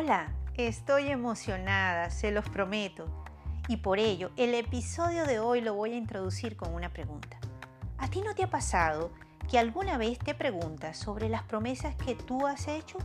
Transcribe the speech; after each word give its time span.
Hola, 0.00 0.28
estoy 0.54 1.08
emocionada, 1.08 2.10
se 2.10 2.30
los 2.30 2.48
prometo. 2.48 3.06
Y 3.66 3.78
por 3.78 3.98
ello, 3.98 4.30
el 4.36 4.54
episodio 4.54 5.26
de 5.26 5.40
hoy 5.40 5.60
lo 5.60 5.74
voy 5.74 5.94
a 5.94 5.96
introducir 5.96 6.56
con 6.56 6.72
una 6.72 6.92
pregunta. 6.92 7.36
¿A 7.98 8.08
ti 8.08 8.20
no 8.20 8.32
te 8.36 8.44
ha 8.44 8.48
pasado 8.48 9.10
que 9.50 9.58
alguna 9.58 9.98
vez 9.98 10.20
te 10.20 10.36
preguntas 10.36 10.98
sobre 10.98 11.28
las 11.28 11.42
promesas 11.42 11.96
que 11.96 12.14
tú 12.14 12.46
has 12.46 12.68
hecho? 12.68 12.98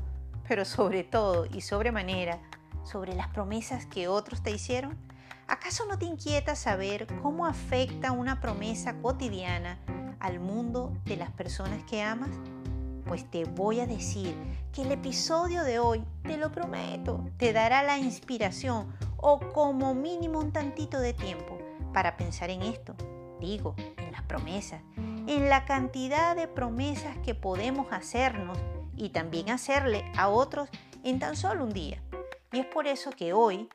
Pero 0.47 0.65
sobre 0.65 1.03
todo 1.03 1.47
y 1.47 1.61
sobremanera, 1.61 2.37
sobre 2.83 3.15
las 3.15 3.29
promesas 3.29 3.87
que 3.87 4.07
otros 4.07 4.43
te 4.43 4.51
hicieron. 4.51 4.95
¿Acaso 5.47 5.87
no 5.87 5.97
te 5.97 6.05
inquieta 6.05 6.55
saber 6.55 7.07
cómo 7.23 7.47
afecta 7.47 8.11
una 8.11 8.39
promesa 8.39 9.01
cotidiana 9.01 9.79
al 10.19 10.39
mundo 10.39 10.95
de 11.05 11.17
las 11.17 11.31
personas 11.31 11.83
que 11.85 12.03
amas? 12.03 12.29
Pues 13.05 13.29
te 13.29 13.45
voy 13.45 13.79
a 13.79 13.87
decir 13.87 14.35
que 14.71 14.83
el 14.83 14.91
episodio 14.91 15.63
de 15.63 15.79
hoy, 15.79 16.03
te 16.23 16.37
lo 16.37 16.51
prometo, 16.51 17.25
te 17.37 17.53
dará 17.53 17.83
la 17.83 17.97
inspiración 17.97 18.93
o 19.17 19.39
como 19.39 19.93
mínimo 19.93 20.39
un 20.39 20.51
tantito 20.51 20.99
de 20.99 21.13
tiempo 21.13 21.57
para 21.93 22.17
pensar 22.17 22.49
en 22.49 22.61
esto. 22.61 22.95
Digo, 23.39 23.75
en 23.97 24.11
las 24.11 24.23
promesas, 24.23 24.81
en 24.95 25.49
la 25.49 25.65
cantidad 25.65 26.35
de 26.35 26.47
promesas 26.47 27.17
que 27.17 27.35
podemos 27.35 27.91
hacernos 27.91 28.57
y 28.95 29.09
también 29.09 29.49
hacerle 29.49 30.05
a 30.17 30.29
otros 30.29 30.69
en 31.03 31.19
tan 31.19 31.35
solo 31.35 31.65
un 31.65 31.73
día. 31.73 32.01
Y 32.51 32.59
es 32.59 32.65
por 32.65 32.87
eso 32.87 33.11
que 33.11 33.33
hoy 33.33 33.67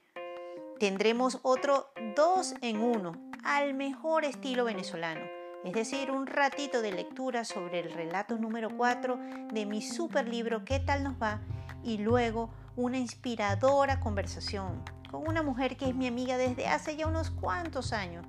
tendremos 0.78 1.38
otro 1.42 1.90
dos 2.16 2.54
en 2.62 2.80
uno 2.80 3.12
al 3.44 3.74
mejor 3.74 4.24
estilo 4.24 4.64
venezolano 4.64 5.37
es 5.64 5.72
decir, 5.72 6.10
un 6.10 6.26
ratito 6.26 6.82
de 6.82 6.92
lectura 6.92 7.44
sobre 7.44 7.80
el 7.80 7.92
relato 7.92 8.38
número 8.38 8.70
4 8.76 9.18
de 9.52 9.66
mi 9.66 9.82
super 9.82 10.28
libro 10.28 10.64
¿Qué 10.64 10.78
tal 10.78 11.02
nos 11.02 11.20
va? 11.20 11.40
y 11.82 11.98
luego 11.98 12.50
una 12.76 12.98
inspiradora 12.98 14.00
conversación 14.00 14.82
con 15.10 15.26
una 15.26 15.42
mujer 15.42 15.76
que 15.76 15.88
es 15.88 15.94
mi 15.94 16.06
amiga 16.06 16.36
desde 16.36 16.68
hace 16.68 16.96
ya 16.96 17.06
unos 17.06 17.30
cuantos 17.30 17.92
años, 17.92 18.26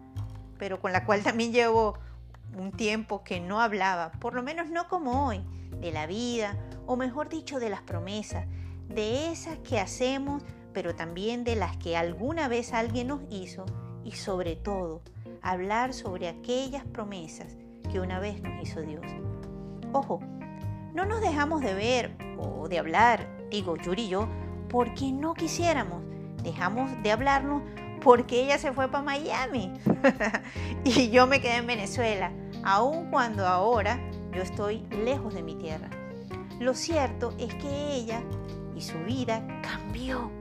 pero 0.58 0.80
con 0.80 0.92
la 0.92 1.06
cual 1.06 1.24
también 1.24 1.52
llevo 1.52 1.98
un 2.58 2.72
tiempo 2.72 3.24
que 3.24 3.40
no 3.40 3.62
hablaba, 3.62 4.12
por 4.14 4.34
lo 4.34 4.42
menos 4.42 4.70
no 4.70 4.88
como 4.88 5.28
hoy, 5.28 5.44
de 5.82 5.92
la 5.92 6.08
vida, 6.08 6.56
o 6.88 6.96
mejor 6.96 7.30
dicho, 7.30 7.60
de 7.60 7.70
las 7.70 7.82
promesas, 7.82 8.48
de 8.88 9.32
esas 9.32 9.58
que 9.60 9.80
hacemos, 9.80 10.44
pero 10.74 10.96
también 10.96 11.44
de 11.44 11.56
las 11.56 11.78
que 11.78 11.96
alguna 11.96 12.48
vez 12.48 12.74
alguien 12.74 13.08
nos 13.08 13.22
hizo 13.30 13.66
y 14.04 14.14
sobre 14.14 14.56
todo 14.56 15.02
hablar 15.42 15.94
sobre 15.94 16.28
aquellas 16.28 16.86
promesas 16.86 17.58
que 17.92 18.00
una 18.00 18.20
vez 18.20 18.42
nos 18.42 18.62
hizo 18.62 18.82
Dios. 18.82 19.06
Ojo, 19.94 20.20
no 20.94 21.06
nos 21.06 21.22
dejamos 21.22 21.62
de 21.62 21.74
ver 21.74 22.18
o 22.38 22.68
de 22.68 22.80
hablar, 22.80 23.28
digo 23.50 23.78
Yuri 23.78 24.04
y 24.04 24.10
yo, 24.10 24.28
porque 24.70 25.12
no 25.12 25.34
quisiéramos. 25.34 26.04
Dejamos 26.44 26.92
de 27.04 27.12
hablarnos 27.12 27.64
porque 28.02 28.44
ella 28.44 28.58
se 28.58 28.72
fue 28.72 28.88
para 28.88 29.04
Miami 29.04 29.74
y 30.86 31.10
yo 31.10 31.28
me 31.28 31.42
quedé 31.42 31.58
en 31.58 31.68
Venezuela, 31.68 32.32
aun 32.64 33.10
cuando 33.12 33.46
ahora 33.46 34.00
yo 34.32 34.42
estoy 34.42 34.86
lejos 35.04 35.34
de 35.34 35.44
mi 35.44 35.56
tierra. 35.56 35.90
Lo 36.60 36.74
cierto 36.74 37.34
es 37.38 37.54
que 37.56 37.94
ella 37.94 38.22
y 38.76 38.82
su 38.82 38.98
vida 39.00 39.46
cambió. 39.62 40.32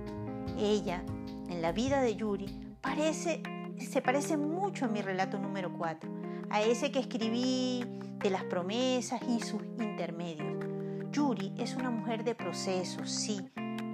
Ella, 0.59 1.03
en 1.49 1.63
la 1.63 1.73
vida 1.73 2.01
de 2.01 2.17
Yuri, 2.17 2.77
parece 2.81 3.43
se 3.87 4.03
parece 4.03 4.37
mucho 4.37 4.85
a 4.85 4.89
mi 4.89 5.03
relato 5.03 5.39
número 5.39 5.73
4, 5.77 6.11
a 6.51 6.63
ese 6.63 6.91
que 6.91 6.99
escribí 6.99 7.85
de 8.19 8.31
las 8.31 8.45
promesas 8.45 9.21
y 9.29 9.41
sus 9.41 9.63
intermedios. 9.79 10.65
Yuri 11.13 11.55
es 11.59 11.75
una 11.75 11.91
mujer 11.91 12.25
de 12.25 12.35
procesos, 12.35 13.11
sí, 13.11 13.49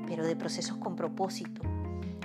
pero 0.07 0.27
de 0.27 0.37
procesos 0.37 0.79
con 0.79 0.97
propósito. 0.97 1.63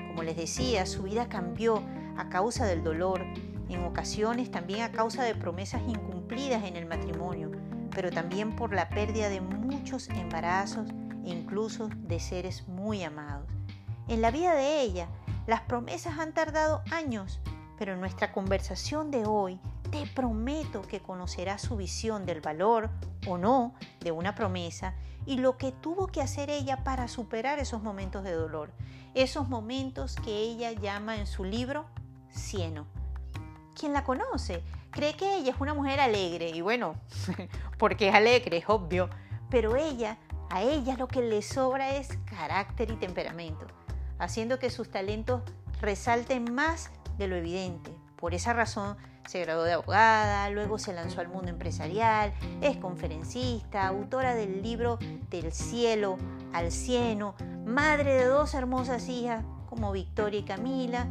Como 0.08 0.24
les 0.24 0.36
decía, 0.36 0.86
su 0.86 1.04
vida 1.04 1.30
cambió 1.30 1.84
a 2.18 2.30
causa 2.30 2.66
del 2.66 2.84
dolor, 2.84 3.22
en 3.70 3.84
ocasiones 3.84 4.52
también 4.52 4.82
a 4.82 4.92
causa 4.92 5.24
de 5.24 5.36
promesas 5.36 5.82
incumplidas 5.88 6.64
en 6.64 6.76
el 6.76 6.86
matrimonio, 6.86 7.52
pero 7.94 8.10
también 8.10 8.56
por 8.56 8.74
la 8.74 8.90
pérdida 8.90 9.30
de 9.30 9.42
muchos 9.42 10.10
embarazos 10.10 10.90
e 11.26 11.30
incluso 11.30 11.90
de 11.90 12.20
seres 12.20 12.68
muy 12.68 13.04
amados. 13.04 13.48
En 14.08 14.22
la 14.22 14.32
vida 14.32 14.56
de 14.56 14.82
ella, 14.82 15.08
las 15.46 15.62
promesas 15.62 16.20
han 16.20 16.34
tardado 16.34 16.82
años, 16.92 17.40
pero 17.80 17.94
en 17.94 18.02
nuestra 18.02 18.34
conversación 18.34 19.10
de 19.10 19.26
hoy 19.26 19.58
te 19.90 20.06
prometo 20.06 20.82
que 20.82 21.00
conocerás 21.00 21.62
su 21.62 21.78
visión 21.78 22.26
del 22.26 22.42
valor 22.42 22.90
o 23.26 23.38
no 23.38 23.74
de 24.02 24.12
una 24.12 24.36
promesa 24.36 24.96
y 25.26 25.38
lo 25.38 25.58
que 25.58 25.72
tuvo 25.72 26.08
que 26.08 26.22
hacer 26.22 26.50
ella 26.50 26.84
para 26.84 27.08
superar 27.08 27.58
esos 27.58 27.82
momentos 27.82 28.26
de 28.26 28.34
dolor, 28.34 28.74
esos 29.14 29.48
momentos 29.48 30.18
que 30.18 30.38
ella 30.38 30.74
llama 30.74 31.16
en 31.16 31.26
su 31.26 31.46
libro 31.46 31.86
cieno. 32.30 32.86
Quien 33.80 33.94
la 33.94 34.04
conoce 34.04 34.62
cree 34.92 35.16
que 35.16 35.38
ella 35.38 35.54
es 35.54 35.62
una 35.62 35.74
mujer 35.74 36.02
alegre 36.02 36.50
y 36.50 36.60
bueno, 36.60 36.96
porque 37.78 38.10
es 38.10 38.16
alegre, 38.16 38.58
es 38.58 38.66
obvio, 38.68 39.10
pero 39.50 39.78
ella, 39.78 40.18
a 40.50 40.64
ella 40.64 40.98
lo 40.98 41.08
que 41.08 41.22
le 41.22 41.42
sobra 41.42 41.96
es 41.96 42.10
carácter 42.26 42.92
y 42.92 42.98
temperamento, 42.98 43.68
haciendo 44.18 44.60
que 44.60 44.70
sus 44.70 44.92
talentos 44.92 45.44
resalten 45.80 46.54
más 46.54 46.92
de 47.20 47.28
lo 47.28 47.36
evidente. 47.36 47.92
Por 48.16 48.34
esa 48.34 48.54
razón 48.54 48.98
se 49.28 49.42
graduó 49.42 49.64
de 49.64 49.74
abogada, 49.74 50.50
luego 50.50 50.80
se 50.80 50.94
lanzó 50.94 51.22
al 51.22 51.28
mundo 51.28 51.50
empresarial, 51.50 52.34
es 52.62 52.78
conferencista, 52.78 53.88
autora 53.88 54.34
del 54.34 54.64
libro 54.64 54.98
Del 55.30 55.52
cielo 55.52 56.18
al 56.52 56.72
cielo, 56.72 57.36
madre 57.66 58.16
de 58.16 58.26
dos 58.26 58.56
hermosas 58.56 59.08
hijas 59.08 59.46
como 59.70 59.92
Victoria 59.92 60.40
y 60.40 60.44
Camila 60.44 61.08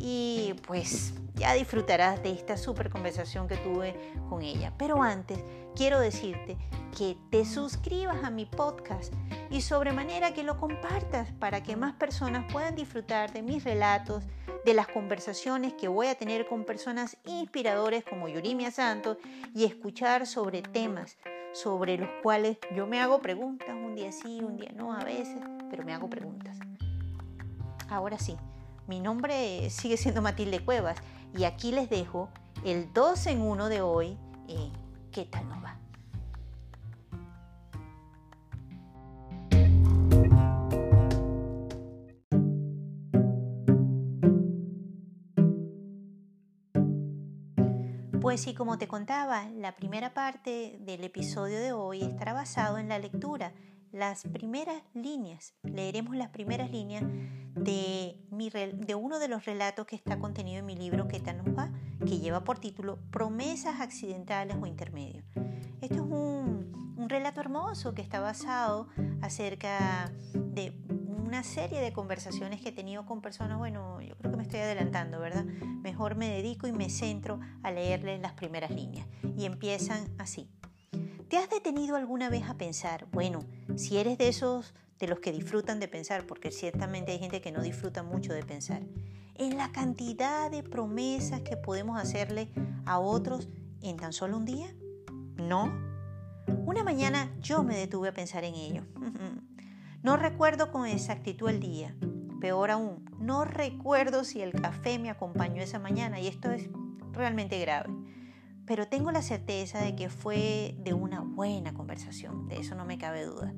y 0.00 0.54
pues 0.66 1.14
ya 1.34 1.54
disfrutarás 1.54 2.22
de 2.22 2.32
esta 2.32 2.56
super 2.56 2.90
conversación 2.90 3.46
que 3.46 3.56
tuve 3.56 3.94
con 4.28 4.42
ella. 4.42 4.72
Pero 4.76 5.02
antes 5.02 5.38
quiero 5.74 6.00
decirte 6.00 6.56
que 6.96 7.16
te 7.30 7.44
suscribas 7.44 8.24
a 8.24 8.30
mi 8.30 8.46
podcast 8.46 9.12
y 9.50 9.60
sobremanera 9.60 10.34
que 10.34 10.42
lo 10.42 10.58
compartas 10.58 11.32
para 11.32 11.62
que 11.62 11.76
más 11.76 11.94
personas 11.94 12.50
puedan 12.52 12.74
disfrutar 12.74 13.32
de 13.32 13.42
mis 13.42 13.64
relatos, 13.64 14.24
de 14.64 14.74
las 14.74 14.88
conversaciones 14.88 15.72
que 15.74 15.88
voy 15.88 16.08
a 16.08 16.14
tener 16.14 16.46
con 16.46 16.64
personas 16.64 17.16
inspiradores 17.24 18.04
como 18.04 18.28
Yurimia 18.28 18.70
Santos 18.70 19.18
y 19.54 19.64
escuchar 19.64 20.26
sobre 20.26 20.62
temas 20.62 21.16
sobre 21.52 21.98
los 21.98 22.08
cuales 22.22 22.58
yo 22.74 22.86
me 22.86 23.00
hago 23.00 23.20
preguntas, 23.20 23.68
un 23.70 23.94
día 23.94 24.12
sí, 24.12 24.40
un 24.42 24.56
día 24.56 24.70
no, 24.74 24.92
a 24.92 25.04
veces, 25.04 25.40
pero 25.68 25.84
me 25.84 25.92
hago 25.92 26.08
preguntas. 26.08 26.56
Ahora 27.88 28.18
sí, 28.18 28.36
mi 28.86 29.00
nombre 29.00 29.68
sigue 29.70 29.96
siendo 29.96 30.22
Matilde 30.22 30.60
Cuevas 30.60 30.98
y 31.36 31.44
aquí 31.44 31.72
les 31.72 31.90
dejo 31.90 32.28
el 32.64 32.92
2 32.92 33.26
en 33.26 33.42
1 33.42 33.68
de 33.68 33.80
hoy. 33.80 34.16
Eh, 34.48 34.70
¿Qué 35.12 35.24
tal 35.24 35.48
nos 35.48 35.64
va? 35.64 35.76
Pues 48.20 48.42
sí, 48.42 48.54
como 48.54 48.78
te 48.78 48.86
contaba, 48.86 49.48
la 49.48 49.74
primera 49.74 50.14
parte 50.14 50.78
del 50.80 51.02
episodio 51.02 51.58
de 51.58 51.72
hoy 51.72 52.02
estará 52.02 52.32
basado 52.32 52.78
en 52.78 52.88
la 52.88 53.00
lectura, 53.00 53.52
las 53.90 54.22
primeras 54.28 54.82
líneas. 54.94 55.54
Leeremos 55.64 56.14
las 56.14 56.28
primeras 56.28 56.70
líneas 56.70 57.02
de, 57.54 58.16
uno 58.96 59.18
de 59.18 59.28
los 59.28 59.44
relatos 59.44 59.86
que 59.86 59.96
está 59.96 60.18
contenido 60.18 60.58
en 60.58 60.66
mi 60.66 60.76
libro 60.76 61.08
¿Qué 61.08 61.22
que 62.00 62.18
lleva 62.18 62.44
por 62.44 62.58
título 62.58 62.98
Promesas 63.10 63.80
accidentales 63.80 64.56
o 64.60 64.66
intermedios. 64.66 65.24
Esto 65.80 65.94
es 65.94 66.00
un, 66.00 66.94
un 66.96 67.08
relato 67.08 67.40
hermoso 67.40 67.94
que 67.94 68.02
está 68.02 68.20
basado 68.20 68.88
acerca 69.20 70.12
de 70.34 70.74
una 71.30 71.44
serie 71.44 71.80
de 71.80 71.92
conversaciones 71.92 72.60
que 72.60 72.70
he 72.70 72.72
tenido 72.72 73.06
con 73.06 73.22
personas, 73.22 73.56
bueno, 73.56 74.00
yo 74.00 74.16
creo 74.16 74.32
que 74.32 74.36
me 74.36 74.42
estoy 74.42 74.60
adelantando, 74.60 75.20
¿verdad? 75.20 75.44
Mejor 75.44 76.16
me 76.16 76.28
dedico 76.28 76.66
y 76.66 76.72
me 76.72 76.90
centro 76.90 77.38
a 77.62 77.70
leerles 77.70 78.20
las 78.20 78.32
primeras 78.32 78.72
líneas. 78.72 79.06
Y 79.36 79.44
empiezan 79.44 80.08
así. 80.18 80.50
¿Te 81.28 81.36
has 81.36 81.48
detenido 81.48 81.94
alguna 81.94 82.28
vez 82.28 82.48
a 82.48 82.54
pensar, 82.54 83.06
bueno, 83.12 83.44
si 83.76 83.98
eres 83.98 84.18
de 84.18 84.26
esos 84.26 84.74
de 85.00 85.08
los 85.08 85.18
que 85.18 85.32
disfrutan 85.32 85.80
de 85.80 85.88
pensar, 85.88 86.26
porque 86.26 86.52
ciertamente 86.52 87.12
hay 87.12 87.18
gente 87.18 87.40
que 87.40 87.50
no 87.50 87.62
disfruta 87.62 88.02
mucho 88.02 88.32
de 88.32 88.44
pensar, 88.44 88.82
en 89.34 89.56
la 89.56 89.72
cantidad 89.72 90.50
de 90.50 90.62
promesas 90.62 91.40
que 91.40 91.56
podemos 91.56 91.98
hacerle 91.98 92.50
a 92.84 92.98
otros 92.98 93.48
en 93.80 93.96
tan 93.96 94.12
solo 94.12 94.36
un 94.36 94.44
día? 94.44 94.74
No. 95.36 95.72
Una 96.66 96.84
mañana 96.84 97.34
yo 97.40 97.62
me 97.62 97.76
detuve 97.76 98.08
a 98.08 98.14
pensar 98.14 98.44
en 98.44 98.54
ello. 98.54 98.82
No 100.02 100.16
recuerdo 100.16 100.72
con 100.72 100.86
exactitud 100.86 101.50
el 101.50 101.60
día. 101.60 101.94
Peor 102.40 102.70
aún, 102.70 103.04
no 103.18 103.44
recuerdo 103.44 104.24
si 104.24 104.40
el 104.40 104.52
café 104.52 104.98
me 104.98 105.10
acompañó 105.10 105.60
esa 105.60 105.78
mañana 105.78 106.18
y 106.18 106.26
esto 106.26 106.50
es 106.50 106.70
realmente 107.12 107.58
grave. 107.60 107.90
Pero 108.64 108.88
tengo 108.88 109.10
la 109.10 109.20
certeza 109.20 109.78
de 109.80 109.94
que 109.96 110.08
fue 110.08 110.74
de 110.78 110.94
una 110.94 111.20
buena 111.20 111.74
conversación, 111.74 112.48
de 112.48 112.60
eso 112.60 112.74
no 112.76 112.86
me 112.86 112.96
cabe 112.96 113.26
duda. 113.26 113.52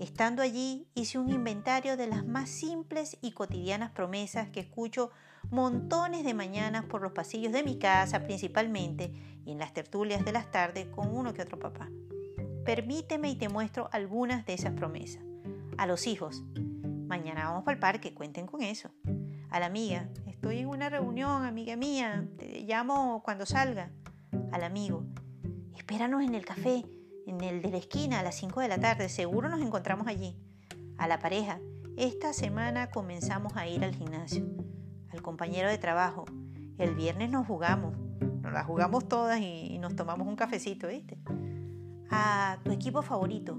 Estando 0.00 0.42
allí 0.42 0.88
hice 0.94 1.18
un 1.18 1.28
inventario 1.28 1.96
de 1.96 2.06
las 2.06 2.24
más 2.24 2.48
simples 2.48 3.18
y 3.20 3.32
cotidianas 3.32 3.90
promesas 3.90 4.48
que 4.48 4.60
escucho 4.60 5.10
montones 5.50 6.24
de 6.24 6.34
mañanas 6.34 6.84
por 6.86 7.02
los 7.02 7.12
pasillos 7.12 7.52
de 7.52 7.62
mi 7.62 7.78
casa 7.78 8.24
principalmente 8.24 9.12
y 9.44 9.52
en 9.52 9.58
las 9.58 9.72
tertulias 9.74 10.24
de 10.24 10.32
las 10.32 10.50
tardes 10.50 10.86
con 10.88 11.14
uno 11.14 11.34
que 11.34 11.42
otro 11.42 11.58
papá. 11.58 11.90
Permíteme 12.64 13.30
y 13.30 13.36
te 13.36 13.50
muestro 13.50 13.90
algunas 13.92 14.46
de 14.46 14.54
esas 14.54 14.72
promesas. 14.72 15.22
A 15.76 15.86
los 15.86 16.06
hijos, 16.06 16.42
mañana 17.06 17.44
vamos 17.44 17.64
para 17.64 17.74
el 17.74 17.80
parque, 17.80 18.14
cuenten 18.14 18.46
con 18.46 18.62
eso. 18.62 18.90
A 19.50 19.60
la 19.60 19.66
amiga, 19.66 20.08
estoy 20.26 20.58
en 20.58 20.68
una 20.68 20.88
reunión, 20.88 21.44
amiga 21.44 21.76
mía, 21.76 22.26
te 22.38 22.62
llamo 22.62 23.22
cuando 23.22 23.44
salga. 23.44 23.90
Al 24.50 24.64
amigo, 24.64 25.04
espéranos 25.76 26.22
en 26.22 26.34
el 26.34 26.46
café, 26.46 26.84
en 27.26 27.40
el 27.42 27.62
de 27.62 27.70
la 27.70 27.78
esquina 27.78 28.20
a 28.20 28.22
las 28.22 28.36
5 28.36 28.60
de 28.60 28.68
la 28.68 28.78
tarde, 28.78 29.08
seguro 29.08 29.48
nos 29.48 29.60
encontramos 29.60 30.06
allí. 30.06 30.36
A 30.98 31.08
la 31.08 31.18
pareja, 31.18 31.60
esta 31.96 32.32
semana 32.32 32.90
comenzamos 32.90 33.56
a 33.56 33.66
ir 33.66 33.84
al 33.84 33.94
gimnasio. 33.94 34.44
Al 35.10 35.22
compañero 35.22 35.68
de 35.68 35.78
trabajo, 35.78 36.24
el 36.78 36.94
viernes 36.94 37.30
nos 37.30 37.46
jugamos, 37.46 37.96
nos 38.42 38.52
la 38.52 38.64
jugamos 38.64 39.08
todas 39.08 39.40
y, 39.40 39.78
nos 39.78 39.96
tomamos 39.96 40.26
un 40.26 40.36
cafecito, 40.36 40.88
¿viste? 40.88 41.18
A 42.10 42.58
tu 42.64 42.72
equipo 42.72 43.02
favorito, 43.02 43.58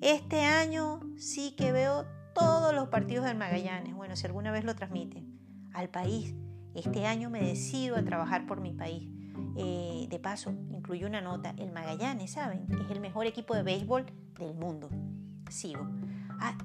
este 0.00 0.40
año 0.40 1.00
sí 1.16 1.54
que 1.56 1.72
veo 1.72 2.06
todos 2.34 2.74
los 2.74 2.88
partidos 2.88 3.24
del 3.24 3.36
Magallanes, 3.36 3.94
bueno, 3.94 4.16
si 4.16 4.26
alguna 4.26 4.50
vez 4.50 4.64
lo 4.64 4.74
transmiten. 4.74 5.38
Al 5.72 5.88
país, 5.88 6.34
este 6.74 7.06
año 7.06 7.30
me 7.30 7.42
decido 7.42 7.96
a 7.96 8.04
trabajar 8.04 8.46
por 8.46 8.60
mi 8.60 8.72
país. 8.72 9.08
Eh, 9.56 10.06
de 10.08 10.18
paso, 10.18 10.50
incluye 10.70 11.04
una 11.04 11.20
nota, 11.20 11.54
el 11.58 11.72
Magallanes, 11.72 12.32
¿saben? 12.32 12.66
Es 12.84 12.90
el 12.90 13.00
mejor 13.00 13.26
equipo 13.26 13.54
de 13.54 13.62
béisbol 13.62 14.06
del 14.38 14.54
mundo. 14.54 14.88
Sigo. 15.50 15.86
Ah, 16.40 16.56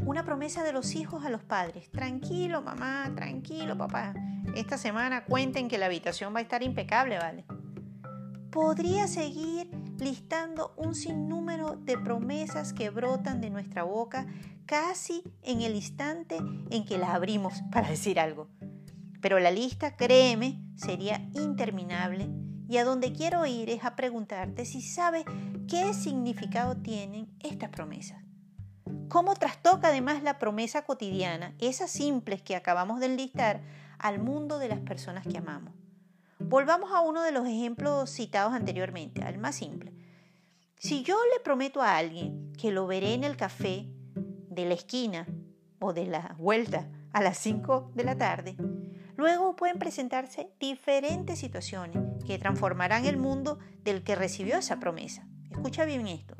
una 0.00 0.24
promesa 0.24 0.62
de 0.62 0.72
los 0.72 0.94
hijos 0.94 1.24
a 1.24 1.30
los 1.30 1.42
padres. 1.42 1.90
Tranquilo, 1.90 2.62
mamá, 2.62 3.10
tranquilo, 3.14 3.76
papá. 3.76 4.14
Esta 4.54 4.78
semana 4.78 5.24
cuenten 5.24 5.68
que 5.68 5.78
la 5.78 5.86
habitación 5.86 6.34
va 6.34 6.38
a 6.38 6.42
estar 6.42 6.62
impecable, 6.62 7.18
¿vale? 7.18 7.44
Podría 8.50 9.06
seguir 9.08 9.70
listando 9.98 10.74
un 10.76 10.94
sinnúmero 10.94 11.76
de 11.76 11.98
promesas 11.98 12.72
que 12.72 12.90
brotan 12.90 13.40
de 13.40 13.50
nuestra 13.50 13.82
boca 13.82 14.26
casi 14.66 15.22
en 15.42 15.62
el 15.62 15.74
instante 15.74 16.38
en 16.70 16.84
que 16.84 16.98
las 16.98 17.10
abrimos 17.10 17.62
para 17.72 17.88
decir 17.88 18.20
algo. 18.20 18.48
Pero 19.26 19.40
la 19.40 19.50
lista, 19.50 19.96
créeme, 19.96 20.62
sería 20.76 21.28
interminable 21.34 22.28
y 22.68 22.76
a 22.76 22.84
donde 22.84 23.12
quiero 23.12 23.44
ir 23.44 23.70
es 23.70 23.84
a 23.84 23.96
preguntarte 23.96 24.64
si 24.64 24.80
sabes 24.80 25.24
qué 25.68 25.94
significado 25.94 26.76
tienen 26.76 27.36
estas 27.40 27.70
promesas. 27.70 28.22
¿Cómo 29.08 29.34
trastoca 29.34 29.88
además 29.88 30.22
la 30.22 30.38
promesa 30.38 30.84
cotidiana, 30.84 31.56
esas 31.58 31.90
simples 31.90 32.40
que 32.40 32.54
acabamos 32.54 33.00
de 33.00 33.06
enlistar, 33.06 33.62
al 33.98 34.20
mundo 34.20 34.60
de 34.60 34.68
las 34.68 34.78
personas 34.78 35.26
que 35.26 35.38
amamos? 35.38 35.74
Volvamos 36.38 36.92
a 36.92 37.00
uno 37.00 37.24
de 37.24 37.32
los 37.32 37.48
ejemplos 37.48 38.08
citados 38.08 38.52
anteriormente, 38.54 39.24
al 39.24 39.38
más 39.38 39.56
simple. 39.56 39.92
Si 40.78 41.02
yo 41.02 41.16
le 41.34 41.42
prometo 41.42 41.82
a 41.82 41.96
alguien 41.96 42.52
que 42.52 42.70
lo 42.70 42.86
veré 42.86 43.14
en 43.14 43.24
el 43.24 43.36
café 43.36 43.88
de 44.14 44.66
la 44.66 44.74
esquina 44.74 45.26
o 45.80 45.92
de 45.92 46.06
la 46.06 46.36
vuelta 46.38 46.88
a 47.12 47.22
las 47.22 47.38
5 47.38 47.90
de 47.92 48.04
la 48.04 48.16
tarde, 48.16 48.56
Luego 49.16 49.56
pueden 49.56 49.78
presentarse 49.78 50.50
diferentes 50.60 51.38
situaciones 51.38 52.02
que 52.26 52.38
transformarán 52.38 53.06
el 53.06 53.16
mundo 53.16 53.58
del 53.82 54.02
que 54.02 54.14
recibió 54.14 54.58
esa 54.58 54.78
promesa. 54.78 55.26
Escucha 55.50 55.86
bien 55.86 56.06
esto. 56.06 56.34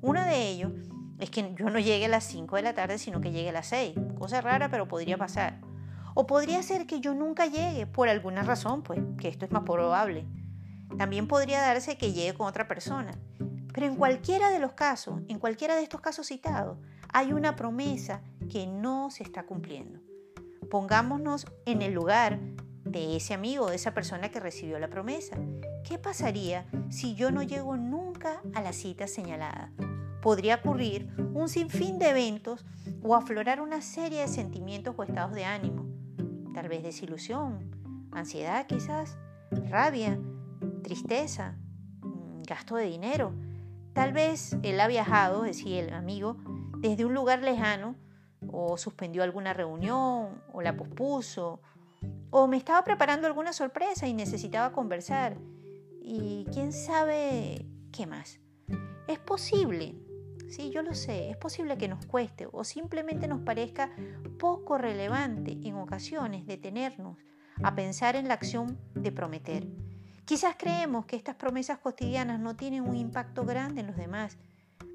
Uno 0.00 0.24
de 0.24 0.48
ellos 0.48 0.72
es 1.18 1.30
que 1.30 1.54
yo 1.54 1.68
no 1.70 1.80
llegue 1.80 2.06
a 2.06 2.08
las 2.08 2.24
5 2.24 2.56
de 2.56 2.62
la 2.62 2.74
tarde, 2.74 2.98
sino 2.98 3.20
que 3.20 3.32
llegue 3.32 3.48
a 3.48 3.52
las 3.52 3.66
6. 3.66 3.94
Cosa 4.16 4.40
rara, 4.40 4.70
pero 4.70 4.86
podría 4.86 5.18
pasar. 5.18 5.60
O 6.14 6.26
podría 6.26 6.62
ser 6.62 6.86
que 6.86 7.00
yo 7.00 7.14
nunca 7.14 7.46
llegue 7.46 7.86
por 7.86 8.08
alguna 8.08 8.42
razón, 8.42 8.82
pues, 8.82 9.00
que 9.18 9.28
esto 9.28 9.44
es 9.44 9.50
más 9.50 9.64
probable. 9.64 10.26
También 10.96 11.26
podría 11.26 11.60
darse 11.60 11.98
que 11.98 12.12
llegue 12.12 12.34
con 12.34 12.46
otra 12.46 12.68
persona. 12.68 13.12
Pero 13.72 13.86
en 13.86 13.96
cualquiera 13.96 14.50
de 14.50 14.58
los 14.58 14.72
casos, 14.72 15.20
en 15.28 15.38
cualquiera 15.38 15.76
de 15.76 15.82
estos 15.82 16.00
casos 16.00 16.26
citados, 16.26 16.78
hay 17.12 17.32
una 17.32 17.56
promesa 17.56 18.22
que 18.48 18.66
no 18.66 19.10
se 19.10 19.22
está 19.22 19.44
cumpliendo. 19.44 20.00
Pongámonos 20.70 21.46
en 21.66 21.82
el 21.82 21.92
lugar 21.92 22.38
de 22.84 23.16
ese 23.16 23.34
amigo, 23.34 23.68
de 23.68 23.76
esa 23.76 23.92
persona 23.92 24.30
que 24.30 24.38
recibió 24.38 24.78
la 24.78 24.88
promesa. 24.88 25.36
¿Qué 25.84 25.98
pasaría 25.98 26.64
si 26.90 27.16
yo 27.16 27.32
no 27.32 27.42
llego 27.42 27.76
nunca 27.76 28.40
a 28.54 28.62
la 28.62 28.72
cita 28.72 29.08
señalada? 29.08 29.72
Podría 30.22 30.56
ocurrir 30.56 31.12
un 31.34 31.48
sinfín 31.48 31.98
de 31.98 32.10
eventos 32.10 32.64
o 33.02 33.16
aflorar 33.16 33.60
una 33.60 33.82
serie 33.82 34.20
de 34.20 34.28
sentimientos 34.28 34.94
o 34.96 35.02
estados 35.02 35.34
de 35.34 35.44
ánimo. 35.44 35.86
Tal 36.54 36.68
vez 36.68 36.84
desilusión, 36.84 37.70
ansiedad 38.12 38.66
quizás, 38.66 39.18
rabia, 39.50 40.20
tristeza, 40.84 41.56
mm, 42.02 42.42
gasto 42.42 42.76
de 42.76 42.84
dinero. 42.84 43.32
Tal 43.92 44.12
vez 44.12 44.56
él 44.62 44.80
ha 44.80 44.86
viajado, 44.86 45.42
decía 45.42 45.80
el 45.80 45.94
amigo, 45.94 46.36
desde 46.78 47.04
un 47.04 47.14
lugar 47.14 47.42
lejano 47.42 47.96
o 48.52 48.76
suspendió 48.76 49.22
alguna 49.22 49.52
reunión, 49.52 50.42
o 50.52 50.62
la 50.62 50.76
pospuso, 50.76 51.60
o 52.30 52.46
me 52.46 52.56
estaba 52.56 52.84
preparando 52.84 53.26
alguna 53.26 53.52
sorpresa 53.52 54.06
y 54.06 54.14
necesitaba 54.14 54.72
conversar. 54.72 55.36
Y 56.02 56.46
quién 56.52 56.72
sabe 56.72 57.66
qué 57.92 58.06
más. 58.06 58.40
Es 59.06 59.18
posible, 59.18 59.96
sí, 60.48 60.70
yo 60.70 60.82
lo 60.82 60.94
sé, 60.94 61.30
es 61.30 61.36
posible 61.36 61.76
que 61.76 61.88
nos 61.88 62.06
cueste 62.06 62.48
o 62.52 62.64
simplemente 62.64 63.28
nos 63.28 63.40
parezca 63.40 63.90
poco 64.38 64.78
relevante 64.78 65.58
en 65.62 65.76
ocasiones 65.76 66.46
detenernos 66.46 67.16
a 67.62 67.74
pensar 67.74 68.16
en 68.16 68.28
la 68.28 68.34
acción 68.34 68.78
de 68.94 69.12
prometer. 69.12 69.66
Quizás 70.24 70.54
creemos 70.56 71.06
que 71.06 71.16
estas 71.16 71.34
promesas 71.34 71.78
cotidianas 71.78 72.38
no 72.38 72.54
tienen 72.54 72.88
un 72.88 72.96
impacto 72.96 73.44
grande 73.44 73.80
en 73.80 73.88
los 73.88 73.96
demás, 73.96 74.38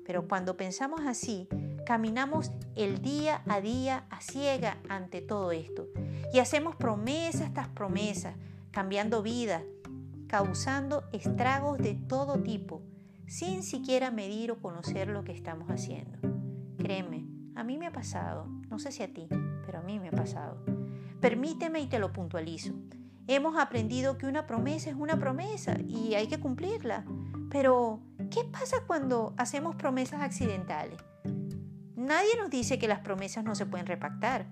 pero 0.05 0.27
cuando 0.27 0.55
pensamos 0.55 1.01
así, 1.05 1.47
Caminamos 1.85 2.51
el 2.75 3.03
día 3.03 3.43
a 3.45 3.61
día 3.61 4.05
a 4.09 4.19
ciega 4.19 4.77
ante 4.89 5.21
todo 5.21 5.51
esto 5.51 5.87
y 6.33 6.39
hacemos 6.39 6.75
promesas 6.75 7.53
tras 7.53 7.67
promesas, 7.67 8.35
cambiando 8.71 9.21
vidas, 9.21 9.61
causando 10.27 11.03
estragos 11.13 11.77
de 11.77 11.93
todo 11.93 12.41
tipo, 12.41 12.81
sin 13.27 13.61
siquiera 13.61 14.09
medir 14.09 14.49
o 14.49 14.59
conocer 14.59 15.09
lo 15.09 15.23
que 15.23 15.31
estamos 15.31 15.69
haciendo. 15.69 16.17
Créeme, 16.79 17.27
a 17.53 17.63
mí 17.63 17.77
me 17.77 17.85
ha 17.85 17.91
pasado, 17.91 18.47
no 18.67 18.79
sé 18.79 18.91
si 18.91 19.03
a 19.03 19.13
ti, 19.13 19.27
pero 19.63 19.77
a 19.77 19.83
mí 19.83 19.99
me 19.99 20.07
ha 20.07 20.11
pasado. 20.11 20.65
Permíteme 21.21 21.81
y 21.81 21.87
te 21.87 21.99
lo 21.99 22.11
puntualizo. 22.11 22.73
Hemos 23.27 23.57
aprendido 23.57 24.17
que 24.17 24.25
una 24.25 24.47
promesa 24.47 24.89
es 24.89 24.95
una 24.95 25.19
promesa 25.19 25.77
y 25.87 26.15
hay 26.15 26.25
que 26.25 26.39
cumplirla. 26.39 27.05
Pero, 27.51 27.99
¿qué 28.35 28.43
pasa 28.43 28.83
cuando 28.85 29.33
hacemos 29.37 29.77
promesas 29.77 30.21
accidentales? 30.21 30.99
Nadie 31.95 32.35
nos 32.37 32.49
dice 32.49 32.77
que 32.77 32.89
las 32.89 32.99
promesas 32.99 33.45
no 33.45 33.55
se 33.55 33.65
pueden 33.65 33.87
repactar. 33.87 34.45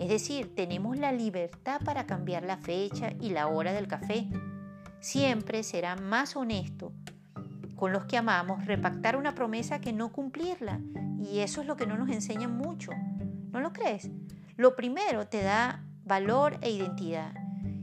Es 0.00 0.08
decir, 0.08 0.54
tenemos 0.54 0.96
la 0.96 1.12
libertad 1.12 1.82
para 1.84 2.06
cambiar 2.06 2.44
la 2.44 2.56
fecha 2.56 3.12
y 3.20 3.28
la 3.28 3.48
hora 3.48 3.74
del 3.74 3.88
café. 3.88 4.26
Siempre 5.00 5.62
será 5.64 5.96
más 5.96 6.34
honesto 6.34 6.94
con 7.74 7.92
los 7.92 8.06
que 8.06 8.16
amamos 8.16 8.64
repactar 8.64 9.16
una 9.16 9.34
promesa 9.34 9.82
que 9.82 9.92
no 9.92 10.12
cumplirla. 10.12 10.80
Y 11.20 11.40
eso 11.40 11.60
es 11.60 11.66
lo 11.66 11.76
que 11.76 11.86
no 11.86 11.98
nos 11.98 12.08
enseñan 12.08 12.56
mucho. 12.56 12.92
¿No 13.50 13.60
lo 13.60 13.74
crees? 13.74 14.10
Lo 14.56 14.76
primero 14.76 15.26
te 15.26 15.42
da 15.42 15.84
valor 16.06 16.56
e 16.62 16.70
identidad. 16.70 17.34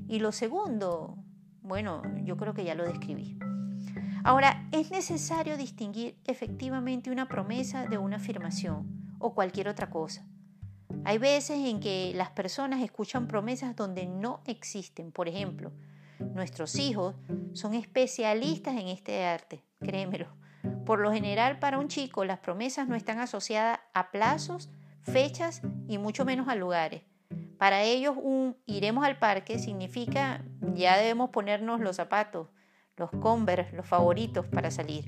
Y 0.08 0.18
lo 0.18 0.32
segundo, 0.32 1.16
bueno, 1.62 2.02
yo 2.24 2.38
creo 2.38 2.56
que 2.56 2.64
ya 2.64 2.74
lo 2.74 2.86
describí. 2.86 3.38
Ahora, 4.25 4.65
es 4.72 4.89
necesario 4.89 5.58
distinguir 5.58 6.15
efectivamente 6.25 7.12
una 7.12 7.27
promesa 7.27 7.88
de 7.88 7.98
una 7.98 8.15
afirmación 8.15 9.15
o 9.20 9.34
cualquier 9.34 9.68
otra 9.68 9.89
cosa. 9.89 10.25
Hay 11.03 11.18
veces 11.18 11.58
en 11.68 11.82
que 11.82 12.13
las 12.15 12.30
personas 12.30 12.82
escuchan 12.82 13.27
promesas 13.27 13.75
donde 13.75 14.06
no 14.06 14.42
existen. 14.46 15.12
Por 15.12 15.27
ejemplo, 15.27 15.74
nuestros 16.20 16.77
hijos 16.77 17.15
son 17.51 17.74
especialistas 17.74 18.75
en 18.77 18.88
este 18.88 19.25
arte, 19.25 19.62
créemelo. 19.82 20.27
Por 20.86 21.00
lo 21.00 21.12
general, 21.12 21.60
para 21.60 21.77
un 21.77 21.89
chico, 21.89 22.24
las 22.24 22.39
promesas 22.39 22.88
no 22.88 22.96
están 22.96 23.20
asociadas 23.20 23.82
a 23.94 24.12
plazos, 24.12 24.70
fechas 25.01 25.62
y 25.89 25.98
mucho 25.98 26.24
menos 26.24 26.48
a 26.48 26.56
lugares. 26.56 27.01
Para 27.58 27.84
ellos, 27.84 28.15
un 28.18 28.56
iremos 28.65 29.06
al 29.06 29.20
parque 29.20 29.60
significa 29.60 30.46
ya 30.75 30.98
debemos 30.98 31.32
ponernos 31.32 31.82
los 31.82 31.98
zapatos, 31.98 32.48
los 32.98 33.12
Converse, 33.12 33.76
los 33.76 33.86
favoritos 33.86 34.48
para 34.48 34.72
salir. 34.72 35.06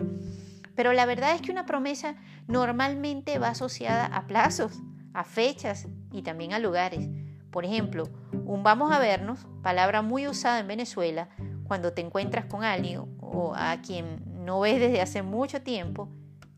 Pero 0.75 0.93
la 0.93 1.05
verdad 1.05 1.35
es 1.35 1.41
que 1.41 1.51
una 1.51 1.65
promesa 1.65 2.15
normalmente 2.47 3.39
va 3.39 3.49
asociada 3.49 4.05
a 4.05 4.27
plazos, 4.27 4.81
a 5.13 5.23
fechas 5.23 5.87
y 6.11 6.21
también 6.21 6.53
a 6.53 6.59
lugares. 6.59 7.09
Por 7.49 7.63
ejemplo, 7.63 8.09
un 8.45 8.63
vamos 8.63 8.91
a 8.91 8.99
vernos, 8.99 9.47
palabra 9.63 10.01
muy 10.01 10.27
usada 10.27 10.59
en 10.59 10.67
Venezuela 10.67 11.29
cuando 11.63 11.93
te 11.93 12.01
encuentras 12.01 12.45
con 12.45 12.63
alguien 12.63 13.17
o 13.19 13.53
a 13.55 13.81
quien 13.81 14.23
no 14.45 14.59
ves 14.59 14.79
desde 14.79 15.01
hace 15.01 15.21
mucho 15.21 15.61
tiempo, 15.61 16.09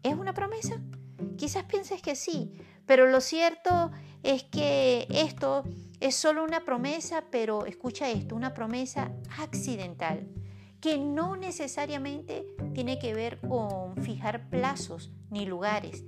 es 0.04 0.16
una 0.16 0.34
promesa. 0.34 0.82
Quizás 1.38 1.64
pienses 1.66 2.02
que 2.02 2.16
sí, 2.16 2.54
pero 2.86 3.08
lo 3.08 3.22
cierto 3.22 3.92
es 4.24 4.44
que 4.44 5.08
esto 5.10 5.64
es 6.00 6.16
solo 6.16 6.44
una 6.44 6.66
promesa, 6.66 7.26
pero 7.32 7.66
escucha 7.66 8.10
esto, 8.10 8.36
una 8.36 8.54
promesa 8.54 9.12
accidental, 9.40 10.28
que 10.82 10.98
no 10.98 11.36
necesariamente 11.36 12.46
tiene 12.74 13.00
que 13.00 13.14
ver 13.14 13.40
con 13.40 13.98
fijar 13.98 14.50
plazos 14.50 15.12
ni 15.30 15.46
lugares. 15.46 16.04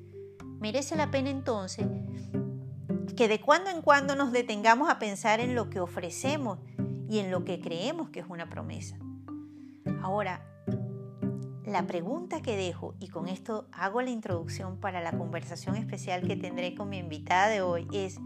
Merece 0.59 0.95
la 0.95 1.11
pena 1.11 1.29
entonces 1.29 1.87
que 3.15 3.27
de 3.27 3.41
cuando 3.41 3.69
en 3.69 3.81
cuando 3.81 4.15
nos 4.15 4.31
detengamos 4.31 4.89
a 4.89 4.99
pensar 4.99 5.39
en 5.39 5.55
lo 5.55 5.69
que 5.69 5.79
ofrecemos 5.79 6.59
y 7.09 7.19
en 7.19 7.31
lo 7.31 7.43
que 7.43 7.59
creemos 7.59 8.09
que 8.09 8.19
es 8.19 8.25
una 8.29 8.49
promesa. 8.49 8.97
Ahora, 10.01 10.45
la 11.65 11.85
pregunta 11.85 12.41
que 12.41 12.55
dejo, 12.55 12.95
y 12.99 13.09
con 13.09 13.27
esto 13.27 13.67
hago 13.71 14.01
la 14.01 14.09
introducción 14.09 14.79
para 14.79 15.01
la 15.01 15.17
conversación 15.17 15.75
especial 15.75 16.25
que 16.25 16.35
tendré 16.35 16.75
con 16.75 16.89
mi 16.89 16.97
invitada 16.97 17.49
de 17.49 17.61
hoy, 17.61 17.87
es, 17.91 18.17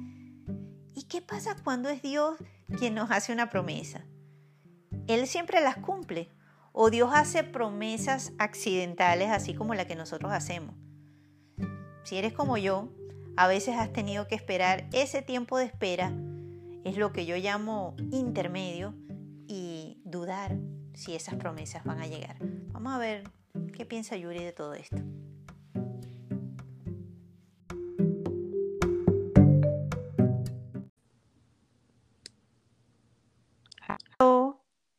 ¿y 0.93 1.03
qué 1.09 1.21
pasa 1.21 1.55
cuando 1.63 1.89
es 1.89 2.01
Dios 2.01 2.37
quien 2.77 2.95
nos 2.95 3.11
hace 3.11 3.33
una 3.33 3.49
promesa? 3.49 4.05
Él 5.07 5.27
siempre 5.27 5.61
las 5.61 5.77
cumple, 5.77 6.29
o 6.71 6.89
Dios 6.89 7.11
hace 7.13 7.43
promesas 7.43 8.33
accidentales 8.39 9.29
así 9.29 9.53
como 9.53 9.75
la 9.75 9.85
que 9.85 9.95
nosotros 9.95 10.31
hacemos. 10.31 10.75
Si 12.03 12.17
eres 12.17 12.33
como 12.33 12.57
yo, 12.57 12.89
a 13.35 13.47
veces 13.47 13.75
has 13.77 13.91
tenido 13.91 14.27
que 14.27 14.35
esperar 14.35 14.87
ese 14.91 15.21
tiempo 15.21 15.57
de 15.57 15.65
espera, 15.65 16.13
es 16.83 16.97
lo 16.97 17.13
que 17.13 17.25
yo 17.25 17.35
llamo 17.37 17.95
intermedio, 18.11 18.93
y 19.47 20.01
dudar 20.03 20.57
si 20.93 21.15
esas 21.15 21.35
promesas 21.35 21.83
van 21.83 21.99
a 21.99 22.07
llegar. 22.07 22.37
Vamos 22.71 22.93
a 22.93 22.97
ver 22.97 23.23
qué 23.75 23.85
piensa 23.85 24.15
Yuri 24.15 24.43
de 24.43 24.53
todo 24.53 24.73
esto. 24.73 24.97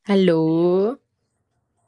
Aló. 0.05 1.01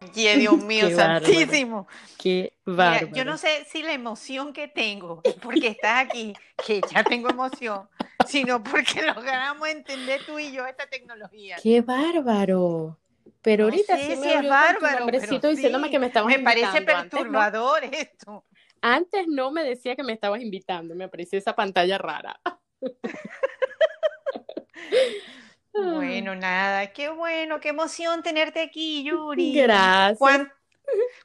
Aló. 0.00 0.12
Dios 0.14 0.58
mío, 0.64 0.94
santísimo. 0.94 1.86
Qué 2.18 2.54
bárbaro. 2.64 3.14
yo 3.14 3.24
no 3.24 3.38
sé 3.38 3.64
si 3.68 3.82
la 3.82 3.92
emoción 3.92 4.52
que 4.52 4.68
tengo, 4.68 5.22
porque 5.42 5.68
estás 5.68 6.06
aquí, 6.06 6.34
que 6.64 6.80
ya 6.92 7.04
tengo 7.04 7.30
emoción, 7.30 7.88
sino 8.26 8.62
porque 8.62 9.02
logramos 9.02 9.68
entender 9.68 10.20
tú 10.26 10.38
y 10.38 10.52
yo 10.52 10.66
esta 10.66 10.86
tecnología. 10.86 11.56
Qué 11.62 11.80
bárbaro. 11.80 12.98
Pero 13.42 13.64
ahorita 13.64 13.96
sí 13.96 14.16
me 14.16 14.34
es 14.34 14.48
bárbaro, 14.48 15.06
diciéndome 15.06 15.90
que 15.90 15.98
me 15.98 16.06
estabas 16.06 16.36
me 16.36 16.42
parece 16.42 16.82
perturbador 16.82 17.84
esto. 17.84 18.44
Antes 18.80 19.26
no 19.28 19.50
me 19.50 19.62
decía 19.62 19.96
que 19.96 20.02
me 20.02 20.12
estabas 20.12 20.40
invitando, 20.40 20.94
me 20.94 21.04
apareció 21.04 21.38
esa 21.38 21.54
pantalla 21.54 21.98
rara. 21.98 22.40
bueno, 25.84 26.34
nada, 26.34 26.92
qué 26.92 27.08
bueno, 27.08 27.60
qué 27.60 27.70
emoción 27.70 28.22
tenerte 28.22 28.60
aquí, 28.62 29.04
Yuri. 29.04 29.54
Gracias. 29.54 30.48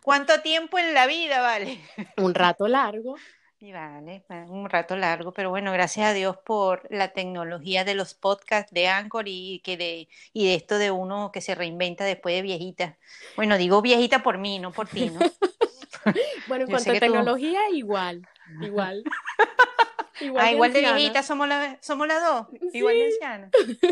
¿Cuánto 0.01 0.41
tiempo 0.41 0.79
en 0.79 0.93
la 0.93 1.07
vida, 1.07 1.41
vale? 1.41 1.79
Un 2.17 2.33
rato 2.33 2.67
largo. 2.67 3.15
Y 3.63 3.73
vale, 3.73 4.25
un 4.47 4.67
rato 4.71 4.97
largo, 4.97 5.33
pero 5.33 5.51
bueno, 5.51 5.71
gracias 5.71 6.07
a 6.07 6.13
Dios 6.13 6.35
por 6.43 6.87
la 6.89 7.09
tecnología 7.09 7.85
de 7.85 7.93
los 7.93 8.15
podcasts 8.15 8.73
de 8.73 8.87
Anchor 8.87 9.25
y, 9.27 9.61
que 9.63 9.77
de, 9.77 10.09
y 10.33 10.47
de 10.47 10.55
esto 10.55 10.79
de 10.79 10.89
uno 10.89 11.29
que 11.31 11.41
se 11.41 11.53
reinventa 11.53 12.03
después 12.03 12.33
de 12.33 12.41
viejita. 12.41 12.97
Bueno, 13.35 13.59
digo 13.59 13.83
viejita 13.83 14.23
por 14.23 14.39
mí, 14.39 14.57
no 14.57 14.71
por 14.71 14.87
ti, 14.87 15.11
¿no? 15.11 15.19
bueno, 16.47 16.63
en 16.65 16.71
cuanto 16.71 16.91
a 16.91 16.95
tecnología, 16.95 17.59
igual, 17.71 18.27
igual. 18.61 19.03
Igual, 20.19 20.45
ah, 20.45 20.51
igual 20.51 20.73
de 20.73 20.81
viejita 20.81 21.23
somos, 21.23 21.47
la, 21.47 21.77
somos 21.81 22.07
las 22.07 22.23
dos, 22.23 22.47
igual 22.73 22.95
de 22.95 23.05
anciana. 23.05 23.49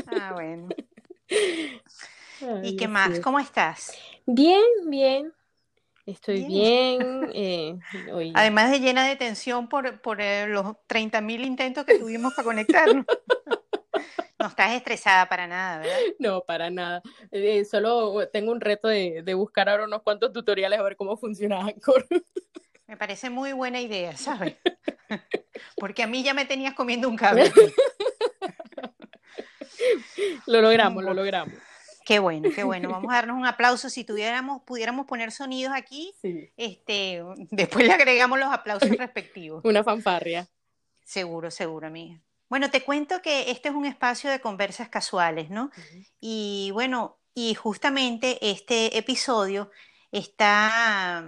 Ah, 0.07 0.31
bueno. 0.33 0.69
¿Y 2.63 2.75
qué 2.75 2.88
más? 2.88 3.19
¿Cómo 3.19 3.39
estás? 3.39 3.93
Bien, 4.25 4.63
bien. 4.85 5.33
Estoy 6.05 6.43
bien. 6.45 7.29
Eh, 7.33 7.77
Además 8.33 8.71
de 8.71 8.79
llena 8.79 9.07
de 9.07 9.15
tensión 9.15 9.69
por, 9.69 10.01
por 10.01 10.19
eh, 10.19 10.47
los 10.47 10.65
30.000 10.88 11.45
intentos 11.45 11.85
que 11.85 11.99
tuvimos 11.99 12.33
para 12.33 12.45
conectarnos. 12.45 13.05
No 14.39 14.47
estás 14.47 14.71
estresada 14.73 15.27
para 15.27 15.47
nada, 15.47 15.79
¿verdad? 15.79 15.97
No, 16.17 16.41
para 16.41 16.69
nada. 16.69 17.01
Eh, 17.29 17.65
solo 17.65 18.27
tengo 18.29 18.51
un 18.51 18.61
reto 18.61 18.88
de, 18.88 19.21
de, 19.21 19.33
buscar 19.33 19.69
ahora 19.69 19.83
unos 19.83 20.01
cuantos 20.01 20.31
tutoriales 20.31 20.79
a 20.79 20.83
ver 20.83 20.95
cómo 20.95 21.17
funciona 21.17 21.59
Anchor. 21.59 22.07
Me 22.88 22.97
parece 22.97 23.29
muy 23.29 23.51
buena 23.53 23.81
idea, 23.81 24.15
¿sabes? 24.17 24.55
Porque 25.75 26.03
a 26.03 26.07
mí 26.07 26.23
ya 26.23 26.33
me 26.33 26.45
tenías 26.45 26.73
comiendo 26.73 27.09
un 27.09 27.15
cable. 27.15 27.51
lo 30.47 30.61
logramos, 30.61 31.03
lo 31.03 31.13
logramos. 31.13 31.53
Qué 32.05 32.17
bueno, 32.17 32.49
qué 32.55 32.63
bueno. 32.63 32.89
Vamos 32.89 33.11
a 33.11 33.17
darnos 33.17 33.37
un 33.37 33.45
aplauso. 33.45 33.87
Si 33.87 34.03
tuviéramos, 34.03 34.63
pudiéramos 34.63 35.05
poner 35.05 35.31
sonidos 35.31 35.73
aquí, 35.75 36.11
este, 36.57 37.23
después 37.51 37.85
le 37.85 37.93
agregamos 37.93 38.39
los 38.39 38.51
aplausos 38.51 38.89
respectivos. 38.89 39.61
Una 39.63 39.83
fanfarria. 39.83 40.47
Seguro, 41.03 41.51
seguro, 41.51 41.85
amiga. 41.85 42.19
Bueno, 42.49 42.71
te 42.71 42.81
cuento 42.81 43.21
que 43.21 43.51
este 43.51 43.69
es 43.69 43.75
un 43.75 43.85
espacio 43.85 44.31
de 44.31 44.39
conversas 44.39 44.89
casuales, 44.89 45.51
¿no? 45.51 45.69
Y 46.19 46.71
bueno, 46.73 47.19
y 47.35 47.53
justamente 47.53 48.39
este 48.41 48.97
episodio 48.97 49.69
está 50.11 51.23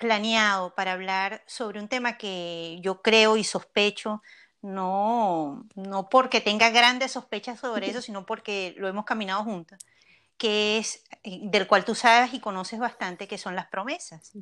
planeado 0.00 0.74
para 0.74 0.92
hablar 0.92 1.42
sobre 1.46 1.80
un 1.80 1.88
tema 1.88 2.16
que 2.16 2.78
yo 2.80 3.02
creo 3.02 3.36
y 3.36 3.44
sospecho 3.44 4.22
no, 4.62 5.66
no 5.74 6.08
porque 6.08 6.40
tenga 6.40 6.70
grandes 6.70 7.12
sospechas 7.12 7.60
sobre 7.60 7.90
eso, 7.90 8.02
sino 8.02 8.26
porque 8.26 8.74
lo 8.76 8.88
hemos 8.88 9.04
caminado 9.04 9.44
juntos, 9.44 9.78
que 10.36 10.78
es 10.78 11.04
eh, 11.22 11.40
del 11.42 11.66
cual 11.66 11.84
tú 11.84 11.94
sabes 11.94 12.34
y 12.34 12.40
conoces 12.40 12.78
bastante, 12.78 13.28
que 13.28 13.38
son 13.38 13.54
las 13.54 13.68
promesas. 13.68 14.32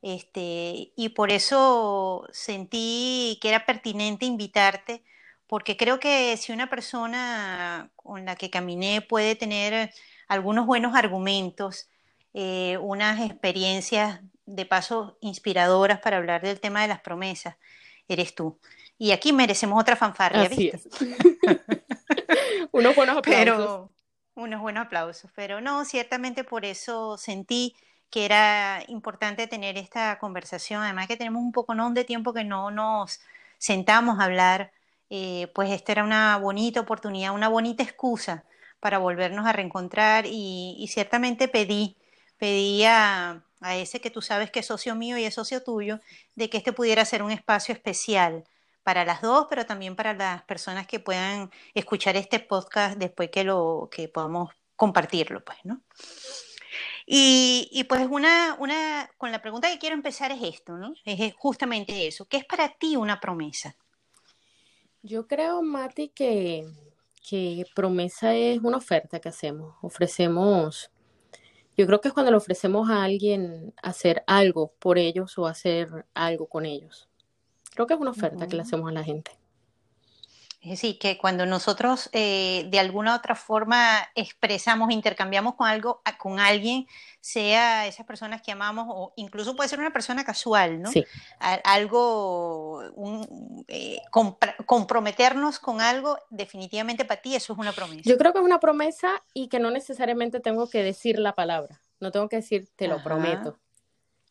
Este, 0.00 0.92
y 0.94 1.08
por 1.10 1.32
eso 1.32 2.28
sentí 2.30 3.38
que 3.40 3.48
era 3.48 3.66
pertinente 3.66 4.26
invitarte, 4.26 5.02
porque 5.48 5.76
creo 5.76 5.98
que 5.98 6.36
si 6.36 6.52
una 6.52 6.70
persona 6.70 7.90
con 7.96 8.24
la 8.24 8.36
que 8.36 8.50
caminé 8.50 9.00
puede 9.00 9.34
tener 9.34 9.92
algunos 10.28 10.66
buenos 10.66 10.94
argumentos, 10.94 11.88
eh, 12.34 12.78
unas 12.80 13.20
experiencias 13.20 14.20
de 14.48 14.64
paso 14.64 15.18
inspiradoras 15.20 16.00
para 16.00 16.16
hablar 16.16 16.40
del 16.40 16.58
tema 16.58 16.82
de 16.82 16.88
las 16.88 17.00
promesas, 17.00 17.56
eres 18.08 18.34
tú. 18.34 18.58
Y 18.96 19.12
aquí 19.12 19.32
merecemos 19.32 19.80
otra 19.80 19.94
fanfarria, 19.94 20.42
Así 20.42 20.68
Es. 20.68 20.88
unos 22.72 22.96
buenos 22.96 23.16
aplausos. 23.18 23.44
Pero, 23.44 23.92
unos 24.34 24.60
buenos 24.60 24.86
aplausos. 24.86 25.30
Pero 25.36 25.60
no, 25.60 25.84
ciertamente 25.84 26.44
por 26.44 26.64
eso 26.64 27.18
sentí 27.18 27.76
que 28.10 28.24
era 28.24 28.82
importante 28.88 29.46
tener 29.46 29.76
esta 29.76 30.18
conversación. 30.18 30.82
Además 30.82 31.06
que 31.06 31.16
tenemos 31.16 31.42
un 31.42 31.52
poco 31.52 31.74
¿no? 31.74 31.90
de 31.90 32.04
tiempo 32.04 32.32
que 32.32 32.44
no 32.44 32.70
nos 32.70 33.20
sentamos 33.58 34.18
a 34.18 34.24
hablar. 34.24 34.72
Eh, 35.10 35.50
pues 35.54 35.70
esta 35.70 35.92
era 35.92 36.04
una 36.04 36.36
bonita 36.38 36.80
oportunidad, 36.80 37.34
una 37.34 37.48
bonita 37.48 37.82
excusa 37.82 38.44
para 38.80 38.98
volvernos 38.98 39.46
a 39.46 39.52
reencontrar 39.52 40.24
y, 40.26 40.86
ciertamente 40.90 41.48
pedí, 41.48 41.96
pedí 42.38 42.84
a, 42.84 43.42
a, 43.60 43.76
ese 43.76 44.00
que 44.00 44.10
tú 44.10 44.22
sabes 44.22 44.50
que 44.50 44.60
es 44.60 44.66
socio 44.66 44.94
mío 44.94 45.18
y 45.18 45.24
es 45.24 45.34
socio 45.34 45.62
tuyo, 45.62 46.00
de 46.34 46.50
que 46.50 46.58
este 46.58 46.72
pudiera 46.72 47.04
ser 47.04 47.22
un 47.22 47.30
espacio 47.30 47.72
especial 47.74 48.44
para 48.82 49.04
las 49.04 49.20
dos, 49.20 49.46
pero 49.50 49.66
también 49.66 49.96
para 49.96 50.14
las 50.14 50.42
personas 50.44 50.86
que 50.86 51.00
puedan 51.00 51.50
escuchar 51.74 52.16
este 52.16 52.40
podcast 52.40 52.96
después 52.98 53.30
que 53.30 53.44
lo 53.44 53.88
que 53.90 54.08
podamos 54.08 54.50
compartirlo, 54.76 55.44
pues, 55.44 55.58
¿no? 55.64 55.82
Y, 57.10 57.84
pues 57.88 58.06
una, 58.10 58.54
una, 58.58 59.10
con 59.16 59.32
la 59.32 59.40
pregunta 59.40 59.70
que 59.70 59.78
quiero 59.78 59.94
empezar 59.94 60.30
es 60.30 60.42
esto, 60.42 60.76
¿no? 60.76 60.94
Es 61.04 61.34
justamente 61.36 62.06
eso. 62.06 62.26
¿Qué 62.26 62.36
es 62.36 62.44
para 62.44 62.68
ti 62.68 62.96
una 62.96 63.18
promesa? 63.18 63.74
Yo 65.02 65.26
creo, 65.26 65.62
Mati, 65.62 66.10
que, 66.10 66.66
que 67.28 67.64
promesa 67.74 68.34
es 68.34 68.58
una 68.62 68.76
oferta 68.76 69.20
que 69.20 69.30
hacemos. 69.30 69.74
Ofrecemos, 69.80 70.90
yo 71.78 71.86
creo 71.86 72.00
que 72.00 72.08
es 72.08 72.14
cuando 72.14 72.32
le 72.32 72.36
ofrecemos 72.36 72.90
a 72.90 73.04
alguien 73.04 73.72
hacer 73.80 74.24
algo 74.26 74.72
por 74.80 74.98
ellos 74.98 75.38
o 75.38 75.46
hacer 75.46 76.06
algo 76.12 76.48
con 76.48 76.66
ellos. 76.66 77.08
Creo 77.72 77.86
que 77.86 77.94
es 77.94 78.00
una 78.00 78.10
oferta 78.10 78.48
que 78.48 78.56
le 78.56 78.62
hacemos 78.62 78.88
a 78.88 78.92
la 78.92 79.04
gente. 79.04 79.37
Es 80.60 80.70
decir, 80.70 80.98
que 80.98 81.18
cuando 81.18 81.46
nosotros 81.46 82.10
eh, 82.12 82.66
de 82.68 82.80
alguna 82.80 83.14
otra 83.14 83.36
forma 83.36 84.08
expresamos, 84.16 84.90
intercambiamos 84.90 85.54
con 85.54 85.68
algo, 85.68 86.02
con 86.18 86.40
alguien, 86.40 86.86
sea 87.20 87.86
esas 87.86 88.04
personas 88.04 88.42
que 88.42 88.50
amamos 88.50 88.86
o 88.88 89.12
incluso 89.14 89.54
puede 89.54 89.68
ser 89.68 89.78
una 89.78 89.92
persona 89.92 90.24
casual, 90.24 90.82
¿no? 90.82 90.90
Sí. 90.90 91.04
algo, 91.38 92.82
eh, 93.68 94.00
comprometernos 94.66 95.60
con 95.60 95.80
algo, 95.80 96.18
definitivamente 96.28 97.04
para 97.04 97.22
ti 97.22 97.36
eso 97.36 97.52
es 97.52 97.58
una 97.58 97.72
promesa. 97.72 98.02
Yo 98.04 98.18
creo 98.18 98.32
que 98.32 98.40
es 98.40 98.44
una 98.44 98.58
promesa 98.58 99.22
y 99.34 99.48
que 99.48 99.60
no 99.60 99.70
necesariamente 99.70 100.40
tengo 100.40 100.68
que 100.68 100.82
decir 100.82 101.20
la 101.20 101.36
palabra, 101.36 101.80
no 102.00 102.10
tengo 102.10 102.28
que 102.28 102.36
decir 102.36 102.68
te 102.74 102.88
lo 102.88 103.00
prometo. 103.02 103.60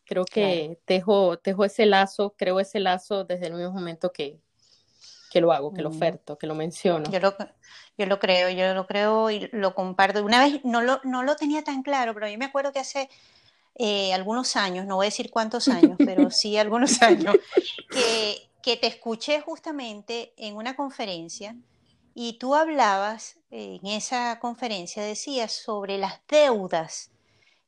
Creo 0.04 0.24
que 0.24 0.78
tejo, 0.84 1.38
tejo 1.38 1.64
ese 1.64 1.84
lazo, 1.84 2.34
creo 2.36 2.60
ese 2.60 2.80
lazo 2.80 3.24
desde 3.24 3.46
el 3.46 3.54
mismo 3.54 3.72
momento 3.72 4.10
que, 4.10 4.40
que 5.30 5.40
lo 5.40 5.52
hago, 5.52 5.72
que 5.72 5.82
lo 5.82 5.90
mm. 5.90 5.96
oferto, 5.96 6.38
que 6.38 6.46
lo 6.46 6.54
menciono. 6.54 7.10
Yo 7.10 7.20
lo, 7.20 7.36
yo 7.96 8.06
lo 8.06 8.18
creo, 8.18 8.48
yo 8.50 8.74
lo 8.74 8.86
creo 8.86 9.30
y 9.30 9.48
lo 9.52 9.74
comparto. 9.74 10.24
Una 10.24 10.40
vez 10.44 10.64
no 10.64 10.82
lo, 10.82 11.00
no 11.04 11.22
lo 11.22 11.36
tenía 11.36 11.62
tan 11.64 11.82
claro, 11.82 12.14
pero 12.14 12.28
yo 12.28 12.38
me 12.38 12.46
acuerdo 12.46 12.72
que 12.72 12.80
hace 12.80 13.08
eh, 13.74 14.12
algunos 14.12 14.56
años, 14.56 14.86
no 14.86 14.96
voy 14.96 15.06
a 15.06 15.08
decir 15.08 15.30
cuántos 15.30 15.68
años, 15.68 15.96
pero 15.98 16.30
sí 16.30 16.56
algunos 16.56 17.02
años, 17.02 17.36
que, 17.90 18.50
que 18.62 18.76
te 18.76 18.86
escuché 18.86 19.40
justamente 19.40 20.32
en 20.36 20.56
una 20.56 20.74
conferencia 20.74 21.56
y 22.14 22.34
tú 22.34 22.54
hablabas 22.54 23.38
en 23.50 23.86
esa 23.86 24.40
conferencia, 24.40 25.02
decías 25.02 25.52
sobre 25.52 25.98
las 25.98 26.20
deudas 26.28 27.10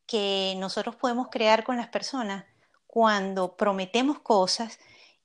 que 0.06 0.54
nosotros 0.56 0.96
podemos 0.96 1.28
crear 1.30 1.62
con 1.62 1.76
las 1.76 1.86
personas 1.86 2.44
cuando 2.88 3.56
prometemos 3.56 4.18
cosas 4.18 4.80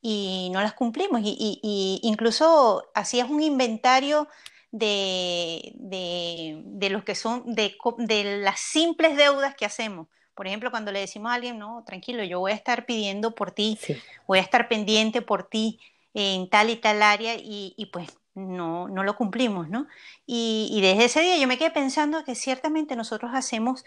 y 0.07 0.51
no 0.51 0.62
las 0.62 0.74
cumplimos. 0.74 1.21
Y, 1.24 2.00
incluso 2.03 2.91
hacías 2.93 3.27
un 3.27 3.41
inventario 3.41 4.27
de, 4.71 5.74
de, 5.74 6.89
los 6.91 7.03
que 7.03 7.15
son, 7.15 7.55
de, 7.55 7.75
de, 7.97 8.38
las 8.38 8.59
simples 8.59 9.17
deudas 9.17 9.55
que 9.55 9.65
hacemos. 9.65 10.07
Por 10.35 10.45
ejemplo, 10.45 10.69
cuando 10.69 10.91
le 10.91 11.00
decimos 11.00 11.31
a 11.31 11.35
alguien, 11.35 11.57
no, 11.57 11.83
tranquilo, 11.88 12.24
yo 12.24 12.39
voy 12.39 12.51
a 12.51 12.55
estar 12.55 12.85
pidiendo 12.85 13.33
por 13.33 13.51
ti, 13.51 13.79
voy 14.27 14.38
a 14.38 14.43
estar 14.43 14.67
pendiente 14.67 15.24
por 15.24 15.50
ti 15.50 15.79
en 16.13 16.51
tal 16.51 16.69
y 16.69 16.75
tal 16.75 17.01
área 17.01 17.33
y, 17.33 17.74
y 17.75 17.88
pues 17.88 18.07
no, 18.35 18.88
no 18.88 19.03
lo 19.03 19.15
cumplimos, 19.15 19.69
¿no? 19.69 19.88
Y, 20.27 20.69
y 20.71 20.81
desde 20.81 21.05
ese 21.05 21.21
día 21.21 21.38
yo 21.38 21.47
me 21.47 21.57
quedé 21.57 21.71
pensando 21.71 22.24
que 22.24 22.35
ciertamente 22.35 22.95
nosotros 22.95 23.31
hacemos 23.33 23.85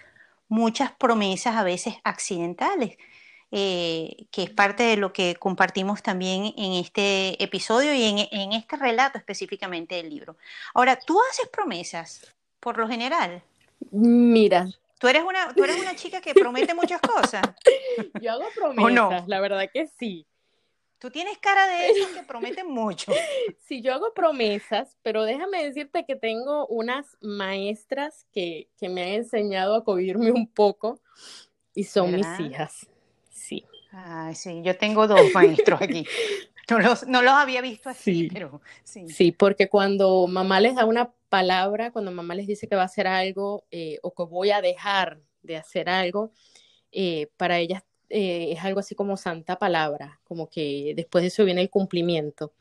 muchas 0.49 0.91
promesas 0.91 1.55
a 1.55 1.63
veces 1.63 1.95
accidentales 2.03 2.97
eh, 3.51 4.27
que 4.31 4.43
es 4.43 4.51
parte 4.51 4.83
de 4.83 4.97
lo 4.99 5.13
que 5.13 5.35
compartimos 5.37 6.03
también 6.03 6.53
en 6.57 6.75
este 6.75 7.43
episodio 7.43 7.95
y 7.95 8.29
en, 8.31 8.53
este 8.53 8.77
relato 8.77 9.17
específicamente 9.17 9.95
del 9.95 10.11
libro. 10.11 10.37
Ahora, 10.75 10.99
¿tú 10.99 11.19
haces 11.31 11.49
promesas 11.49 12.35
por 12.61 12.77
lo 12.77 12.87
general? 12.87 13.43
Mira. 13.91 14.69
¿Tú 14.99 15.09
eres 15.09 15.23
una, 15.23 15.55
tú 15.55 15.65
eres 15.65 15.81
una 15.81 15.95
chica 15.95 16.21
que 16.21 16.35
promete 16.35 16.75
muchas 16.75 17.01
cosas? 17.01 17.43
Yo 18.21 18.33
hago 18.33 18.45
promesas, 18.55 19.27
la 19.29 19.41
verdad 19.41 19.71
que 19.73 19.87
sí. 19.87 20.27
Tú 20.99 21.11
tienes 21.11 21.39
cara 21.39 21.67
de 21.69 21.91
eso 21.91 22.13
que 22.13 22.23
prometen 22.27 22.67
mucho. 22.67 23.13
Sí, 23.61 23.81
yo 23.81 23.95
hago 23.95 24.13
promesas, 24.15 24.97
pero 25.03 25.23
déjame 25.23 25.65
decirte 25.65 26.05
que 26.05 26.17
tengo 26.17 26.67
unas 26.67 27.17
maestras 27.21 28.27
que, 28.33 28.69
que 28.77 28.89
me 28.89 29.05
han 29.05 29.09
enseñado 29.11 29.77
a 29.77 29.85
cohibirme 29.85 30.33
un 30.33 30.49
poco 30.49 31.01
y 31.73 31.85
son 31.85 32.11
mis 32.11 32.27
hijas. 32.41 32.89
Sí. 33.39 33.65
Ay, 33.93 34.35
sí, 34.35 34.61
yo 34.63 34.77
tengo 34.77 35.07
dos 35.07 35.21
maestros 35.33 35.81
aquí. 35.81 36.05
No 36.71 36.79
los, 36.81 37.07
no 37.07 37.23
los 37.23 37.33
había 37.33 37.63
visto 37.63 37.89
así, 37.89 38.29
pero 38.31 38.61
sí. 38.85 39.09
Sí, 39.09 39.33
porque 39.33 39.71
cuando 39.71 40.27
mamá 40.27 40.61
les 40.61 40.75
da 40.75 40.85
una 40.85 41.11
palabra, 41.31 41.91
cuando 41.93 42.11
mamá 42.11 42.35
les 42.35 42.47
dice 42.47 42.69
que 42.69 42.77
va 42.77 42.83
a 42.83 42.85
hacer 42.85 43.07
algo 43.07 43.65
eh, 43.71 43.99
o 44.03 44.13
que 44.13 44.25
voy 44.25 44.51
a 44.51 44.61
dejar 44.61 45.19
de 45.43 45.57
hacer 45.57 45.89
algo, 45.89 46.31
eh, 46.93 47.29
para 47.39 47.59
ellas 47.59 47.85
eh, 48.11 48.53
es 48.53 48.63
algo 48.65 48.81
así 48.81 48.95
como 48.95 49.17
santa 49.17 49.59
palabra, 49.59 50.21
como 50.25 50.51
que 50.51 50.93
después 50.95 51.23
de 51.23 51.29
eso 51.29 51.47
viene 51.47 51.63
el 51.63 51.71
cumplimiento. 51.71 52.53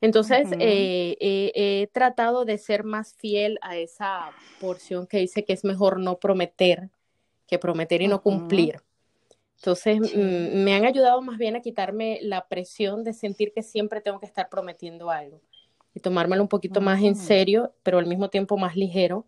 Entonces, 0.00 0.48
he 0.58 1.88
tratado 1.92 2.44
de 2.44 2.58
ser 2.58 2.82
más 2.82 3.14
fiel 3.14 3.58
a 3.62 3.76
esa 3.76 4.32
porción 4.60 5.06
que 5.06 5.18
dice 5.18 5.44
que 5.44 5.52
es 5.52 5.64
mejor 5.64 6.00
no 6.00 6.18
prometer 6.18 6.90
que 7.48 7.58
prometer 7.58 8.02
y 8.02 8.08
no 8.08 8.22
cumplir. 8.22 8.82
Entonces, 9.58 10.00
mm, 10.14 10.62
me 10.62 10.74
han 10.74 10.84
ayudado 10.84 11.20
más 11.20 11.36
bien 11.36 11.56
a 11.56 11.60
quitarme 11.60 12.20
la 12.22 12.46
presión 12.46 13.02
de 13.02 13.12
sentir 13.12 13.52
que 13.52 13.62
siempre 13.62 14.00
tengo 14.00 14.20
que 14.20 14.26
estar 14.26 14.48
prometiendo 14.48 15.10
algo 15.10 15.40
y 15.94 16.00
tomármelo 16.00 16.42
un 16.42 16.48
poquito 16.48 16.80
más 16.80 17.02
en 17.02 17.16
serio, 17.16 17.74
pero 17.82 17.98
al 17.98 18.06
mismo 18.06 18.30
tiempo 18.30 18.56
más 18.56 18.76
ligero 18.76 19.26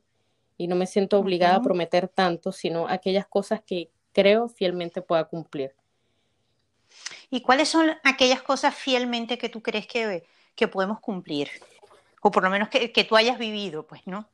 y 0.56 0.68
no 0.68 0.76
me 0.76 0.86
siento 0.86 1.18
obligada 1.18 1.56
a 1.56 1.62
prometer 1.62 2.06
tanto, 2.06 2.52
sino 2.52 2.86
aquellas 2.86 3.26
cosas 3.26 3.60
que 3.66 3.90
creo 4.12 4.48
fielmente 4.48 5.02
pueda 5.02 5.24
cumplir. 5.24 5.74
¿Y 7.28 7.40
cuáles 7.40 7.68
son 7.68 7.90
aquellas 8.04 8.42
cosas 8.42 8.74
fielmente 8.74 9.38
que 9.38 9.48
tú 9.48 9.62
crees 9.62 9.86
que, 9.86 10.24
que 10.54 10.68
podemos 10.68 11.00
cumplir? 11.00 11.48
O 12.22 12.30
por 12.30 12.42
lo 12.44 12.50
menos 12.50 12.68
que, 12.68 12.92
que 12.92 13.04
tú 13.04 13.16
hayas 13.16 13.38
vivido, 13.38 13.86
pues, 13.86 14.06
¿no? 14.06 14.28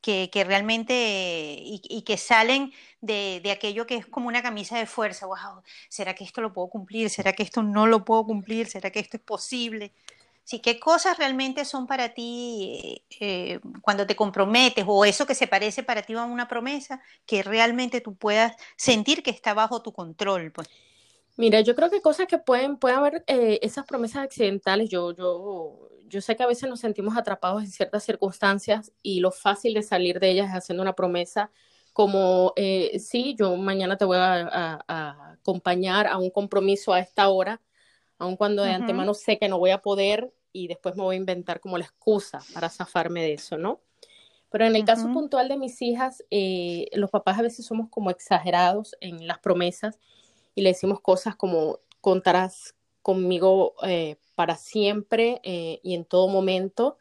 Que, 0.00 0.30
realmente 0.46 0.94
y, 1.60 2.02
que 2.02 2.16
salen 2.16 2.72
de, 3.00 3.42
aquello 3.52 3.86
que 3.86 3.96
es 3.96 4.06
como 4.06 4.28
una 4.28 4.42
camisa 4.42 4.78
de 4.78 4.86
fuerza. 4.86 5.26
Wow, 5.26 5.62
¿será 5.88 6.14
que 6.14 6.24
esto 6.24 6.40
lo 6.40 6.52
puedo 6.52 6.68
cumplir? 6.68 7.10
¿Será 7.10 7.32
que 7.32 7.42
esto 7.42 7.62
no 7.62 7.86
lo 7.86 8.04
puedo 8.04 8.24
cumplir? 8.24 8.66
¿Será 8.68 8.90
que 8.90 9.00
esto 9.00 9.16
es 9.16 9.22
posible? 9.22 9.92
Sí, 10.44 10.60
¿qué 10.60 10.80
cosas 10.80 11.18
realmente 11.18 11.66
son 11.66 11.86
para 11.86 12.14
ti 12.14 13.04
eh, 13.20 13.60
cuando 13.82 14.06
te 14.06 14.16
comprometes 14.16 14.84
o 14.88 15.04
eso 15.04 15.26
que 15.26 15.34
se 15.34 15.46
parece 15.46 15.82
para 15.82 16.02
ti 16.02 16.14
a 16.14 16.24
una 16.24 16.48
promesa 16.48 17.02
que 17.26 17.42
realmente 17.42 18.00
tú 18.00 18.14
puedas 18.16 18.56
sentir 18.76 19.22
que 19.22 19.30
está 19.30 19.52
bajo 19.52 19.82
tu 19.82 19.92
control? 19.92 20.50
Pues? 20.52 20.68
Mira, 21.38 21.60
yo 21.60 21.76
creo 21.76 21.88
que 21.88 22.02
cosas 22.02 22.26
que 22.26 22.38
pueden, 22.38 22.78
pueden 22.78 22.98
haber 22.98 23.22
eh, 23.28 23.60
esas 23.62 23.84
promesas 23.86 24.24
accidentales, 24.24 24.90
yo, 24.90 25.12
yo, 25.12 25.88
yo 26.08 26.20
sé 26.20 26.34
que 26.34 26.42
a 26.42 26.48
veces 26.48 26.68
nos 26.68 26.80
sentimos 26.80 27.16
atrapados 27.16 27.62
en 27.62 27.70
ciertas 27.70 28.02
circunstancias 28.02 28.92
y 29.04 29.20
lo 29.20 29.30
fácil 29.30 29.74
de 29.74 29.84
salir 29.84 30.18
de 30.18 30.30
ellas 30.30 30.48
es 30.48 30.56
haciendo 30.56 30.82
una 30.82 30.96
promesa 30.96 31.52
como, 31.92 32.54
eh, 32.56 32.98
sí, 32.98 33.36
yo 33.38 33.56
mañana 33.56 33.96
te 33.96 34.04
voy 34.04 34.16
a, 34.18 34.84
acompañar 34.88 36.08
a 36.08 36.18
un 36.18 36.30
compromiso 36.30 36.92
a 36.92 36.98
esta 36.98 37.28
hora, 37.28 37.62
aun 38.18 38.36
cuando 38.36 38.64
de 38.64 38.72
antemano 38.72 39.14
sé 39.14 39.38
que 39.38 39.48
no 39.48 39.60
voy 39.60 39.70
a 39.70 39.78
poder 39.80 40.34
y 40.52 40.66
después 40.66 40.96
me 40.96 41.04
voy 41.04 41.14
a 41.14 41.18
inventar 41.18 41.60
como 41.60 41.78
la 41.78 41.84
excusa 41.84 42.40
para 42.52 42.68
zafarme 42.68 43.22
de 43.22 43.34
eso, 43.34 43.56
¿no? 43.56 43.80
Pero 44.50 44.64
en 44.64 44.74
el 44.74 44.84
caso 44.84 45.12
puntual 45.12 45.46
de 45.48 45.56
mis 45.56 45.80
hijas, 45.82 46.24
eh, 46.32 46.88
los 46.94 47.10
papás 47.10 47.38
a 47.38 47.42
veces 47.42 47.64
somos 47.64 47.90
como 47.90 48.10
exagerados 48.10 48.96
en 49.00 49.28
las 49.28 49.38
promesas 49.38 50.00
y 50.54 50.62
le 50.62 50.70
decimos 50.70 51.00
cosas 51.00 51.36
como 51.36 51.80
contarás 52.00 52.74
conmigo 53.02 53.74
eh, 53.84 54.16
para 54.34 54.56
siempre 54.56 55.40
eh, 55.42 55.80
y 55.82 55.94
en 55.94 56.04
todo 56.04 56.28
momento. 56.28 56.98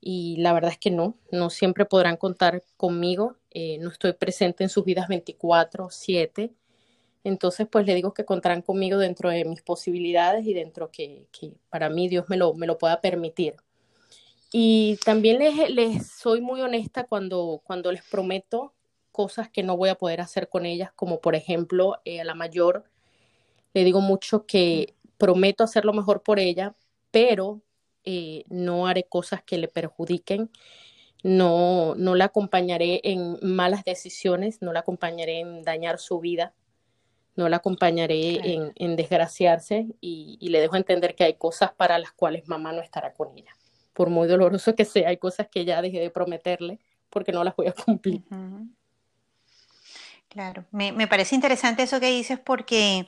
Y 0.00 0.36
la 0.38 0.52
verdad 0.52 0.70
es 0.72 0.78
que 0.78 0.90
no, 0.90 1.16
no 1.30 1.50
siempre 1.50 1.84
podrán 1.84 2.16
contar 2.16 2.62
conmigo. 2.76 3.36
Eh, 3.50 3.78
no 3.78 3.90
estoy 3.90 4.12
presente 4.14 4.64
en 4.64 4.70
sus 4.70 4.84
vidas 4.84 5.08
24/7. 5.08 6.54
Entonces, 7.22 7.68
pues 7.70 7.86
le 7.86 7.94
digo 7.94 8.14
que 8.14 8.24
contarán 8.24 8.62
conmigo 8.62 8.96
dentro 8.98 9.28
de 9.28 9.44
mis 9.44 9.60
posibilidades 9.62 10.46
y 10.46 10.54
dentro 10.54 10.90
que, 10.90 11.26
que 11.32 11.52
para 11.68 11.90
mí 11.90 12.08
Dios 12.08 12.26
me 12.28 12.36
lo, 12.36 12.54
me 12.54 12.66
lo 12.66 12.78
pueda 12.78 13.00
permitir. 13.00 13.56
Y 14.52 14.98
también 15.04 15.38
les, 15.38 15.70
les 15.70 16.10
soy 16.10 16.40
muy 16.40 16.60
honesta 16.62 17.04
cuando, 17.04 17.60
cuando 17.64 17.92
les 17.92 18.02
prometo 18.04 18.72
cosas 19.12 19.48
que 19.48 19.62
no 19.62 19.76
voy 19.76 19.88
a 19.90 19.96
poder 19.96 20.20
hacer 20.20 20.48
con 20.48 20.66
ellas, 20.66 20.92
como 20.94 21.20
por 21.20 21.34
ejemplo 21.34 21.94
a 21.94 22.24
la 22.24 22.34
mayor 22.34 22.84
le 23.72 23.84
digo 23.84 24.00
mucho 24.00 24.46
que 24.46 24.94
prometo 25.18 25.64
hacer 25.64 25.84
lo 25.84 25.92
mejor 25.92 26.22
por 26.22 26.38
ella, 26.38 26.74
pero 27.10 27.60
eh, 28.04 28.44
no 28.48 28.86
haré 28.86 29.04
cosas 29.04 29.42
que 29.42 29.58
le 29.58 29.68
perjudiquen, 29.68 30.50
no, 31.22 31.94
no 31.96 32.14
la 32.14 32.26
acompañaré 32.26 33.00
en 33.04 33.38
malas 33.42 33.84
decisiones, 33.84 34.62
no 34.62 34.72
la 34.72 34.80
acompañaré 34.80 35.40
en 35.40 35.62
dañar 35.62 35.98
su 35.98 36.18
vida, 36.18 36.54
no 37.36 37.48
la 37.48 37.58
acompañaré 37.58 38.72
en, 38.74 38.96
desgraciarse 38.96 39.86
y, 40.00 40.48
le 40.48 40.60
dejo 40.60 40.76
entender 40.76 41.14
que 41.14 41.24
hay 41.24 41.34
cosas 41.34 41.72
para 41.72 41.98
las 41.98 42.12
cuales 42.12 42.48
mamá 42.48 42.72
no 42.72 42.80
estará 42.82 43.12
con 43.12 43.36
ella. 43.36 43.52
Por 43.92 44.08
muy 44.08 44.26
doloroso 44.28 44.74
que 44.74 44.84
sea, 44.84 45.10
hay 45.10 45.18
cosas 45.18 45.48
que 45.48 45.64
ya 45.64 45.80
dejé 45.82 46.00
de 46.00 46.10
prometerle 46.10 46.80
porque 47.08 47.32
no 47.32 47.44
las 47.44 47.54
voy 47.54 47.68
a 47.68 47.72
cumplir. 47.72 48.22
Claro, 50.30 50.64
me, 50.70 50.92
me 50.92 51.08
parece 51.08 51.34
interesante 51.34 51.82
eso 51.82 52.00
que 52.00 52.06
dices 52.06 52.38
porque 52.38 53.06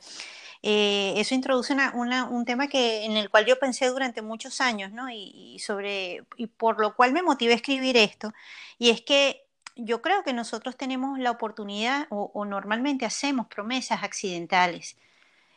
eh, 0.63 1.15
eso 1.17 1.35
introduce 1.35 1.75
un 1.95 2.45
tema 2.45 2.69
que, 2.69 3.05
en 3.05 3.17
el 3.17 3.31
cual 3.31 3.47
yo 3.47 3.59
pensé 3.59 3.89
durante 3.89 4.23
muchos 4.23 4.61
años, 4.61 4.93
¿no? 4.93 5.11
Y, 5.11 5.59
sobre, 5.59 6.25
y 6.37 6.47
por 6.47 6.81
lo 6.81 6.95
cual 6.95 7.13
me 7.13 7.23
motivé 7.23 7.53
a 7.55 7.57
escribir 7.57 7.97
esto, 7.97 8.33
y 8.79 8.91
es 8.91 9.03
que 9.03 9.45
yo 9.77 10.03
creo 10.03 10.23
que 10.23 10.33
nosotros 10.33 10.77
tenemos 10.77 11.19
la 11.19 11.33
oportunidad, 11.33 12.07
o, 12.11 12.45
normalmente 12.45 13.07
hacemos 13.07 13.47
promesas 13.49 14.03
accidentales, 14.05 14.97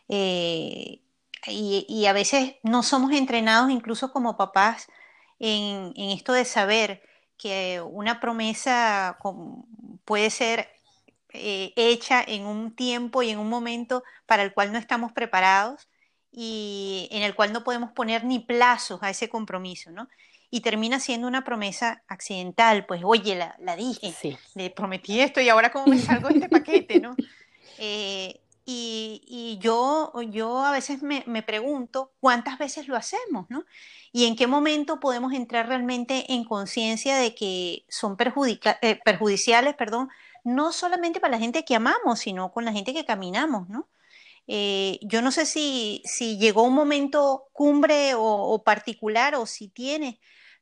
eh, 0.10 1.02
y, 1.48 2.06
a 2.08 2.14
veces 2.14 2.56
no 2.64 2.84
somos 2.84 3.12
entrenados 3.12 3.70
incluso 3.72 4.12
como 4.12 4.38
papás 4.38 4.88
en, 5.40 5.94
en 5.96 6.10
esto 6.12 6.34
de 6.34 6.46
saber 6.46 7.02
que 7.38 7.82
una 7.82 8.20
promesa 8.20 9.18
puede 10.06 10.30
ser 10.30 10.75
eh, 11.36 11.74
hecha 11.76 12.24
en 12.26 12.46
un 12.46 12.76
tiempo 12.76 13.24
y 13.24 13.30
en 13.30 13.40
un 13.40 13.50
momento 13.50 14.04
para 14.26 14.44
el 14.44 14.54
cual 14.54 14.72
no 14.72 14.78
estamos 14.78 15.12
preparados 15.12 15.88
y 16.32 17.08
en 17.12 17.24
el 17.24 17.34
cual 17.36 17.54
no 17.54 17.64
podemos 17.64 17.92
poner 17.92 18.26
ni 18.26 18.40
plazos 18.40 19.02
a 19.02 19.10
ese 19.10 19.30
compromiso, 19.30 19.92
¿no? 19.92 20.10
Y 20.52 20.62
termina 20.62 21.00
siendo 21.00 21.28
una 21.28 21.44
promesa 21.44 22.04
accidental, 22.08 22.86
pues 22.86 23.02
oye, 23.04 23.36
la, 23.36 23.76
dije, 23.76 24.14
le 24.54 24.70
prometí 24.70 25.20
esto 25.20 25.42
y 25.42 25.50
ahora 25.50 25.72
cómo 25.72 25.88
me 25.88 26.00
salgo 26.00 26.28
de 26.30 26.36
este 26.36 26.50
paquete, 26.50 27.00
¿no? 27.00 27.16
Eh, 27.78 28.40
y, 28.68 29.60
yo, 29.62 30.12
yo 30.32 30.64
a 30.64 30.72
veces 30.72 31.04
me, 31.04 31.44
pregunto 31.44 32.14
cuántas 32.20 32.58
veces 32.58 32.88
lo 32.88 32.96
hacemos, 32.96 33.46
¿no? 33.50 33.64
Y 34.12 34.26
en 34.26 34.36
qué 34.36 34.48
momento 34.48 35.00
podemos 35.00 35.34
entrar 35.34 35.68
realmente 35.68 36.34
en 36.34 36.46
conciencia 36.46 37.18
de 37.18 37.36
que 37.36 37.86
son 37.90 38.18
eh, 38.82 39.00
perjudiciales, 39.04 39.76
perdón, 39.76 40.10
no 40.46 40.72
solamente 40.72 41.20
para 41.20 41.32
la 41.32 41.40
gente 41.40 41.66
que 41.66 41.76
amamos, 41.76 42.20
sino 42.20 42.52
con 42.54 42.64
la 42.64 42.72
gente 42.72 42.94
que 42.94 43.04
caminamos, 43.04 43.68
¿no? 43.68 43.90
Eh, 44.48 45.00
yo 45.02 45.22
no 45.24 45.32
sé 45.32 45.46
si, 45.46 46.02
si, 46.06 46.38
llegó 46.38 46.64
un 46.64 46.76
momento 46.76 47.46
cumbre 47.52 48.14
o, 48.16 48.62
particular 48.64 49.34
o 49.36 49.48
si 49.48 49.68
tienes 49.70 50.18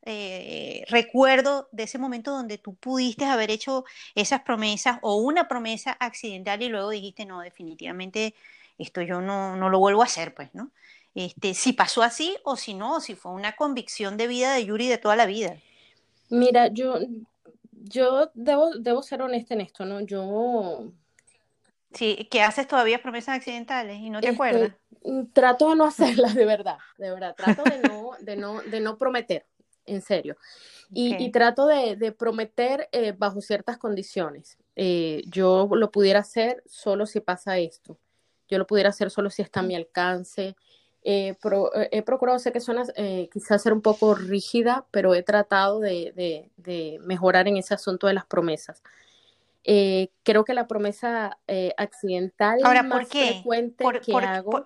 eh, 0.06 0.86
recuerdo 0.90 1.68
de 1.74 1.84
ese 1.84 1.98
momento 1.98 2.32
donde 2.32 2.58
tú 2.58 2.76
pudiste 2.76 3.26
haber 3.26 3.52
hecho 3.52 3.84
esas 4.16 4.42
promesas 4.42 5.00
o 5.02 5.18
una 5.18 5.50
promesa 5.50 5.92
accidental 6.00 6.62
y 6.62 6.70
luego 6.70 6.90
dijiste, 6.90 7.26
no, 7.26 7.42
definitivamente 7.42 8.36
esto 8.78 9.02
yo 9.02 9.22
no, 9.22 9.58
no 9.58 9.70
lo 9.70 9.80
vuelvo 9.80 10.02
a 10.02 10.06
hacer, 10.06 10.34
pues, 10.34 10.50
¿no? 10.54 10.72
Este, 11.16 11.54
si 11.54 11.74
pasó 11.74 12.04
así 12.04 12.38
o 12.44 12.56
si 12.56 12.74
no, 12.74 13.02
si 13.02 13.16
fue 13.16 13.34
una 13.34 13.56
convicción 13.56 14.18
de 14.18 14.28
vida 14.28 14.54
de 14.54 14.66
Yuri 14.66 14.88
de 14.88 14.98
toda 14.98 15.16
la 15.16 15.26
vida. 15.26 15.58
Mira, 16.30 16.68
yo, 16.68 17.00
yo 17.84 18.32
debo, 18.34 18.72
debo 18.72 19.04
ser 19.04 19.22
honesta 19.22 19.54
en 19.54 19.62
esto, 19.62 19.86
¿no? 19.86 20.02
Yo 20.02 20.92
Sí, 21.94 22.28
que 22.32 22.42
haces 22.42 22.68
todavía 22.68 23.02
promesas 23.02 23.38
accidentales 23.38 24.00
y 24.00 24.10
no 24.10 24.20
te 24.20 24.28
este, 24.28 24.36
acuerdas. 24.36 24.72
Mm, 25.04 25.26
trato 25.32 25.70
de 25.70 25.76
no 25.76 25.86
hacerlas, 26.26 26.36
de 26.36 26.46
verdad, 26.46 26.78
de 26.98 27.12
verdad. 27.12 27.36
Trato 27.36 27.64
de 27.64 27.80
no, 27.80 28.12
de 28.20 28.36
no, 28.36 28.62
de 28.62 28.80
no 28.80 28.98
prometer, 28.98 29.46
en 29.86 30.02
serio. 30.02 30.36
Y, 30.96 31.32
trato 31.32 31.66
de, 31.66 32.12
prometer 32.12 32.88
eh, 32.92 33.14
bajo 33.18 33.42
ciertas 33.42 33.78
condiciones. 33.80 34.60
Eh, 34.76 35.24
yo 35.26 35.68
lo 35.72 35.90
pudiera 35.90 36.20
hacer 36.20 36.62
solo 36.68 37.08
si 37.08 37.20
pasa 37.20 37.58
esto. 37.58 37.98
Yo 38.48 38.60
lo 38.60 38.68
pudiera 38.68 38.90
hacer 38.90 39.10
solo 39.10 39.32
si 39.32 39.42
está 39.42 39.62
a 39.62 39.64
mi 39.64 39.76
alcance. 39.76 40.56
He 41.04 42.04
procurado, 42.06 42.40
sé 42.40 42.52
que 42.52 42.60
suena 42.60 42.84
eh, 42.96 43.30
quizás 43.32 43.62
ser 43.62 43.74
un 43.74 43.82
poco 43.82 44.16
rígida, 44.16 44.86
pero 44.92 45.14
he 45.14 45.24
tratado 45.24 45.80
de, 45.80 46.50
de 46.56 47.00
mejorar 47.04 47.48
en 47.48 47.58
ese 47.58 47.74
asunto 47.74 48.08
de 48.08 48.14
las 48.14 48.26
promesas. 48.26 48.82
Eh, 49.66 50.10
creo 50.24 50.44
que 50.44 50.54
la 50.54 50.68
promesa 50.68 51.40
eh, 51.48 51.74
accidental 51.78 52.60
más 52.84 53.08
frecuente 53.08 53.86
que 54.06 54.14
hago 54.14 54.66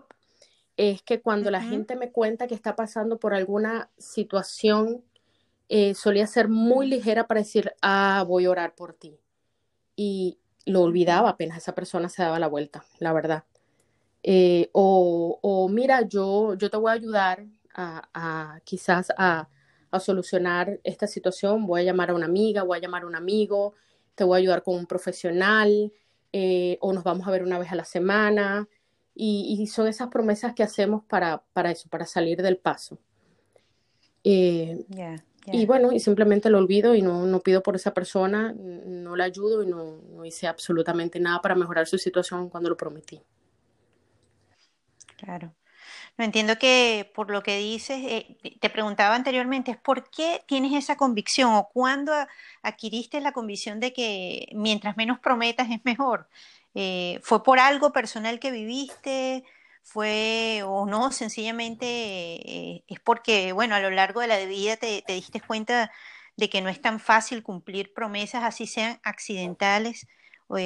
es 0.75 1.03
que 1.03 1.21
cuando 1.21 1.51
la 1.51 1.61
gente 1.61 1.95
me 1.95 2.11
cuenta 2.11 2.47
que 2.47 2.55
está 2.55 2.75
pasando 2.75 3.19
por 3.19 3.33
alguna 3.33 3.89
situación, 3.97 5.03
eh, 5.69 5.93
solía 5.95 6.27
ser 6.27 6.49
muy 6.49 6.87
ligera 6.87 7.27
para 7.27 7.41
decir, 7.41 7.73
ah, 7.81 8.23
voy 8.27 8.45
a 8.45 8.51
orar 8.51 8.75
por 8.75 8.93
ti. 8.93 9.19
Y 9.95 10.37
lo 10.65 10.81
olvidaba 10.81 11.29
apenas 11.29 11.57
esa 11.57 11.73
persona 11.73 12.09
se 12.09 12.21
daba 12.21 12.39
la 12.39 12.47
vuelta, 12.47 12.83
la 12.99 13.13
verdad. 13.13 13.43
O, 14.73 15.69
mira, 15.71 16.01
yo, 16.01 16.55
yo 16.55 16.69
te 16.69 16.77
voy 16.77 16.91
a 16.91 16.93
ayudar 16.93 17.45
a, 17.73 18.59
quizás 18.63 19.11
a, 19.17 19.49
a, 19.91 19.99
solucionar 19.99 20.79
esta 20.83 21.07
situación, 21.07 21.65
voy 21.67 21.81
a 21.81 21.83
llamar 21.83 22.09
a 22.09 22.15
una 22.15 22.25
amiga, 22.25 22.63
voy 22.63 22.77
a 22.77 22.81
llamar 22.81 23.03
a 23.03 23.07
un 23.07 23.15
amigo, 23.15 23.75
te 24.15 24.23
voy 24.23 24.37
a 24.37 24.39
ayudar 24.39 24.63
con 24.63 24.75
un 24.75 24.87
profesional 24.87 25.91
eh, 26.33 26.77
o 26.81 26.93
nos 26.93 27.03
vamos 27.03 27.27
a 27.27 27.31
ver 27.31 27.43
una 27.43 27.59
vez 27.59 27.71
a 27.71 27.75
la 27.75 27.85
semana. 27.85 28.67
Y, 29.19 29.65
son 29.65 29.87
esas 29.87 30.09
promesas 30.09 30.53
que 30.53 30.61
hacemos 30.61 31.03
para, 31.03 31.43
para 31.53 31.71
eso, 31.71 31.89
para 31.89 32.05
salir 32.05 32.43
del 32.43 32.57
paso. 32.57 32.99
Eh, 34.23 34.85
y 35.51 35.65
bueno, 35.65 35.91
y 35.91 35.99
simplemente 35.99 36.51
lo 36.51 36.59
olvido 36.59 36.93
y 36.93 37.01
no, 37.01 37.25
no, 37.25 37.39
pido 37.39 37.63
por 37.63 37.75
esa 37.75 37.95
persona, 37.95 38.53
no 38.53 39.15
la 39.15 39.23
ayudo 39.23 39.63
y 39.63 39.67
no, 39.67 40.01
no 40.11 40.23
hice 40.23 40.45
absolutamente 40.45 41.19
nada 41.19 41.41
para 41.41 41.55
mejorar 41.55 41.87
su 41.87 41.97
situación 41.97 42.49
cuando 42.49 42.69
lo 42.69 42.77
prometí. 42.77 43.19
Claro. 45.17 45.53
No 46.17 46.25
entiendo 46.25 46.57
que 46.59 47.11
por 47.15 47.31
lo 47.31 47.43
que 47.43 47.57
dices, 47.59 47.99
eh, 48.05 48.37
te 48.61 48.69
preguntaba 48.69 49.15
anteriormente, 49.15 49.71
es 49.71 49.77
por 49.77 50.09
qué 50.09 50.43
tienes 50.47 50.73
esa 50.73 50.97
convicción 50.97 51.53
o 51.53 51.69
cuándo 51.73 52.13
adquiriste 52.63 53.21
la 53.21 53.33
convicción 53.33 53.79
de 53.79 53.93
que 53.93 54.49
mientras 54.53 54.97
menos 54.97 55.19
prometas 55.19 55.69
es 55.71 55.83
mejor. 55.85 56.29
Eh, 56.75 57.19
¿Fue 57.23 57.43
por 57.43 57.59
algo 57.59 57.93
personal 57.93 58.39
que 58.39 58.51
viviste? 58.51 59.43
¿Fue 59.83 60.63
o 60.65 60.85
no? 60.85 61.11
Sencillamente 61.11 61.85
eh, 61.87 62.83
es 62.87 62.99
porque, 62.99 63.53
bueno, 63.53 63.75
a 63.75 63.79
lo 63.79 63.89
largo 63.91 64.21
de 64.21 64.27
la 64.27 64.39
vida 64.45 64.77
te, 64.77 65.03
diste 65.07 65.41
cuenta 65.41 65.91
de 66.37 66.49
que 66.49 66.61
no 66.61 66.69
es 66.69 66.81
tan 66.81 66.99
fácil 66.99 67.43
cumplir 67.43 67.93
promesas, 67.93 68.43
así 68.43 68.67
sean 68.67 68.99
accidentales 69.03 70.07
o, 70.47 70.57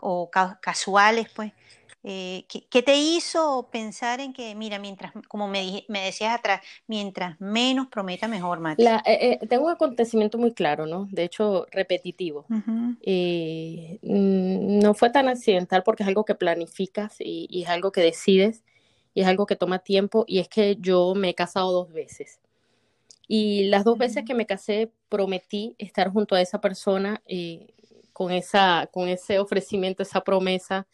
o 0.00 0.30
casuales, 0.60 1.28
pues. 1.34 1.52
Eh, 2.02 2.46
¿qué, 2.70 2.82
te 2.82 2.96
hizo 2.96 3.68
pensar 3.70 4.20
en 4.20 4.32
que, 4.32 4.54
mira, 4.54 4.78
mientras, 4.78 5.12
como 5.28 5.48
me, 5.48 5.84
me 5.88 6.00
decías 6.02 6.38
atrás, 6.38 6.62
mientras 6.86 7.38
menos 7.40 7.88
prometa, 7.88 8.26
mejor, 8.26 8.58
Mati? 8.58 8.86
Eh, 8.86 9.02
eh, 9.04 9.38
tengo 9.48 9.66
un 9.66 9.72
acontecimiento 9.72 10.38
muy 10.38 10.54
claro, 10.54 10.86
¿no? 10.86 11.08
De 11.10 11.24
hecho, 11.24 11.66
repetitivo. 11.70 12.46
Mm, 12.48 12.96
no 14.02 14.94
fue 14.94 15.10
tan 15.10 15.28
accidental 15.28 15.82
porque 15.82 16.02
es 16.02 16.08
algo 16.08 16.24
que 16.24 16.34
planificas 16.34 17.16
y, 17.18 17.62
es 17.62 17.68
algo 17.68 17.92
que 17.92 18.00
decides 18.00 18.64
y 19.12 19.20
es 19.20 19.26
algo 19.26 19.44
que 19.44 19.56
toma 19.56 19.80
tiempo 19.80 20.24
y 20.26 20.38
es 20.38 20.48
que 20.48 20.76
yo 20.80 21.14
me 21.14 21.28
he 21.30 21.34
casado 21.34 21.70
dos 21.70 21.92
veces. 21.92 22.40
Y 23.28 23.64
las 23.64 23.84
dos 23.84 23.98
veces 23.98 24.24
que 24.24 24.34
me 24.34 24.46
casé 24.46 24.90
prometí 25.10 25.74
estar 25.78 26.10
junto 26.10 26.34
a 26.34 26.40
esa 26.40 26.62
persona 26.62 27.22
con, 28.14 28.32
esa, 28.32 28.88
con 28.90 29.08
ese 29.08 29.38
ofrecimiento, 29.38 30.02
esa 30.02 30.22
promesa 30.22 30.86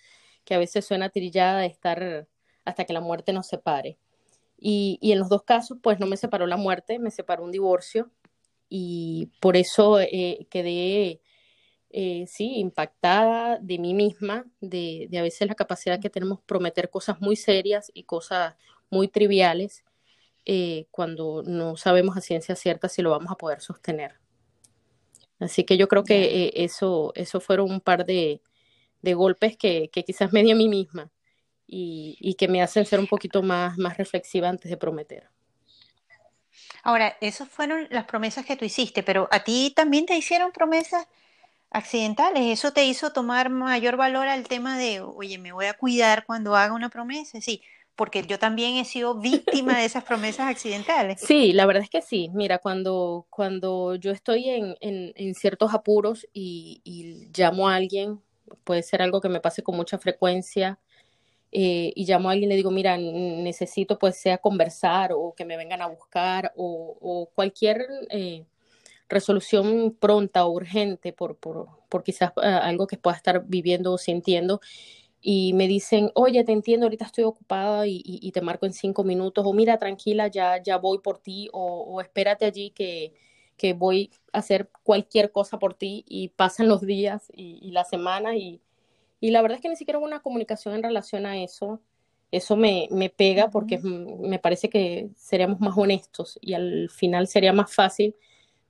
que 0.47 0.55
a 0.55 0.59
veces 0.59 0.87
suena 0.87 1.11
trillada 1.11 1.61
de 1.61 1.67
estar 1.67 2.27
hasta 2.65 2.85
que 2.85 2.95
la 2.95 3.03
muerte 3.03 3.35
nos 3.35 3.49
separe. 3.49 3.99
Y, 4.57 4.99
y, 5.03 5.13
en 5.13 5.19
los 5.19 5.29
dos 5.29 5.43
casos, 5.43 5.77
pues 5.83 6.01
no 6.01 6.07
me 6.07 6.17
separó 6.17 6.47
la 6.47 6.57
muerte, 6.57 6.99
me 6.99 7.11
separó 7.11 7.45
un 7.45 7.53
divorcio 7.53 8.11
y 8.69 9.31
por 9.41 9.57
eso 9.57 10.01
eh, 10.01 10.47
quedé, 10.51 11.21
eh, 11.91 12.27
sí, 12.27 12.55
impactada 12.57 13.59
de 13.59 13.79
mí 13.79 13.93
misma, 13.93 14.47
de, 14.61 15.09
de, 15.11 15.19
a 15.19 15.23
veces 15.23 15.47
la 15.49 15.55
capacidad 15.55 16.01
que 16.01 16.11
tenemos 16.11 16.41
prometer 16.47 16.89
cosas 16.89 17.21
muy 17.21 17.37
serias 17.37 17.91
y 17.93 18.05
cosas 18.05 18.55
muy 18.89 19.09
triviales 19.09 19.85
eh, 20.47 20.87
cuando 20.91 21.43
no 21.43 21.77
sabemos 21.77 22.17
a 22.17 22.21
ciencia 22.21 22.57
cierta 22.57 22.89
si 22.89 23.03
lo 23.03 23.11
vamos 23.11 23.31
a 23.31 23.37
poder 23.37 23.61
sostener. 23.61 24.15
Así 25.39 25.65
que 25.65 25.77
yo 25.77 25.87
creo 25.87 26.03
que 26.03 26.53
eso, 26.55 27.13
eso 27.15 27.41
fueron 27.41 27.71
un 27.71 27.81
par 27.81 28.07
de, 28.07 28.41
de 29.03 29.15
golpes 29.15 29.57
que, 29.57 29.91
quizás 29.91 30.33
me 30.33 30.43
di 30.43 30.51
a 30.51 30.55
mí 30.55 30.69
misma 30.69 31.11
y, 31.67 32.35
que 32.39 32.49
me 32.49 32.63
hacen 32.63 32.87
ser 32.87 33.01
un 33.01 33.07
poquito 33.07 33.43
más, 33.43 33.79
más 33.79 33.97
reflexiva 33.97 34.49
antes 34.49 34.71
de 34.71 34.77
prometer. 34.77 35.29
Ahora, 36.83 37.17
esas 37.21 37.49
fueron 37.49 37.87
las 37.91 38.05
promesas 38.05 38.47
que 38.47 38.57
tú 38.57 38.65
hiciste, 38.65 39.03
pero 39.03 39.29
a 39.31 39.45
ti 39.45 39.73
también 39.75 40.07
te 40.07 40.17
hicieron 40.17 40.53
promesas 40.53 41.07
accidentales. 41.71 42.43
¿Eso 42.47 42.73
te 42.73 42.85
hizo 42.85 43.13
tomar 43.13 43.51
mayor 43.51 43.97
valor 43.97 44.29
al 44.29 44.47
tema 44.47 44.79
de, 44.79 45.01
oye, 45.01 45.39
me 45.39 45.53
voy 45.53 45.67
a 45.67 45.75
cuidar 45.75 46.25
cuando 46.25 46.57
haga 46.57 46.75
una 46.75 46.89
promesa? 46.89 47.41
Sí, 47.41 47.63
porque 47.97 48.23
yo 48.23 48.39
también 48.39 48.77
he 48.77 48.85
sido 48.85 49.15
víctima 49.15 49.79
de 49.79 49.87
esas 49.87 50.05
promesas 50.05 50.49
accidentales. 50.49 51.21
Sí, 51.21 51.53
la 51.53 51.67
verdad 51.67 51.83
es 51.83 51.91
que 51.91 52.03
sí. 52.03 52.31
Mira, 52.33 52.59
cuando, 52.59 53.27
cuando 53.31 53.97
yo 53.97 54.13
estoy 54.13 54.49
en, 54.51 54.77
en, 54.81 55.35
ciertos 55.35 55.75
apuros 55.75 56.27
y, 56.33 56.81
y, 56.85 57.29
llamo 57.37 57.69
a 57.69 57.75
alguien 57.75 58.21
puede 58.65 58.83
ser 58.83 59.03
algo 59.03 59.21
que 59.21 59.29
me 59.29 59.41
pase 59.41 59.63
con 59.63 59.77
mucha 59.77 59.99
frecuencia 59.99 60.79
eh, 61.53 61.93
y 61.95 62.07
llamo 62.07 62.29
a 62.29 62.33
alguien 62.33 62.51
y 62.51 62.55
le 62.55 62.57
digo, 62.57 62.71
mira, 62.71 62.97
necesito 62.99 63.99
pues 63.99 64.17
sea 64.19 64.39
conversar 64.39 65.13
o 65.15 65.35
que 65.37 65.45
me 65.45 65.57
vengan 65.57 65.83
a 65.83 65.87
buscar 65.87 66.53
o, 66.57 67.31
cualquier 67.35 67.87
eh, 68.11 68.45
resolución 69.09 69.97
pronta 69.99 70.47
o 70.47 70.51
urgente 70.53 71.13
por, 71.13 71.37
por, 71.37 71.69
por 71.89 72.03
quizás 72.05 72.33
eh, 72.43 72.47
algo 72.47 72.87
que 72.87 72.99
pueda 72.99 73.17
estar 73.17 73.45
viviendo 73.47 73.93
o 73.93 73.99
sintiendo 73.99 74.61
y 75.21 75.55
me 75.55 75.67
dicen, 75.67 76.11
oye, 76.15 76.45
te 76.45 76.53
entiendo, 76.53 76.87
ahorita 76.87 77.07
estoy 77.07 77.25
ocupada 77.25 77.87
y, 77.87 78.01
y, 78.05 78.31
te 78.33 78.43
marco 78.43 78.67
en 78.67 78.73
cinco 78.73 79.03
minutos, 79.03 79.45
o 79.45 79.53
mira, 79.53 79.77
tranquila, 79.79 80.29
ya, 80.29 80.63
ya 80.63 80.77
voy 80.79 80.99
por 80.99 81.19
ti, 81.19 81.49
o, 81.53 81.83
o 81.83 82.01
espérate 82.01 82.45
allí 82.45 82.71
que, 82.71 83.13
que 83.57 83.73
voy 83.73 84.11
a 84.33 84.39
hacer 84.39 84.71
cualquier 84.83 85.33
cosa 85.33 85.59
por 85.59 85.75
ti 85.75 86.05
y 86.07 86.29
pasan 86.29 86.69
los 86.69 86.83
días 86.83 87.31
y, 87.35 87.59
y 87.63 87.71
las 87.73 87.89
semanas 87.89 88.35
y, 88.37 88.61
y, 89.21 89.31
la 89.31 89.43
verdad 89.43 89.57
es 89.57 89.63
que 89.63 89.69
ni 89.69 89.77
siquiera 89.77 89.99
hubo 89.99 90.07
una 90.07 90.21
comunicación 90.21 90.75
en 90.75 90.83
relación 90.83 91.27
a 91.27 91.43
eso. 91.43 91.81
Eso 92.33 92.57
me, 92.57 92.89
me 92.91 93.09
pega 93.09 93.51
porque 93.51 93.79
me 93.79 94.39
parece 94.39 94.69
que 94.69 95.11
seríamos 95.17 95.61
más 95.61 95.77
honestos 95.77 96.39
y 96.43 96.55
al 96.55 96.91
final 96.91 97.29
sería 97.29 97.53
más 97.53 97.75
fácil 97.75 98.15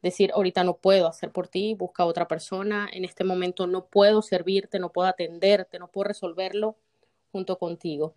decir, 0.03 0.31
ahorita 0.33 0.63
no 0.65 0.77
puedo 0.77 1.09
hacer 1.09 1.33
por 1.33 1.49
ti, 1.49 1.75
busca 1.75 2.03
a 2.03 2.07
otra 2.07 2.29
persona, 2.29 2.89
en 2.93 3.05
este 3.05 3.25
momento 3.25 3.67
no 3.67 3.87
puedo 3.87 4.23
servirte, 4.23 4.79
no 4.79 4.93
puedo 4.93 5.09
atenderte, 5.09 5.79
no 5.79 5.89
puedo 5.89 6.09
resolverlo 6.09 6.77
junto 7.33 7.59
contigo. 7.59 8.15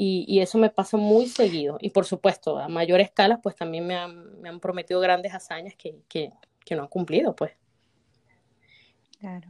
Y, 0.00 0.40
eso 0.40 0.58
me 0.58 0.70
pasa 0.70 0.96
muy 0.96 1.26
seguido. 1.26 1.76
Y 1.80 1.90
por 1.90 2.04
supuesto, 2.06 2.56
a 2.58 2.68
mayor 2.68 3.00
escala, 3.00 3.40
pues 3.40 3.56
también 3.56 3.84
me 3.84 3.96
han, 3.96 4.40
me 4.40 4.48
han 4.48 4.60
prometido 4.60 5.00
grandes 5.00 5.34
hazañas 5.34 5.74
que, 5.74 5.96
que, 6.08 6.30
que, 6.64 6.76
no 6.76 6.82
han 6.82 6.88
cumplido, 6.88 7.34
pues. 7.34 7.52
Claro, 9.18 9.48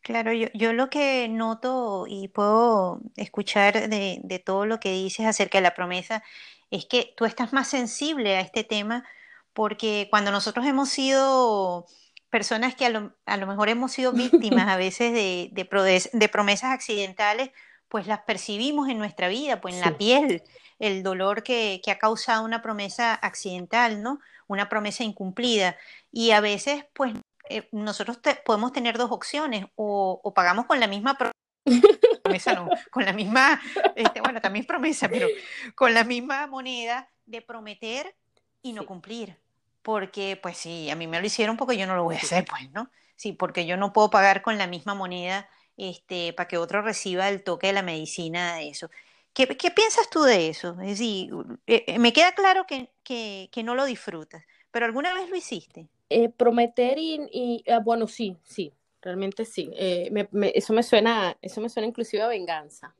claro, 0.00 0.32
yo, 0.32 0.48
yo 0.54 0.72
lo 0.72 0.88
que 0.88 1.28
noto 1.28 2.06
y 2.08 2.28
puedo 2.28 3.02
escuchar 3.16 3.90
de, 3.90 4.20
de 4.22 4.38
todo 4.38 4.64
lo 4.64 4.80
que 4.80 4.92
dices 4.92 5.26
acerca 5.26 5.58
de 5.58 5.62
la 5.62 5.74
promesa 5.74 6.22
es 6.70 6.86
que 6.86 7.12
tú 7.14 7.26
estás 7.26 7.52
más 7.52 7.68
sensible 7.68 8.36
a 8.36 8.40
este 8.40 8.64
tema 8.64 9.04
porque 9.52 10.06
cuando 10.08 10.30
nosotros 10.30 10.64
hemos 10.64 10.88
sido 10.88 11.84
personas 12.30 12.74
que 12.74 12.86
a 12.86 12.88
lo, 12.88 13.14
a 13.26 13.36
lo 13.36 13.46
mejor 13.46 13.68
hemos 13.68 13.92
sido 13.92 14.12
víctimas 14.12 14.68
a 14.70 14.78
veces 14.78 15.12
de, 15.12 15.50
de 15.52 16.28
promesas 16.30 16.70
accidentales, 16.70 17.50
pues 17.90 18.06
las 18.06 18.20
percibimos 18.22 18.88
en 18.88 18.98
nuestra 18.98 19.28
vida, 19.28 19.60
pues 19.60 19.74
en 19.74 19.80
la 19.82 19.98
piel, 19.98 20.42
el 20.78 21.02
dolor 21.02 21.42
que, 21.42 21.80
que 21.84 21.90
ha 21.90 21.98
causado 21.98 22.44
una 22.44 22.62
promesa 22.62 23.14
accidental, 23.14 24.02
¿no? 24.02 24.20
Una 24.46 24.68
promesa 24.68 25.04
incumplida. 25.04 25.76
Y 26.12 26.30
a 26.30 26.40
veces, 26.40 26.86
pues 26.94 27.14
eh, 27.50 27.68
nosotros 27.72 28.22
te- 28.22 28.36
podemos 28.36 28.72
tener 28.72 28.96
dos 28.98 29.10
opciones, 29.10 29.66
o, 29.74 30.20
o 30.22 30.34
pagamos 30.34 30.66
con 30.66 30.80
la 30.80 30.86
misma 30.86 31.18
promesa, 32.22 32.54
no, 32.54 32.68
con 32.90 33.04
la 33.04 33.12
misma, 33.12 33.60
este, 33.96 34.20
bueno, 34.20 34.40
también 34.40 34.66
promesa, 34.66 35.08
pero 35.08 35.26
con 35.74 35.94
la 35.94 36.04
misma 36.04 36.46
moneda 36.46 37.08
de 37.26 37.42
prometer 37.42 38.16
y 38.62 38.72
no 38.72 38.82
sí, 38.82 38.86
cumplir. 38.86 39.36
Porque, 39.82 40.38
pues 40.40 40.58
sí, 40.58 40.90
a 40.90 40.96
mí 40.96 41.06
me 41.06 41.20
lo 41.20 41.26
hicieron 41.26 41.56
porque 41.56 41.76
yo 41.76 41.86
no 41.86 41.96
lo 41.96 42.04
voy 42.04 42.16
a 42.16 42.18
hacer, 42.18 42.44
pues, 42.44 42.70
¿no? 42.72 42.90
Sí, 43.16 43.32
porque 43.32 43.66
yo 43.66 43.76
no 43.76 43.92
puedo 43.92 44.10
pagar 44.10 44.42
con 44.42 44.58
la 44.58 44.66
misma 44.66 44.94
moneda, 44.94 45.48
este, 45.90 46.32
para 46.32 46.48
que 46.48 46.58
otro 46.58 46.82
reciba 46.82 47.28
el 47.28 47.42
toque 47.42 47.68
de 47.68 47.72
la 47.74 47.82
medicina 47.82 48.56
de 48.56 48.68
eso. 48.68 48.90
¿Qué, 49.32 49.46
qué 49.56 49.70
piensas 49.70 50.10
tú 50.10 50.22
de 50.22 50.48
eso? 50.48 50.72
Es 50.80 50.88
decir, 50.98 51.30
eh, 51.66 51.84
eh, 51.86 51.98
me 51.98 52.12
queda 52.12 52.32
claro 52.34 52.66
que, 52.66 52.90
que, 53.04 53.48
que 53.52 53.62
no 53.62 53.74
lo 53.74 53.84
disfrutas, 53.84 54.44
pero 54.70 54.86
¿alguna 54.86 55.14
vez 55.14 55.28
lo 55.30 55.36
hiciste? 55.36 55.88
Eh, 56.08 56.28
prometer 56.28 56.98
y, 56.98 57.20
y, 57.32 57.64
ah, 57.70 57.78
bueno, 57.78 58.08
sí, 58.08 58.36
sí, 58.44 58.72
realmente 59.00 59.44
sí. 59.44 59.70
Eh, 59.74 60.08
me- 60.10 60.28
me- 60.32 60.52
eso 60.54 60.72
me 60.72 60.82
suena, 60.82 61.36
eso 61.40 61.60
me 61.60 61.68
suena 61.68 61.86
inclusive 61.86 62.22
a 62.22 62.28
venganza. 62.28 62.94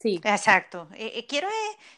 Sí, 0.00 0.20
Exacto. 0.24 0.88
Eh, 0.94 1.12
eh, 1.16 1.26
quiero 1.26 1.48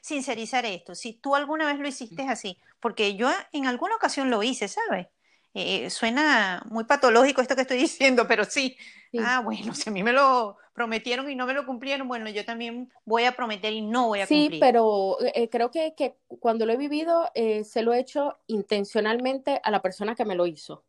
sincerizar 0.02 0.66
esto. 0.66 0.94
Si 0.94 1.14
tú 1.14 1.34
alguna 1.34 1.66
vez 1.66 1.78
lo 1.78 1.88
hiciste 1.88 2.22
así, 2.28 2.58
porque 2.80 3.16
yo 3.16 3.30
en 3.52 3.66
alguna 3.66 3.96
ocasión 3.96 4.30
lo 4.30 4.42
hice, 4.42 4.68
¿sabes? 4.68 5.06
Eh, 5.54 5.88
suena 5.88 6.62
muy 6.68 6.84
patológico 6.84 7.40
esto 7.40 7.54
que 7.54 7.62
estoy 7.62 7.78
diciendo, 7.88 8.26
pero 8.26 8.44
sí. 8.44 8.76
sí. 9.12 9.18
Ah, 9.22 9.40
bueno, 9.40 9.74
si 9.74 9.88
a 9.88 9.92
mí 9.92 10.02
me 10.02 10.12
lo 10.12 10.56
prometieron 10.74 11.30
y 11.30 11.36
no 11.36 11.46
me 11.46 11.54
lo 11.54 11.64
cumplieron, 11.64 12.08
bueno, 12.08 12.28
yo 12.30 12.44
también 12.44 12.90
voy 13.04 13.24
a 13.24 13.32
prometer 13.36 13.72
y 13.72 13.80
no 13.80 14.08
voy 14.08 14.20
a 14.20 14.26
Sí, 14.26 14.40
cumplir. 14.42 14.60
pero 14.60 15.16
eh, 15.20 15.48
creo 15.48 15.70
que, 15.70 15.94
que 15.96 16.16
cuando 16.40 16.66
lo 16.66 16.72
he 16.72 16.76
vivido, 16.76 17.30
eh, 17.34 17.62
se 17.62 17.82
lo 17.82 17.94
he 17.94 18.00
hecho 18.00 18.36
intencionalmente 18.48 19.60
a 19.62 19.70
la 19.70 19.80
persona 19.80 20.16
que 20.16 20.24
me 20.24 20.34
lo 20.34 20.46
hizo. 20.46 20.82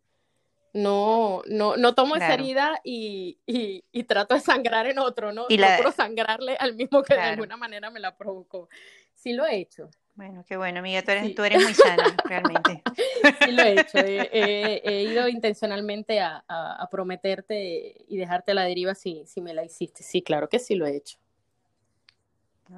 No, 0.74 1.42
no, 1.48 1.78
no 1.78 1.94
tomo 1.96 2.16
esa 2.16 2.26
Claro, 2.26 2.44
herida 2.44 2.82
y, 2.84 3.38
y, 3.46 3.84
y 3.94 4.04
trato 4.04 4.34
de 4.36 4.42
sangrar 4.42 4.88
en 4.88 5.00
otro, 5.00 5.32
¿no? 5.32 5.46
y 5.48 5.58
la, 5.58 5.78
sangrarle 5.92 6.58
al 6.60 6.76
mismo 6.76 7.02
que 7.02 7.14
de 7.14 7.20
claro. 7.20 7.34
alguna 7.34 7.56
manera 7.56 7.92
me 7.92 8.00
la 8.02 8.18
provocó. 8.18 8.68
Sí 9.14 9.32
lo 9.34 9.46
he 9.46 9.56
hecho, 9.56 9.90
Bueno, 10.16 10.46
qué 10.48 10.56
bueno, 10.56 10.80
amiga, 10.80 11.02
tú 11.02 11.12
eres, 11.12 11.28
sí, 11.28 11.36
tú 11.36 11.44
eres 11.44 11.62
muy 11.62 11.74
sana, 11.74 12.22
realmente. 12.26 12.84
sí 13.44 13.52
lo 13.52 13.64
he 13.64 13.80
hecho. 13.80 14.00
He, 14.00 14.30
he- 14.32 14.82
he 14.84 15.04
ido 15.04 15.28
intencionalmente 15.28 16.22
a, 16.22 16.44
a- 16.48 16.82
a 16.82 16.90
prometerte 16.90 18.06
y 18.08 18.18
dejarte 18.18 18.52
a 18.52 18.56
la 18.56 18.64
deriva 18.64 18.96
si, 18.96 19.26
si 19.26 19.42
me 19.42 19.54
la 19.54 19.66
hiciste. 19.66 20.04
Sí, 20.04 20.22
claro 20.22 20.48
que 20.48 20.60
sí 20.60 20.76
lo 20.76 20.86
he 20.88 20.96
hecho. 20.96 21.18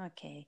Ok. 0.05 0.47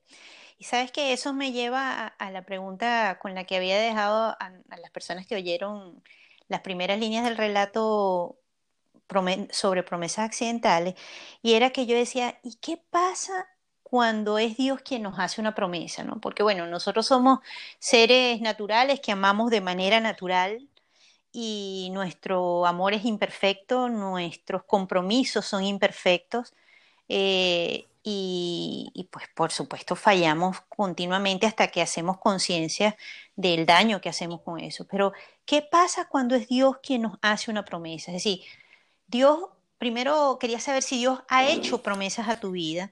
Y 0.57 0.63
sabes 0.65 0.91
que 0.91 1.13
eso 1.13 1.33
me 1.33 1.51
lleva 1.51 2.05
a, 2.05 2.07
a 2.07 2.31
la 2.31 2.43
pregunta 2.43 3.19
con 3.21 3.35
la 3.35 3.45
que 3.45 3.55
había 3.55 3.79
dejado 3.79 4.35
a, 4.39 4.51
las 4.81 4.91
personas 4.91 5.27
que 5.27 5.35
oyeron 5.35 6.03
las 6.47 6.61
primeras 6.61 6.99
líneas 6.99 7.23
del 7.23 7.37
relato 7.37 8.39
sobre 9.51 9.83
promesas 9.83 10.25
accidentales, 10.25 10.95
y 11.41 11.53
era 11.53 11.71
que 11.71 11.85
yo 11.87 11.95
decía, 11.95 12.39
¿y 12.43 12.55
qué 12.57 12.77
pasa 12.77 13.47
cuando 13.89 14.37
es 14.37 14.55
Dios 14.55 14.81
quien 14.81 15.01
nos 15.03 15.17
hace 15.19 15.41
una 15.41 15.55
promesa, 15.55 16.03
¿no? 16.03 16.19
Porque 16.21 16.43
bueno, 16.43 16.67
nosotros 16.67 17.07
somos 17.07 17.39
seres 17.79 18.39
naturales 18.41 18.99
que 18.99 19.11
amamos 19.11 19.49
de 19.49 19.61
manera 19.61 19.99
natural 19.99 20.67
y 21.31 21.89
nuestro 21.91 22.65
amor 22.67 22.93
es 22.93 23.05
imperfecto, 23.05 23.89
nuestros 23.89 24.63
compromisos 24.63 25.45
son 25.45 25.63
imperfectos 25.63 26.53
eh, 27.07 27.87
y, 28.03 28.91
y, 28.93 29.05
pues 29.05 29.27
por 29.35 29.51
supuesto 29.51 29.95
fallamos 29.95 30.61
continuamente 30.69 31.47
hasta 31.47 31.67
que 31.67 31.81
hacemos 31.81 32.17
conciencia 32.19 32.95
del 33.35 33.65
daño 33.65 34.01
que 34.01 34.09
hacemos 34.09 34.41
con 34.41 34.59
eso. 34.59 34.85
Pero 34.87 35.13
¿qué 35.45 35.61
pasa 35.63 36.07
cuando 36.07 36.35
es 36.35 36.47
Dios 36.47 36.77
quien 36.83 37.03
nos 37.03 37.17
hace 37.21 37.51
una 37.51 37.65
promesa? 37.65 38.11
Es 38.11 38.23
decir, 38.23 38.41
Dios, 39.07 39.39
primero 39.79 40.37
quería 40.39 40.59
saber 40.59 40.83
si 40.83 40.97
Dios 40.99 41.21
ha 41.29 41.47
hecho 41.47 41.81
promesas 41.83 42.29
a 42.29 42.39
tu 42.39 42.51
vida 42.51 42.91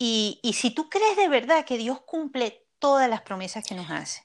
y, 0.00 0.40
y 0.42 0.54
si 0.54 0.70
tú 0.70 0.88
crees 0.88 1.16
de 1.18 1.28
verdad 1.28 1.66
que 1.66 1.76
Dios 1.76 2.00
cumple 2.00 2.66
todas 2.78 3.08
las 3.08 3.20
promesas 3.20 3.64
que 3.64 3.74
nos 3.74 3.90
hace. 3.90 4.22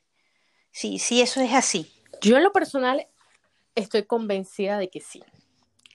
Sí, 0.71 0.99
sí, 0.99 1.21
eso 1.21 1.41
es 1.41 1.53
así. 1.53 1.91
Yo 2.21 2.37
en 2.37 2.43
lo 2.43 2.53
personal 2.53 3.05
estoy 3.75 4.03
convencida 4.03 4.77
de 4.79 4.89
que 4.89 5.01
sí. 5.01 5.21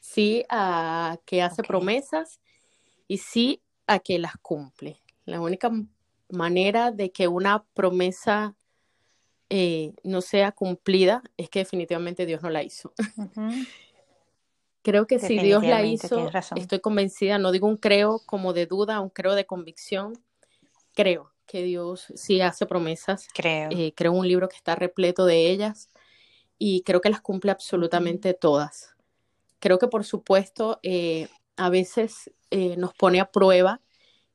Sí 0.02 0.44
a 0.50 1.18
que 1.24 1.40
hace 1.40 1.62
promesas 1.62 2.40
y 3.08 3.18
sí 3.18 3.62
a 3.86 4.00
que 4.00 4.18
las 4.18 4.36
cumple. 4.42 5.00
La 5.24 5.40
única 5.40 5.70
manera 6.28 6.92
de 6.92 7.10
que 7.10 7.26
una 7.26 7.64
promesa 7.72 8.54
eh, 9.48 9.94
no 10.04 10.20
sea 10.20 10.52
cumplida 10.52 11.22
es 11.38 11.48
que 11.48 11.60
definitivamente 11.60 12.26
Dios 12.26 12.42
no 12.42 12.50
la 12.50 12.62
hizo. 12.62 12.92
ujú, 13.16 13.50
Creo 14.82 15.06
que 15.06 15.18
si 15.18 15.38
Dios 15.38 15.62
la 15.62 15.84
hizo, 15.84 16.30
estoy 16.56 16.80
convencida, 16.80 17.38
no 17.38 17.52
digo 17.52 17.66
un 17.66 17.76
creo 17.76 18.20
como 18.24 18.52
de 18.52 18.66
duda, 18.66 19.00
un 19.00 19.10
creo 19.10 19.34
de 19.34 19.44
convicción, 19.44 20.14
creo 20.94 21.32
que 21.46 21.62
Dios 21.62 22.06
sí 22.14 22.40
hace 22.40 22.64
promesas. 22.64 23.28
Creo. 23.34 23.68
Eh, 23.72 23.92
creo 23.94 24.12
un 24.12 24.26
libro 24.26 24.48
que 24.48 24.56
está 24.56 24.74
repleto 24.76 25.26
de 25.26 25.50
ellas 25.50 25.90
y 26.58 26.82
creo 26.82 27.00
que 27.00 27.10
las 27.10 27.20
cumple 27.20 27.50
absolutamente 27.50 28.34
todas. 28.34 28.94
Creo 29.58 29.78
que 29.78 29.88
por 29.88 30.04
supuesto 30.04 30.80
eh, 30.82 31.28
a 31.56 31.68
veces 31.68 32.30
eh, 32.50 32.76
nos 32.76 32.94
pone 32.94 33.20
a 33.20 33.30
prueba 33.30 33.80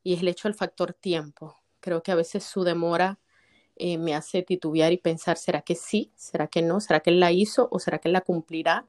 y 0.03 0.13
es 0.13 0.21
el 0.21 0.27
hecho 0.27 0.47
del 0.47 0.55
factor 0.55 0.93
tiempo. 0.93 1.57
Creo 1.79 2.03
que 2.03 2.11
a 2.11 2.15
veces 2.15 2.43
su 2.43 2.63
demora 2.63 3.19
eh, 3.75 3.97
me 3.97 4.15
hace 4.15 4.41
titubear 4.43 4.93
y 4.93 4.97
pensar, 4.97 5.37
¿será 5.37 5.61
que 5.61 5.75
sí? 5.75 6.11
¿Será 6.15 6.47
que 6.47 6.61
no? 6.61 6.79
¿Será 6.79 7.01
que 7.01 7.09
él 7.09 7.19
la 7.19 7.31
hizo 7.31 7.67
o 7.71 7.79
será 7.79 7.97
que 7.99 8.07
él 8.07 8.13
la 8.13 8.21
cumplirá? 8.21 8.87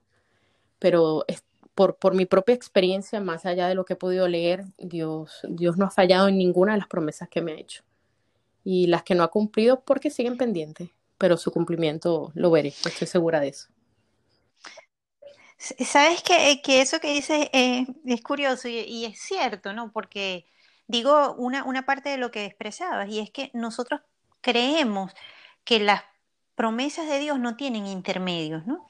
Pero 0.79 1.25
es, 1.27 1.43
por, 1.77 1.97
por 1.97 2.15
mi 2.15 2.27
propia 2.27 2.55
experiencia, 2.55 3.21
más 3.21 3.47
allá 3.47 3.69
de 3.69 3.77
lo 3.77 3.85
que 3.85 3.93
he 3.93 3.97
podido 3.97 4.27
leer, 4.27 4.65
Dios, 4.79 5.43
Dios 5.49 5.77
no 5.77 5.85
ha 5.87 5.91
fallado 5.91 6.27
en 6.27 6.39
ninguna 6.39 6.73
de 6.73 6.79
las 6.79 6.89
promesas 6.89 7.29
que 7.29 7.43
me 7.43 7.53
ha 7.53 7.57
hecho. 7.57 7.85
Y 8.65 8.89
las 8.89 9.05
que 9.05 9.15
no 9.15 9.23
ha 9.23 9.29
cumplido 9.31 9.83
porque 9.83 10.11
siguen 10.11 10.39
pendientes, 10.39 10.91
pero 11.19 11.37
su 11.37 11.53
cumplimiento 11.53 12.33
lo 12.35 12.51
veré, 12.51 12.71
estoy 12.71 13.07
segura 13.07 13.41
de 13.41 13.49
eso. 13.49 13.69
Sabes 15.59 16.23
que, 16.23 16.61
que 16.63 16.81
eso 16.81 16.99
que 16.99 17.13
dices 17.13 17.49
eh, 17.53 17.87
es 18.07 18.23
curioso 18.23 18.69
y, 18.69 18.79
y 18.81 19.05
es 19.05 19.21
cierto, 19.21 19.73
¿no? 19.73 19.93
Porque 19.93 20.47
digo 20.87 21.35
una, 21.35 21.65
una 21.65 21.85
parte 21.85 22.09
de 22.09 22.19
lo 22.19 22.31
que 22.31 22.45
expresabas 22.47 23.09
y 23.09 23.21
es 23.21 23.31
que 23.31 23.51
nosotros 23.55 24.01
creemos 24.41 25.13
que 25.65 25.81
las 25.81 26.03
promesas 26.55 27.09
de 27.09 27.19
Dios 27.19 27.39
no 27.39 27.57
tienen 27.57 27.87
intermedios, 27.87 28.67
¿no? 28.67 28.87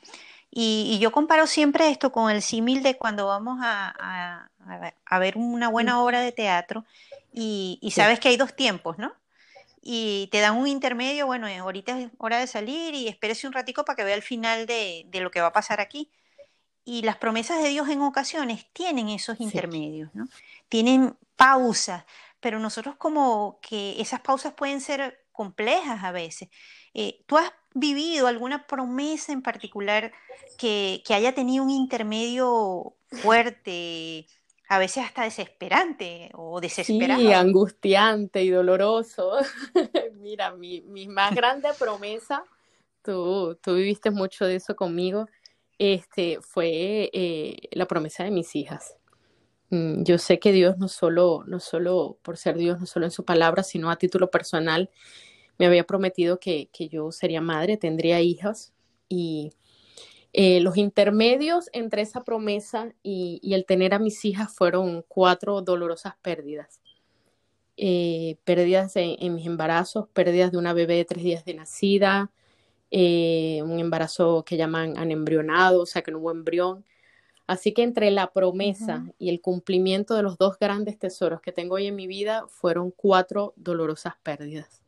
Y, 0.51 0.91
y 0.95 0.99
yo 1.01 1.13
comparo 1.13 1.47
siempre 1.47 1.91
esto 1.91 2.13
con 2.13 2.31
el 2.31 2.43
símil 2.43 2.83
de 2.83 2.97
cuando 2.99 3.27
vamos 3.27 3.59
a, 3.63 3.95
a- 3.99 4.51
a 5.07 5.19
ver 5.19 5.37
una 5.37 5.69
buena 5.69 6.03
obra 6.03 6.21
de 6.21 6.33
teatro 6.33 6.85
y, 7.33 7.79
y 7.83 7.91
Sí, 7.95 8.03
sabes 8.03 8.21
que 8.21 8.29
hay 8.29 8.37
dos 8.37 8.55
tiempos, 8.57 8.99
¿no? 8.99 9.13
Y 9.83 10.29
te 10.33 10.41
dan 10.41 10.57
un 10.59 10.67
intermedio, 10.69 11.27
bueno, 11.27 11.49
eh, 11.49 11.59
ahorita 11.59 11.99
es 12.01 12.11
hora 12.19 12.39
de 12.41 12.47
salir 12.49 12.95
y 12.95 13.09
espérese 13.09 13.47
un 13.47 13.53
ratico 13.55 13.85
para 13.85 13.97
que 13.97 14.05
vea 14.05 14.17
el 14.17 14.23
final 14.23 14.67
de, 14.67 15.05
de 15.09 15.21
lo 15.21 15.31
que 15.31 15.41
va 15.41 15.49
a 15.49 15.53
pasar 15.53 15.81
aquí. 15.81 16.11
Y 16.85 17.03
las 17.03 17.17
promesas 17.17 17.63
de 17.63 17.69
Dios 17.71 17.89
en 17.89 18.03
ocasiones 18.03 18.67
tienen 18.73 19.09
esos 19.09 19.41
sí. 19.41 19.41
intermedios, 19.41 20.15
¿no? 20.15 20.29
Tienen 20.69 21.17
pausas, 21.37 22.05
pero 22.41 22.61
nosotros 22.61 22.97
como 22.97 23.59
que 23.63 24.01
esas 24.01 24.21
pausas 24.21 24.55
pueden 24.55 24.81
ser 24.81 25.27
complejas 25.33 26.05
a 26.05 26.13
veces. 26.13 26.49
Eh, 26.95 27.25
¿tú 27.27 27.37
has 27.39 27.53
vivido 27.79 28.27
alguna 28.27 28.67
promesa 28.67 29.33
en 29.33 29.43
particular 29.43 30.13
que, 30.59 31.03
que 31.07 31.15
haya 31.15 31.35
tenido 31.35 31.63
un 31.63 31.71
intermedio 31.71 32.95
fuerte, 33.11 34.27
a 34.69 34.79
veces 34.79 35.05
hasta 35.05 35.25
desesperante 35.25 36.31
o 36.35 36.59
Sí, 36.61 36.63
desesperado? 36.63 37.31
angustiante 37.33 38.43
y 38.43 38.51
doloroso. 38.51 39.33
Mira, 40.15 40.55
mi, 40.55 40.81
mi 40.81 41.07
más 41.07 41.35
grande 41.35 41.69
promesa, 41.79 42.43
tú, 43.03 43.59
tú 43.63 43.75
viviste 43.75 44.11
mucho 44.11 44.47
de 44.47 44.57
eso 44.57 44.75
conmigo, 44.75 45.27
este, 45.79 46.39
fue 46.41 47.11
eh, 47.13 47.57
la 47.73 47.87
promesa 47.87 48.25
de 48.25 48.31
mis 48.31 48.57
hijas. 48.57 48.97
Mm, 49.71 50.03
Yo 50.05 50.17
sé 50.19 50.39
que 50.39 50.53
Dios 50.53 50.79
no 50.79 50.89
solo, 50.89 51.45
no 51.47 51.61
solo 51.61 52.19
por 52.23 52.37
ser 52.39 52.57
Dios, 52.57 52.81
no 52.81 52.87
solo 52.87 53.05
en 53.05 53.11
su 53.13 53.25
palabra, 53.25 53.63
sino 53.63 53.91
a 53.91 53.97
título 53.97 54.31
personal, 54.31 54.91
me 55.59 55.67
había 55.67 55.85
prometido 55.85 56.39
que, 56.39 56.69
que 56.73 56.89
yo 56.89 57.13
sería 57.13 57.41
madre, 57.41 57.77
tendría 57.77 58.21
hijas 58.21 58.73
y, 59.09 59.53
Eh, 60.39 60.61
los 60.61 60.77
intermedios 60.77 61.71
entre 61.73 62.03
esa 62.03 62.23
promesa 62.23 62.93
y, 63.03 63.41
el 63.55 63.65
tener 63.65 63.95
a 63.95 63.99
mis 63.99 64.23
hijas 64.27 64.55
fueron 64.55 65.03
cuatro 65.09 65.63
dolorosas 65.63 66.15
pérdidas. 66.21 66.79
Eh, 67.79 68.37
pérdidas 68.45 68.97
en, 68.97 69.35
mis 69.35 69.47
embarazos, 69.47 70.09
pérdidas 70.13 70.53
de 70.53 70.59
una 70.59 70.75
bebé 70.75 70.97
de 70.97 71.07
tres 71.07 71.25
días 71.25 71.45
de 71.47 71.55
nacida, 71.55 72.31
eh, 72.91 73.63
un 73.65 73.81
embarazo 73.81 74.45
que 74.45 74.59
llaman 74.59 74.99
anembrionado, 74.99 75.83
o 75.83 75.87
sea 75.87 76.03
que 76.03 76.11
no 76.11 76.19
hubo 76.19 76.33
embrión. 76.33 76.85
Así 77.47 77.73
que 77.73 77.83
entre 77.83 78.11
la 78.11 78.31
promesa 78.31 79.07
y 79.19 79.31
el 79.31 79.41
cumplimiento 79.41 80.17
de 80.17 80.23
los 80.23 80.37
dos 80.37 80.59
grandes 80.59 80.99
tesoros 80.99 81.41
que 81.41 81.53
tengo 81.53 81.77
hoy 81.77 81.87
en 81.87 81.97
mi 81.97 82.07
vida 82.07 82.45
fueron 82.49 82.91
cuatro 82.91 83.55
dolorosas 83.57 84.17
pérdidas. 84.23 84.86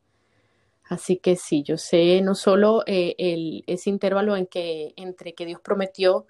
Así 0.89 1.19
que 1.19 1.37
sí, 1.37 1.63
yo 1.63 1.77
sé 1.77 2.21
no 2.23 2.35
solo 2.35 2.83
eh, 2.87 3.15
el, 3.19 3.63
ese 3.67 3.91
intervalo 3.91 4.37
en 4.37 4.47
que, 4.47 4.95
entre 4.97 5.35
que 5.35 5.45
Dios 5.45 5.61
prometió 5.61 6.27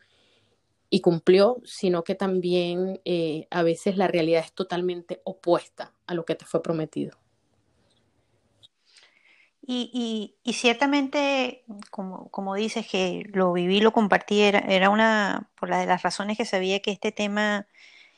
y 0.91 1.01
cumplió, 1.01 1.61
sino 1.65 2.03
que 2.03 2.17
también 2.17 3.01
eh, 3.05 3.47
a 3.51 3.63
veces 3.63 3.97
la 3.97 4.09
realidad 4.09 4.43
es 4.45 4.53
totalmente 4.53 5.21
opuesta 5.25 5.93
a 6.07 6.15
lo 6.15 6.25
que 6.25 6.35
te 6.35 6.45
fue 6.45 6.63
prometido. 6.63 7.17
Y, 9.71 10.35
ciertamente, 10.47 11.63
como, 11.91 12.31
como, 12.31 12.55
dices, 12.55 12.87
que 12.89 13.29
lo 13.35 13.53
viví, 13.53 13.81
lo 13.81 13.93
compartí, 13.93 14.41
era, 14.41 14.89
una, 14.89 15.51
por 15.61 15.69
la 15.69 15.79
de 15.79 15.85
las 15.85 16.03
razones 16.03 16.39
que 16.39 16.47
sabía 16.47 16.81
que 16.81 16.91
este 16.91 17.13
tema 17.13 17.67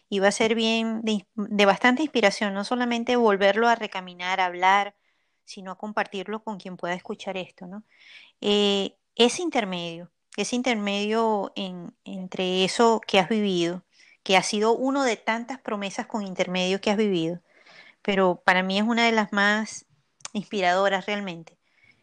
iba 0.09 0.29
a 0.29 0.33
ser 0.33 0.55
bien, 0.55 1.03
de, 1.03 1.27
de 1.35 1.67
bastante 1.67 2.03
inspiración, 2.03 2.55
no 2.55 2.63
solamente 2.63 3.17
volverlo 3.17 3.69
a 3.69 3.75
recaminar, 3.75 4.39
a 4.39 4.47
hablar, 4.47 4.95
sino 5.45 5.71
a 5.73 5.79
compartirlo 5.79 6.43
con 6.43 6.59
quien 6.59 6.77
pueda 6.77 6.95
escuchar 6.95 7.37
esto, 7.37 7.67
¿no? 7.67 7.83
Eh, 8.41 8.97
ese 9.17 9.43
intermedio, 9.43 10.11
ese 10.37 10.57
intermedio 10.57 11.53
entre 12.05 12.65
eso 12.65 13.01
que 13.07 13.19
has 13.19 13.29
vivido, 13.29 13.85
que 14.23 14.37
ha 14.37 14.43
sido 14.43 14.73
uno 14.73 15.05
de 15.05 15.17
tantas 15.17 15.61
promesas 15.61 16.07
con 16.07 16.27
intermedio 16.27 16.81
que 16.81 16.91
has 16.91 16.97
vivido, 16.97 17.41
pero 18.03 18.43
para 18.45 18.63
mí 18.63 18.79
es 18.79 18.85
una 18.85 19.07
de 19.07 19.13
las 19.13 19.33
más 19.33 19.87
inspiradoras 20.33 21.07
realmente 21.07 21.59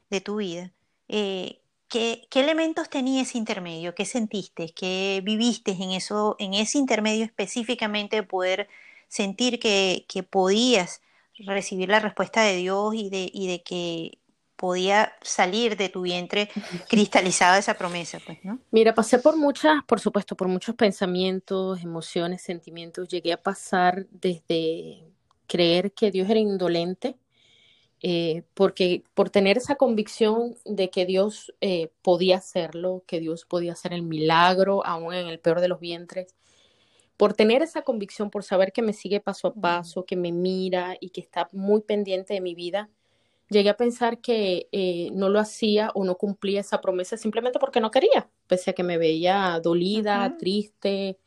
de 0.10 0.22
tu 0.22 0.38
vida. 0.38 0.74
Eh, 1.08 1.62
¿qué, 1.90 2.28
elementos 2.36 2.90
tenía 2.90 3.22
ese 3.22 3.38
intermedio? 3.38 3.96
¿Qué 3.96 4.06
sentiste? 4.06 4.70
¿Qué 4.70 5.22
viviste 5.24 5.72
en, 5.72 5.92
eso, 5.92 6.36
en 6.40 6.54
ese 6.54 6.78
intermedio 6.78 7.26
específicamente 7.26 8.18
de 8.18 8.24
poder 8.24 8.70
sentir 9.08 9.60
que 9.60 10.28
podías 10.30 11.02
recibir 11.46 11.90
la 11.90 12.00
respuesta 12.00 12.42
de 12.42 12.56
Dios 12.56 12.96
y 12.96 13.10
de, 13.10 13.30
y 13.32 13.48
de 13.48 13.64
que 13.64 14.20
podía 14.58 15.14
salir 15.22 15.78
de 15.78 15.88
tu 15.88 16.02
vientre 16.02 16.50
cristalizada 16.90 17.58
esa 17.58 17.76
promesa, 17.76 18.20
pues, 18.26 18.44
¿no? 18.44 18.60
Mira, 18.72 18.94
pasé 18.94 19.20
por 19.20 19.38
muchas, 19.38 19.84
por 19.86 20.00
supuesto, 20.00 20.36
por 20.36 20.48
muchos 20.48 20.76
pensamientos, 20.76 21.82
emociones, 21.82 22.42
sentimientos. 22.42 23.08
Llegué 23.08 23.34
a 23.34 23.42
pasar 23.42 24.08
desde 24.10 25.04
creer 25.46 25.94
que 25.94 26.12
Dios 26.12 26.30
era 26.30 26.40
indolente, 26.40 27.18
eh, 28.02 28.44
porque 28.54 29.04
por 29.14 29.30
tener 29.30 29.58
esa 29.58 29.76
convicción 29.76 30.56
de 30.66 30.90
que 30.90 31.06
Dios 31.06 31.54
eh, 31.62 31.92
podía 32.02 32.38
hacerlo, 32.38 33.04
que 33.08 33.20
Dios 33.20 33.46
podía 33.46 33.74
hacer 33.74 33.94
el 33.94 34.04
milagro, 34.04 34.86
aún 34.86 35.14
en 35.14 35.28
el 35.28 35.40
peor 35.40 35.62
de 35.62 35.68
los 35.68 35.80
vientres, 35.80 36.36
por 37.18 37.34
tener 37.34 37.64
esa 37.64 37.82
convicción, 37.82 38.30
por 38.30 38.44
saber 38.44 38.72
que 38.72 38.84
me 38.84 38.94
sigue 38.94 39.20
paso 39.20 39.48
a 39.48 39.54
paso, 39.54 40.06
que 40.06 40.16
me 40.16 40.32
mira 40.32 40.96
y 41.00 41.10
que 41.10 41.20
está 41.20 41.50
muy 41.52 41.82
pendiente 41.82 42.36
de 42.36 42.42
mi 42.42 42.54
vida, 42.54 42.90
llegué 43.50 43.70
a 43.70 43.78
pensar 43.78 44.20
que 44.20 44.68
eh, 44.72 45.10
no 45.14 45.30
lo 45.30 45.40
hacía 45.40 45.92
o 45.96 46.06
no 46.06 46.16
cumplía 46.16 46.62
esa 46.62 46.80
promesa 46.80 47.18
simplemente 47.18 47.60
porque 47.60 47.82
no 47.82 47.90
quería, 47.90 48.30
pese 48.46 48.70
a 48.72 48.74
que 48.74 48.84
me 48.84 49.00
veía 49.00 49.60
dolida, 49.64 50.38
triste, 50.38 51.18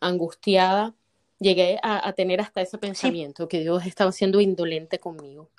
angustiada. 0.00 0.94
Llegué 1.38 1.78
a, 1.82 2.10
tener 2.14 2.40
hasta 2.40 2.62
ese 2.62 2.78
pensamiento, 2.78 3.46
que 3.46 3.60
Dios 3.60 3.84
estaba 3.84 4.10
siendo 4.10 4.40
indolente 4.40 4.98
conmigo. 4.98 5.50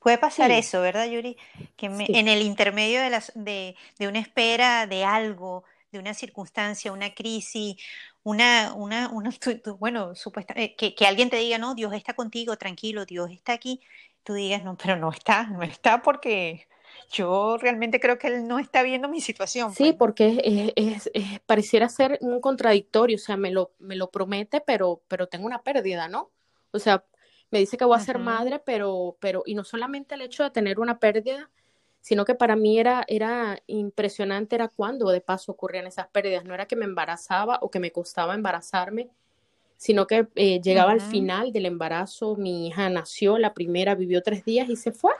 Puede 0.00 0.18
pasar 0.18 0.50
eso, 0.50 0.80
¿verdad, 0.80 1.06
Yuri? 1.06 1.36
Que 1.76 1.86
en 1.86 2.26
el 2.26 2.42
intermedio 2.42 3.00
de, 3.00 3.10
las, 3.10 3.30
de, 3.36 3.76
de 3.98 4.08
una 4.08 4.18
espera 4.18 4.88
de 4.88 5.04
algo, 5.04 5.62
de 5.92 6.00
una 6.00 6.14
circunstancia, 6.14 6.92
una 6.92 7.14
crisis, 7.14 7.76
una, 8.24 8.72
una, 8.74 9.08
una 9.10 9.30
bueno, 9.78 10.14
supuestamente, 10.14 10.74
eh, 10.80 10.94
que, 10.94 11.06
alguien 11.06 11.30
te 11.30 11.36
diga, 11.36 11.58
no, 11.58 11.74
Dios 11.74 11.92
está 11.92 12.14
contigo, 12.14 12.56
tranquilo, 12.56 13.04
Dios 13.06 13.30
está 13.30 13.52
aquí, 13.52 13.80
tú 14.24 14.34
digas, 14.34 14.64
no, 14.64 14.76
pero 14.76 14.96
no 14.96 15.10
está, 15.10 15.44
no 15.44 15.62
está 15.62 16.02
porque 16.02 16.66
yo 17.10 17.58
realmente 17.58 18.00
creo 18.00 18.18
que 18.18 18.28
Él 18.28 18.48
no 18.48 18.58
está 18.58 18.82
viendo 18.82 19.08
mi 19.08 19.20
situación. 19.20 19.72
Sí, 19.74 19.84
pues". 19.84 19.96
porque 19.96 20.72
es, 20.74 21.10
pareciera 21.46 21.88
ser 21.88 22.18
un 22.22 22.40
contradictorio, 22.40 23.16
o 23.16 23.20
sea, 23.20 23.36
me 23.36 23.50
lo, 23.50 23.72
me 23.78 23.94
lo 23.94 24.10
promete, 24.10 24.60
pero, 24.60 25.02
pero 25.06 25.28
tengo 25.28 25.46
una 25.46 25.62
pérdida, 25.62 26.08
¿no? 26.08 26.32
O 26.72 26.78
sea, 26.78 27.04
me 27.50 27.58
dice 27.58 27.76
que 27.76 27.84
voy 27.84 27.96
a 27.96 28.00
ser 28.00 28.18
madre, 28.18 28.58
pero, 28.58 29.16
pero, 29.20 29.42
y 29.46 29.54
no 29.54 29.64
solamente 29.64 30.14
el 30.14 30.22
hecho 30.22 30.42
de 30.42 30.50
tener 30.50 30.80
una 30.80 30.98
pérdida, 30.98 31.50
sino 32.04 32.26
que 32.26 32.34
para 32.34 32.54
mí 32.54 32.78
era, 32.78 33.02
era 33.08 33.62
impresionante, 33.66 34.56
era 34.56 34.68
cuando 34.68 35.08
de 35.08 35.22
paso 35.22 35.52
ocurrían 35.52 35.86
esas 35.86 36.06
pérdidas, 36.08 36.44
no 36.44 36.52
era 36.52 36.66
que 36.66 36.76
me 36.76 36.84
embarazaba 36.84 37.58
o 37.62 37.70
que 37.70 37.80
me 37.80 37.92
costaba 37.92 38.34
embarazarme, 38.34 39.08
sino 39.78 40.06
que 40.06 40.28
eh, 40.34 40.60
llegaba 40.60 40.92
al 40.92 41.00
final 41.00 41.50
del 41.50 41.64
embarazo, 41.64 42.36
mi 42.36 42.66
hija 42.66 42.90
nació, 42.90 43.38
la 43.38 43.54
primera 43.54 43.94
vivió 43.94 44.22
tres 44.22 44.44
días 44.44 44.68
y 44.68 44.76
se 44.76 44.92
fue. 44.92 45.12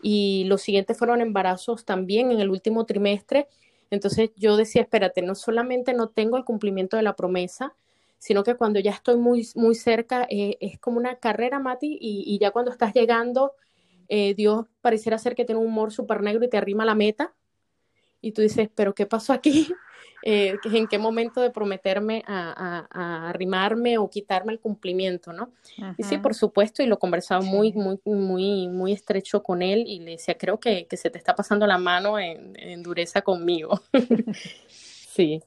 Y 0.00 0.44
los 0.44 0.62
siguientes 0.62 0.96
fueron 0.96 1.20
embarazos 1.20 1.84
también 1.84 2.30
en 2.30 2.40
el 2.40 2.48
último 2.48 2.86
trimestre. 2.86 3.46
Entonces 3.90 4.30
yo 4.36 4.56
decía, 4.56 4.80
espérate, 4.80 5.20
no 5.20 5.34
solamente 5.34 5.92
no 5.92 6.08
tengo 6.08 6.38
el 6.38 6.46
cumplimiento 6.46 6.96
de 6.96 7.02
la 7.02 7.14
promesa, 7.14 7.74
sino 8.16 8.42
que 8.42 8.54
cuando 8.54 8.80
ya 8.80 8.92
estoy 8.92 9.18
muy, 9.18 9.46
muy 9.54 9.74
cerca, 9.74 10.26
eh, 10.30 10.56
es 10.60 10.78
como 10.78 10.96
una 10.96 11.16
carrera, 11.16 11.58
Mati, 11.58 11.98
y, 12.00 12.24
y 12.26 12.38
ya 12.38 12.52
cuando 12.52 12.70
estás 12.70 12.94
llegando, 12.94 13.52
eh, 14.10 14.34
Dios 14.34 14.66
pareciera 14.80 15.18
ser 15.18 15.36
que 15.36 15.44
tiene 15.44 15.60
un 15.60 15.68
humor 15.68 15.92
súper 15.92 16.20
negro 16.20 16.44
y 16.44 16.50
te 16.50 16.58
arrima 16.58 16.84
la 16.84 16.96
meta. 16.96 17.32
Y 18.20 18.32
tú 18.32 18.42
dices, 18.42 18.68
pero 18.74 18.94
¿qué 18.94 19.06
pasó 19.06 19.32
aquí? 19.32 19.72
Eh, 20.22 20.58
¿En 20.64 20.86
qué 20.86 20.98
momento 20.98 21.40
de 21.40 21.50
prometerme 21.50 22.22
a, 22.26 23.28
arrimarme 23.30 23.96
o 23.96 24.10
quitarme 24.10 24.52
el 24.52 24.60
cumplimiento, 24.60 25.32
no? 25.32 25.50
Y 25.96 26.02
sí, 26.02 26.18
por 26.18 26.34
supuesto, 26.34 26.82
y 26.82 26.86
lo 26.86 26.98
conversaba 26.98 27.40
muy, 27.40 27.72
muy, 27.72 27.98
muy, 28.04 28.68
muy 28.68 28.92
estrecho 28.92 29.42
con 29.42 29.62
él 29.62 29.84
y 29.86 30.00
le 30.00 30.12
decía, 30.12 30.36
creo 30.36 30.60
que, 30.60 30.86
se 30.92 31.08
te 31.08 31.16
está 31.16 31.34
pasando 31.34 31.66
la 31.66 31.78
mano 31.78 32.18
en, 32.18 32.52
en 32.58 32.82
dureza 32.82 33.22
conmigo. 33.22 33.80
sí. 34.68 35.42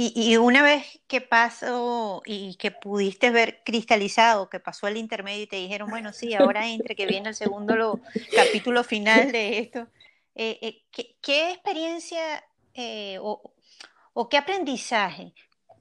Y, 0.00 0.36
una 0.36 0.62
vez 0.62 1.00
que 1.08 1.20
pasó 1.20 2.22
y 2.24 2.54
que 2.54 2.70
pudiste 2.70 3.30
ver 3.30 3.62
cristalizado, 3.64 4.48
que 4.48 4.60
pasó 4.60 4.86
el 4.86 4.96
intermedio 4.96 5.42
y 5.42 5.48
te 5.48 5.56
dijeron, 5.56 5.90
bueno, 5.90 6.12
sí, 6.12 6.34
ahora 6.34 6.68
entre 6.68 6.94
que 6.94 7.04
viene 7.04 7.30
el 7.30 7.34
segundo 7.34 8.00
capítulo 8.36 8.84
final 8.84 9.32
de 9.32 9.58
esto, 9.58 9.88
eh, 10.36 10.56
eh, 10.62 10.82
¿qué, 11.20 11.50
experiencia 11.50 12.44
eh, 12.74 13.18
o, 13.20 14.28
qué 14.30 14.36
aprendizaje 14.36 15.32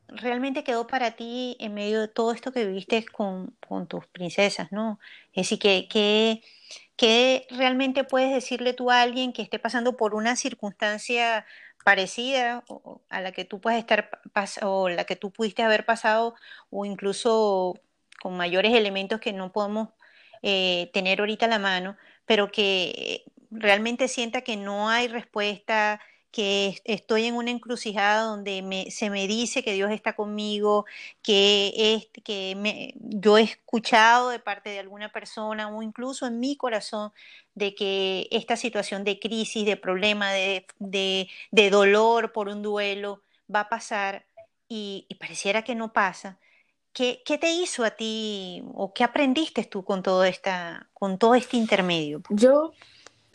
realmente 0.07 0.63
quedó 0.63 0.87
para 0.87 1.11
ti 1.11 1.55
en 1.59 1.75
medio 1.75 2.01
de 2.01 2.07
todo 2.07 2.31
esto 2.31 2.51
que 2.51 2.65
viviste 2.65 3.05
con, 3.05 3.55
tus 3.87 4.07
princesas, 4.07 4.71
¿no? 4.71 4.99
Es 5.33 5.47
decir, 5.47 5.59
que, 5.59 6.41
¿qué 6.95 7.45
realmente 7.51 8.03
puedes 8.03 8.33
decirle 8.33 8.73
tú 8.73 8.89
a 8.89 9.03
alguien 9.03 9.31
que 9.31 9.43
esté 9.43 9.59
pasando 9.59 9.95
por 9.95 10.15
una 10.15 10.35
circunstancia 10.35 11.45
parecida 11.87 12.65
a 13.07 13.21
la 13.21 13.31
que 13.31 13.45
tú 13.45 13.61
puedes 13.61 13.79
estar 13.79 14.09
o 14.61 14.89
la 14.89 15.05
que 15.05 15.15
tú 15.15 15.31
pudiste 15.31 15.63
haber 15.63 15.85
pasado 15.85 16.35
o 16.69 16.83
incluso 16.83 17.79
con 18.21 18.35
mayores 18.35 18.73
elementos 18.73 19.21
que 19.21 19.31
no 19.31 19.53
podemos 19.53 19.87
eh, 20.41 20.89
tener 20.91 21.21
ahorita 21.21 21.45
a 21.45 21.49
la 21.49 21.59
mano, 21.59 21.95
pero 22.25 22.51
que 22.51 23.23
realmente 23.51 24.09
sienta 24.09 24.41
que 24.41 24.57
no 24.57 24.89
hay 24.89 25.07
respuesta, 25.07 26.01
que 26.31 26.81
estoy 26.85 27.25
en 27.25 27.35
una 27.35 27.51
encrucijada 27.51 28.23
donde 28.23 28.87
se 28.91 29.09
me 29.09 29.27
dice 29.27 29.63
que 29.63 29.73
Dios 29.73 29.91
está 29.91 30.13
conmigo, 30.13 30.85
que, 31.21 31.73
es, 31.75 32.23
que 32.23 32.55
me, 32.55 32.93
yo 32.99 33.37
he 33.37 33.43
escuchado 33.43 34.29
de 34.29 34.39
parte 34.39 34.69
de 34.69 34.79
alguna 34.79 35.11
persona 35.11 35.69
o 35.69 35.81
incluso 35.81 36.27
en 36.27 36.39
mi 36.39 36.55
corazón 36.55 37.11
de 37.55 37.73
que 37.73 38.27
esta 38.31 38.55
situación 38.55 39.03
de 39.03 39.19
crisis, 39.19 39.65
de 39.65 39.77
problema, 39.77 40.31
de, 40.31 40.65
de, 40.79 41.69
dolor 41.71 42.31
por 42.31 42.49
un 42.49 42.61
duelo 42.61 43.23
va 43.53 43.61
a 43.61 43.69
pasar 43.69 44.25
y, 44.69 45.07
pareciera 45.19 45.63
que 45.63 45.75
no 45.75 45.93
pasa. 45.93 46.37
¿Qué, 46.93 47.21
¿Qué, 47.25 47.37
te 47.37 47.49
hizo 47.51 47.83
a 47.83 47.91
ti 47.91 48.63
o 48.73 48.93
qué 48.93 49.03
aprendiste 49.03 49.63
tú 49.63 49.83
con 49.83 50.03
todo, 50.03 50.23
esta, 50.23 50.87
con 50.93 51.17
todo 51.17 51.35
este 51.35 51.57
intermedio? 51.57 52.21
Yo 52.29 52.73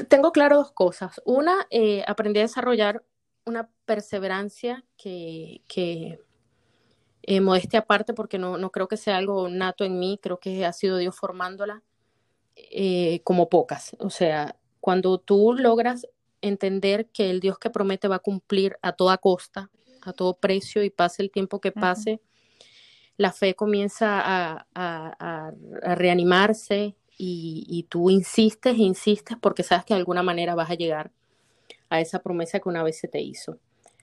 tengo 0.08 0.32
claro 0.32 0.56
dos 0.56 0.72
cosas. 0.72 1.20
Una, 1.24 1.66
eh, 1.70 2.04
aprendí 2.06 2.40
a 2.40 2.42
desarrollar 2.42 3.04
una 3.44 3.70
perseverancia 3.84 4.84
que, 4.96 5.62
que 5.68 6.20
eh, 7.22 7.40
modestia 7.40 7.80
aparte, 7.80 8.14
porque 8.14 8.38
no, 8.38 8.58
no, 8.58 8.70
creo 8.70 8.88
que 8.88 8.96
sea 8.96 9.16
algo 9.16 9.48
nato 9.48 9.84
en 9.84 9.98
mí, 9.98 10.18
creo 10.22 10.38
que 10.38 10.64
ha 10.64 10.72
sido 10.72 10.96
Dios 10.96 11.16
formándola 11.16 11.82
eh, 12.56 13.20
como 13.24 13.48
pocas. 13.48 13.96
O 13.98 14.10
sea, 14.10 14.56
cuando 14.80 15.18
tú 15.18 15.54
logras 15.54 16.06
entender 16.40 17.08
que 17.10 17.30
el 17.30 17.40
Dios 17.40 17.58
que 17.58 17.70
promete 17.70 18.08
va 18.08 18.16
a 18.16 18.20
cumplir 18.20 18.76
a 18.82 18.92
toda 18.92 19.18
costa, 19.18 19.70
a 20.02 20.12
todo 20.12 20.34
precio 20.34 20.82
y 20.82 20.90
pase 20.90 21.22
el 21.22 21.30
tiempo 21.30 21.60
que 21.60 21.72
pase, 21.72 22.20
la 23.16 23.32
fe 23.32 23.54
comienza 23.54 24.66
a, 24.74 25.52
reanimarse 25.94 26.96
y, 27.24 27.86
tú 27.88 28.10
insistes 28.10 28.74
e 28.74 28.82
insistes 28.82 29.36
porque 29.40 29.62
sabes 29.62 29.84
que 29.84 29.94
de 29.94 30.00
alguna 30.00 30.24
manera 30.24 30.56
vas 30.56 30.70
a 30.70 30.74
llegar 30.74 31.12
a 31.88 32.00
esa 32.00 32.20
promesa 32.20 32.58
que 32.58 32.68
una 32.68 32.82
vez 32.82 32.98
se 32.98 33.06
te 33.06 33.20
hizo. 33.20 33.58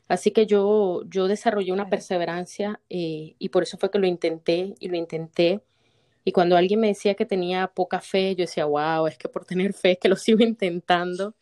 Así 0.08 0.32
que 0.32 0.46
yo, 0.46 1.04
yo 1.06 1.28
desarrollé 1.28 1.74
una 1.74 1.90
perseverancia 1.90 2.80
eh, 2.90 3.36
y 3.38 3.50
por 3.50 3.64
eso 3.64 3.78
fue 3.78 3.92
que 3.92 4.00
lo 4.00 4.08
intenté 4.08 4.74
y 4.80 4.88
lo 4.88 4.96
intenté. 4.96 5.62
Y 6.24 6.32
cuando 6.32 6.56
alguien 6.56 6.80
me 6.80 6.88
decía 6.88 7.16
que 7.16 7.26
tenía 7.26 7.68
poca 7.68 8.00
fe, 8.00 8.36
yo 8.36 8.44
decía, 8.44 8.66
wow, 8.66 9.08
es 9.08 9.18
que 9.18 9.28
por 9.28 9.44
tener 9.46 9.74
fe 9.74 9.92
es 9.92 9.98
que 10.00 10.08
lo 10.08 10.16
sigo 10.16 10.40
intentando. 10.44 11.36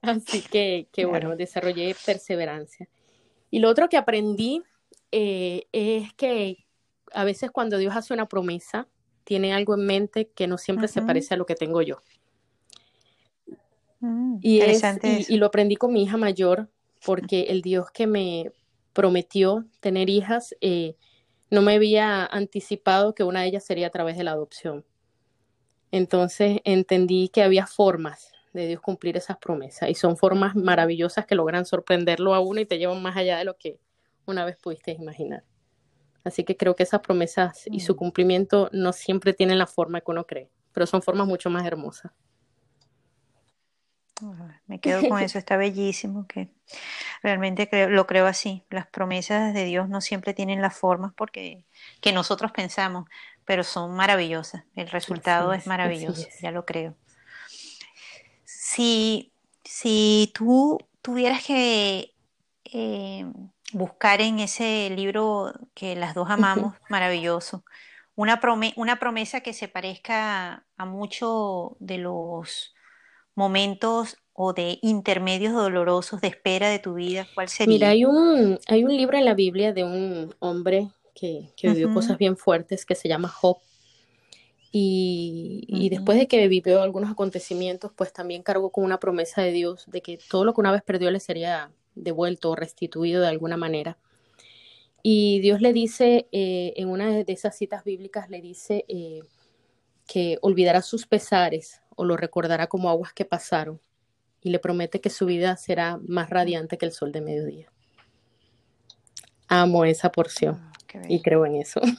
Así 0.00 0.40
que, 0.40 0.88
que 0.90 1.04
bueno, 1.04 1.36
desarrollé 1.36 1.94
perseverancia. 2.06 2.88
Y 3.50 3.58
lo 3.58 3.68
otro 3.68 3.90
que 3.90 3.98
aprendí 3.98 4.62
eh, 5.12 5.66
es 5.72 6.14
que 6.14 6.64
a 7.12 7.24
veces 7.24 7.50
cuando 7.50 7.76
Dios 7.76 7.94
hace 7.94 8.14
una 8.14 8.26
promesa, 8.26 8.88
tiene 9.24 9.52
algo 9.52 9.74
en 9.74 9.86
mente 9.86 10.28
que 10.28 10.46
no 10.46 10.58
siempre 10.58 10.88
se 10.88 11.02
parece 11.02 11.34
a 11.34 11.36
lo 11.36 11.46
que 11.46 11.54
tengo 11.54 11.82
yo. 11.82 11.98
Mm, 14.00 14.38
y, 14.42 14.60
y, 15.28 15.36
lo 15.36 15.46
aprendí 15.46 15.76
con 15.76 15.92
mi 15.92 16.02
hija 16.02 16.16
mayor, 16.16 16.68
porque 17.04 17.42
el 17.48 17.62
Dios 17.62 17.90
que 17.90 18.06
me 18.06 18.52
prometió 18.92 19.64
tener 19.80 20.10
hijas 20.10 20.54
eh, 20.60 20.96
no 21.50 21.62
me 21.62 21.74
había 21.74 22.24
anticipado 22.24 23.14
que 23.14 23.24
una 23.24 23.40
de 23.40 23.48
ellas 23.48 23.64
sería 23.64 23.86
a 23.86 23.90
través 23.90 24.16
de 24.16 24.24
la 24.24 24.32
adopción. 24.32 24.84
Entonces 25.90 26.60
entendí 26.64 27.28
que 27.28 27.42
había 27.42 27.66
formas 27.66 28.32
de 28.52 28.68
Dios 28.68 28.80
cumplir 28.80 29.16
esas 29.16 29.36
promesas. 29.36 29.90
Y 29.90 29.94
son 29.94 30.16
formas 30.16 30.54
maravillosas 30.54 31.26
que 31.26 31.34
logran 31.34 31.66
sorprenderlo 31.66 32.34
a 32.34 32.40
uno 32.40 32.60
y 32.60 32.66
te 32.66 32.78
llevan 32.78 33.02
más 33.02 33.16
allá 33.16 33.38
de 33.38 33.44
lo 33.44 33.56
que 33.56 33.78
una 34.26 34.44
vez 34.44 34.56
pudiste 34.56 34.92
imaginar. 34.92 35.44
Así 36.24 36.44
que 36.44 36.56
creo 36.56 36.74
que 36.74 36.82
esas 36.82 37.00
promesas 37.00 37.64
y 37.66 37.80
su 37.80 37.94
mm. 37.94 37.96
cumplimiento 37.96 38.70
no 38.72 38.92
siempre 38.92 39.34
tienen 39.34 39.58
la 39.58 39.66
forma 39.66 40.00
que 40.00 40.10
uno 40.10 40.26
cree, 40.26 40.50
pero 40.72 40.86
son 40.86 41.02
formas 41.02 41.26
mucho 41.26 41.50
más 41.50 41.66
hermosas. 41.66 42.12
Me 44.66 44.80
quedo 44.80 45.08
con 45.08 45.20
eso, 45.20 45.38
está 45.38 45.56
bellísimo, 45.56 46.26
que 46.26 46.48
realmente 47.22 47.68
lo 47.88 48.06
creo 48.06 48.26
así. 48.26 48.64
Las 48.70 48.86
promesas 48.86 49.52
de 49.52 49.64
Dios 49.64 49.88
no 49.88 50.00
siempre 50.00 50.34
tienen 50.34 50.62
las 50.62 50.76
formas 50.76 51.12
porque 51.14 51.64
que 52.00 52.12
nosotros 52.12 52.52
pensamos, 52.52 53.08
pero 53.44 53.64
son 53.64 53.94
maravillosas. 53.94 54.64
El 54.76 54.88
resultado 54.88 55.52
es, 55.52 55.66
maravilloso, 55.66 56.26
ya 56.40 56.52
lo 56.52 56.64
creo. 56.64 56.94
Si, 58.44 59.32
si 59.64 60.32
tú 60.34 60.78
tuvieras 61.02 61.44
que 61.44 62.14
eh, 62.64 63.26
buscar 63.72 64.20
en 64.20 64.40
ese 64.40 64.90
libro 64.90 65.52
que 65.74 65.96
las 65.96 66.14
dos 66.14 66.30
amamos, 66.30 66.74
maravilloso, 66.88 67.64
una, 68.16 68.40
una 68.76 68.98
promesa 68.98 69.40
que 69.40 69.52
se 69.52 69.68
parezca 69.68 70.64
a 70.76 70.84
mucho 70.84 71.76
de 71.80 71.98
los 71.98 72.74
momentos 73.34 74.16
o 74.32 74.52
de 74.52 74.78
intermedios 74.82 75.52
dolorosos 75.52 76.20
de 76.20 76.28
espera 76.28 76.68
de 76.68 76.78
tu 76.78 76.94
vida, 76.94 77.26
¿cuál 77.34 77.48
sería? 77.48 77.72
Mira, 77.72 77.88
hay 77.88 78.04
un, 78.04 78.58
hay 78.68 78.84
un 78.84 78.96
libro 78.96 79.16
en 79.16 79.24
la 79.24 79.34
Biblia 79.34 79.72
de 79.72 79.84
un 79.84 80.34
hombre 80.40 80.90
que, 81.14 81.52
que 81.56 81.68
vivió 81.70 81.92
cosas 81.92 82.18
bien 82.18 82.36
fuertes 82.36 82.84
que 82.84 82.94
se 82.94 83.08
llama 83.08 83.28
Job. 83.28 83.58
Y, 84.76 85.88
después 85.88 86.18
de 86.18 86.26
que 86.26 86.48
vivió 86.48 86.82
algunos 86.82 87.08
acontecimientos, 87.08 87.92
pues 87.94 88.12
también 88.12 88.42
cargó 88.42 88.70
con 88.70 88.82
una 88.82 88.98
promesa 88.98 89.40
de 89.40 89.52
Dios 89.52 89.84
de 89.86 90.00
que 90.00 90.18
todo 90.28 90.44
lo 90.44 90.52
que 90.52 90.60
una 90.60 90.72
vez 90.72 90.82
perdió 90.82 91.12
le 91.12 91.20
sería 91.20 91.70
devuelto 91.94 92.50
o 92.50 92.56
restituido 92.56 93.22
de 93.22 93.28
alguna 93.28 93.56
manera. 93.56 93.98
Y 95.02 95.40
Dios 95.40 95.60
le 95.60 95.72
dice, 95.72 96.28
eh, 96.32 96.72
en 96.76 96.88
una 96.88 97.10
de 97.10 97.32
esas 97.32 97.56
citas 97.56 97.84
bíblicas, 97.84 98.30
le 98.30 98.40
dice 98.40 98.84
eh, 98.88 99.20
que 100.06 100.38
olvidará 100.40 100.80
sus 100.82 101.06
pesares 101.06 101.82
o 101.96 102.04
lo 102.04 102.16
recordará 102.16 102.66
como 102.68 102.88
aguas 102.88 103.12
que 103.12 103.24
pasaron. 103.24 103.80
Y 104.40 104.50
le 104.50 104.58
promete 104.58 105.00
que 105.00 105.10
su 105.10 105.26
vida 105.26 105.56
será 105.56 105.98
más 106.06 106.30
radiante 106.30 106.78
que 106.78 106.86
el 106.86 106.92
sol 106.92 107.12
de 107.12 107.20
mediodía. 107.20 107.72
Amo 109.48 109.84
esa 109.84 110.10
porción 110.10 110.60
ah, 110.94 111.02
y 111.08 111.20
creo 111.22 111.46
en 111.46 111.56
eso. 111.56 111.80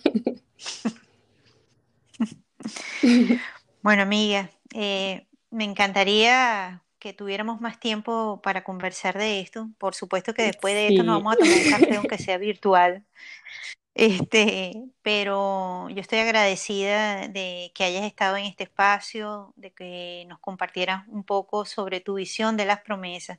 Bueno, 3.81 4.01
amiga, 4.01 4.49
eh, 4.73 5.27
me 5.51 5.63
encantaría 5.63 6.83
que 7.05 7.13
tuviéramos 7.13 7.61
más 7.61 7.79
tiempo 7.79 8.41
para 8.41 8.63
conversar 8.63 9.15
de 9.15 9.39
esto. 9.39 9.69
Por 9.77 9.93
supuesto 9.93 10.33
que 10.33 10.41
después 10.41 10.73
de 10.73 10.87
esto 10.87 11.03
nos 11.03 11.17
vamos 11.21 11.35
a 11.35 11.37
tomar 11.37 11.55
un 11.55 11.69
café, 11.69 11.95
aunque 11.97 12.17
sea 12.17 12.39
virtual. 12.39 13.05
Este, 13.93 14.73
pero 15.03 15.87
yo 15.91 16.01
estoy 16.01 16.17
agradecida 16.17 17.27
de 17.27 17.71
que 17.75 17.83
hayas 17.83 18.05
estado 18.05 18.37
en 18.37 18.45
este 18.45 18.63
espacio, 18.63 19.53
de 19.55 19.71
que 19.71 20.25
nos 20.27 20.39
compartieras 20.39 21.07
un 21.09 21.23
poco 21.23 21.65
sobre 21.65 21.99
tu 21.99 22.15
visión 22.15 22.57
de 22.57 22.65
las 22.65 22.81
promesas, 22.81 23.37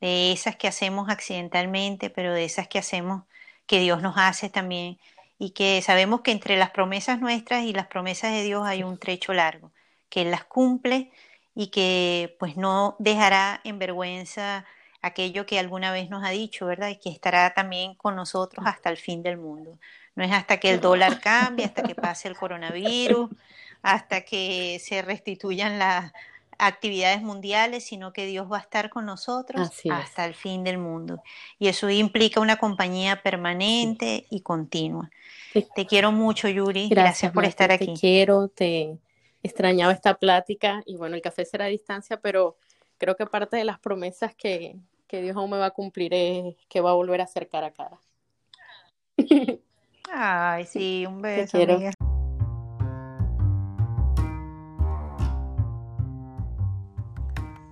de 0.00 0.32
esas 0.32 0.56
que 0.56 0.66
hacemos 0.66 1.08
accidentalmente, 1.08 2.10
pero 2.10 2.34
de 2.34 2.46
esas 2.46 2.66
que 2.66 2.80
hacemos 2.80 3.22
que 3.68 3.78
Dios 3.78 4.02
nos 4.02 4.16
hace 4.18 4.50
también 4.50 4.98
y 5.38 5.50
que 5.50 5.80
sabemos 5.82 6.22
que 6.22 6.32
entre 6.32 6.56
las 6.56 6.70
promesas 6.70 7.20
nuestras 7.20 7.62
y 7.62 7.72
las 7.72 7.86
promesas 7.86 8.32
de 8.32 8.42
Dios 8.42 8.66
hay 8.66 8.82
un 8.82 8.98
trecho 8.98 9.32
largo, 9.34 9.70
que 10.08 10.22
Él 10.22 10.32
las 10.32 10.42
cumple 10.42 11.12
y 11.58 11.66
que 11.72 12.36
pues 12.38 12.56
no 12.56 12.94
dejará 13.00 13.60
en 13.64 13.80
vergüenza 13.80 14.64
aquello 15.02 15.44
que 15.44 15.58
alguna 15.58 15.90
vez 15.90 16.08
nos 16.08 16.24
ha 16.24 16.30
dicho, 16.30 16.66
¿verdad? 16.66 16.88
Y 16.88 16.98
que 16.98 17.10
estará 17.10 17.52
también 17.52 17.96
con 17.96 18.14
nosotros 18.14 18.64
hasta 18.64 18.90
el 18.90 18.96
fin 18.96 19.24
del 19.24 19.38
mundo. 19.38 19.76
No 20.14 20.22
es 20.22 20.30
hasta 20.30 20.58
que 20.58 20.70
el 20.70 20.78
dólar 20.78 21.18
cambie, 21.20 21.64
hasta 21.66 21.82
que 21.82 21.96
pase 21.96 22.28
el 22.28 22.36
coronavirus, 22.36 23.30
hasta 23.82 24.20
que 24.20 24.80
se 24.80 25.02
restituyan 25.02 25.80
las 25.80 26.12
actividades 26.58 27.22
mundiales, 27.22 27.82
sino 27.84 28.12
que 28.12 28.26
Dios 28.26 28.46
va 28.50 28.58
a 28.58 28.60
estar 28.60 28.88
con 28.88 29.04
nosotros 29.04 29.68
hasta 29.90 30.26
el 30.26 30.34
fin 30.34 30.62
del 30.62 30.78
mundo. 30.78 31.24
Y 31.58 31.66
eso 31.66 31.90
implica 31.90 32.38
una 32.40 32.58
compañía 32.58 33.20
permanente 33.20 34.26
y 34.30 34.42
continua. 34.42 35.10
Te 35.74 35.86
quiero 35.86 36.12
mucho, 36.12 36.46
Yuri. 36.46 36.88
Gracias, 36.88 37.32
por 37.32 37.44
estar 37.44 37.72
aquí. 37.72 37.94
Te 37.94 37.94
quiero, 37.94 38.46
te 38.46 38.96
extrañaba 39.48 39.92
esta 39.92 40.14
plática 40.14 40.82
y 40.86 40.96
bueno, 40.96 41.16
el 41.16 41.22
café 41.22 41.44
será 41.44 41.64
a 41.64 41.68
distancia, 41.68 42.20
pero 42.20 42.56
creo 42.98 43.16
que 43.16 43.26
parte 43.26 43.56
de 43.56 43.64
las 43.64 43.78
promesas 43.78 44.34
que, 44.34 44.76
Dios 45.10 45.36
aún 45.36 45.50
me 45.50 45.58
va 45.58 45.66
a 45.66 45.70
cumplir 45.70 46.12
es 46.12 46.54
que 46.68 46.80
va 46.80 46.90
a 46.90 46.94
volver 46.94 47.20
a 47.20 47.26
ser 47.26 47.48
cara 47.48 47.68
a 47.68 47.70
cara. 47.70 47.98
Ay, 50.12 50.64
sí, 50.66 51.04
un 51.06 51.20
beso. 51.20 51.58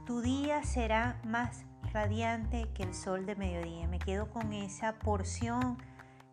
Tu 0.07 0.21
día 0.23 0.63
será 0.65 1.21
más 1.25 1.65
radiante 1.93 2.69
que 2.75 2.83
el 2.83 2.95
sol 2.95 3.27
de 3.27 3.37
mediodía. 3.37 3.87
Me 3.89 3.99
quedo 3.99 4.31
con 4.31 4.53
esa 4.53 4.99
porción 4.99 5.79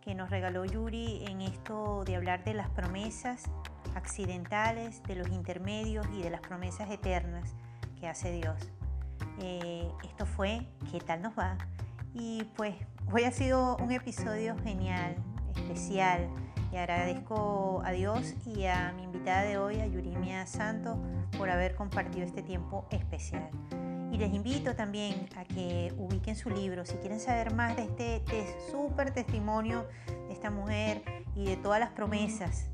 que 0.01 0.15
nos 0.15 0.29
regaló 0.29 0.65
Yuri 0.65 1.25
en 1.27 1.41
esto 1.41 2.03
de 2.05 2.15
hablar 2.15 2.43
de 2.43 2.53
las 2.53 2.69
promesas 2.69 3.49
accidentales, 3.95 5.01
de 5.03 5.15
los 5.15 5.29
intermedios 5.29 6.05
y 6.13 6.21
de 6.21 6.29
las 6.29 6.41
promesas 6.41 6.89
eternas 6.89 7.53
que 7.99 8.07
hace 8.07 8.31
Dios. 8.31 8.57
Eh, 9.39 9.89
esto 10.03 10.25
fue 10.25 10.67
¿Qué 10.91 10.99
tal 10.99 11.21
nos 11.21 11.37
va? 11.37 11.57
Y 12.13 12.43
pues 12.55 12.75
hoy 13.11 13.23
ha 13.23 13.31
sido 13.31 13.77
un 13.77 13.91
episodio 13.91 14.55
genial, 14.63 15.15
especial. 15.55 16.29
Y 16.71 16.77
agradezco 16.77 17.81
a 17.85 17.91
Dios 17.91 18.33
y 18.45 18.65
a 18.65 18.93
mi 18.95 19.03
invitada 19.03 19.43
de 19.43 19.57
hoy, 19.57 19.79
a 19.79 19.85
Yurimia 19.85 20.45
Santos, 20.47 20.97
por 21.37 21.49
haber 21.49 21.75
compartido 21.75 22.25
este 22.25 22.41
tiempo 22.41 22.87
especial. 22.89 23.49
Y 24.11 24.17
les 24.17 24.33
invito 24.33 24.75
también 24.75 25.27
a 25.35 25.43
que 25.43 25.93
ubiquen 25.97 26.35
su 26.35 26.49
libro. 26.49 26.85
Si 26.85 26.95
quieren 26.97 27.19
saber 27.19 27.53
más 27.53 27.75
de 27.75 27.83
este 27.83 28.23
súper 28.71 29.11
testimonio 29.11 29.87
de 30.27 30.33
esta 30.33 30.51
mujer 30.51 31.03
y 31.35 31.45
de 31.45 31.57
todas 31.57 31.79
las 31.79 31.89
promesas 31.91 32.69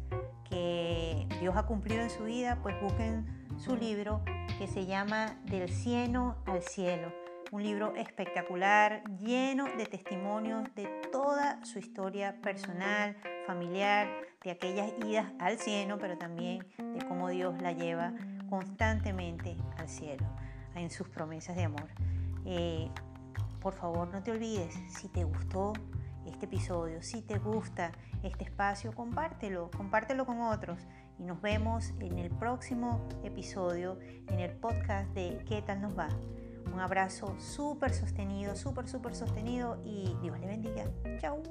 que 0.49 1.27
Dios 1.39 1.55
ha 1.55 1.63
cumplido 1.63 2.01
en 2.01 2.09
su 2.09 2.23
vida, 2.23 2.59
pues 2.61 2.79
busquen 2.81 3.25
su 3.57 3.75
libro 3.75 4.21
que 4.57 4.67
se 4.67 4.85
llama 4.85 5.37
Del 5.45 5.69
cielo 5.69 6.35
al 6.45 6.61
cielo. 6.61 7.11
Un 7.51 7.63
libro 7.63 7.95
espectacular, 7.95 9.03
lleno 9.19 9.65
de 9.65 9.85
testimonios 9.85 10.63
de 10.75 10.85
toda 11.11 11.63
su 11.65 11.79
historia 11.79 12.39
personal, 12.41 13.17
familiar, 13.47 14.07
de 14.43 14.51
aquellas 14.51 14.91
idas 15.05 15.31
al 15.39 15.57
cielo, 15.57 15.97
pero 15.99 16.17
también 16.17 16.65
de 16.77 17.05
cómo 17.07 17.29
Dios 17.29 17.59
la 17.61 17.71
lleva 17.71 18.13
constantemente 18.49 19.57
al 19.77 19.89
cielo 19.89 20.25
en 20.75 20.89
sus 20.89 21.07
promesas 21.09 21.55
de 21.55 21.63
amor. 21.63 21.87
Eh, 22.45 22.89
por 23.59 23.73
favor, 23.73 24.07
no 24.07 24.23
te 24.23 24.31
olvides, 24.31 24.73
si 24.87 25.09
te 25.09 25.23
gustó 25.23 25.73
este 26.39 26.55
episodio, 26.55 27.01
si 27.01 27.21
te 27.21 27.37
gusta 27.37 27.91
este 28.23 28.45
espacio, 28.45 28.93
compártelo, 28.93 29.69
compártelo 29.75 30.25
con 30.25 30.39
otros 30.39 30.79
y 31.17 31.23
nos 31.23 31.41
vemos 31.41 31.93
en 31.99 32.17
el 32.17 32.29
próximo 32.29 33.05
episodio 33.25 33.99
en 34.29 34.39
el 34.39 34.51
podcast 34.51 35.09
de 35.13 35.43
¿Qué 35.45 35.61
tal 35.61 35.81
nos 35.81 35.99
va? 35.99 36.07
Un 36.73 36.79
abrazo 36.79 37.37
súper 37.39 37.93
sostenido, 37.93 38.55
súper, 38.55 38.87
súper 38.87 39.15
sostenido 39.15 39.81
y 39.83 40.15
Dios 40.21 40.39
le 40.39 40.47
bendiga. 40.47 40.85
Chao. 41.19 41.43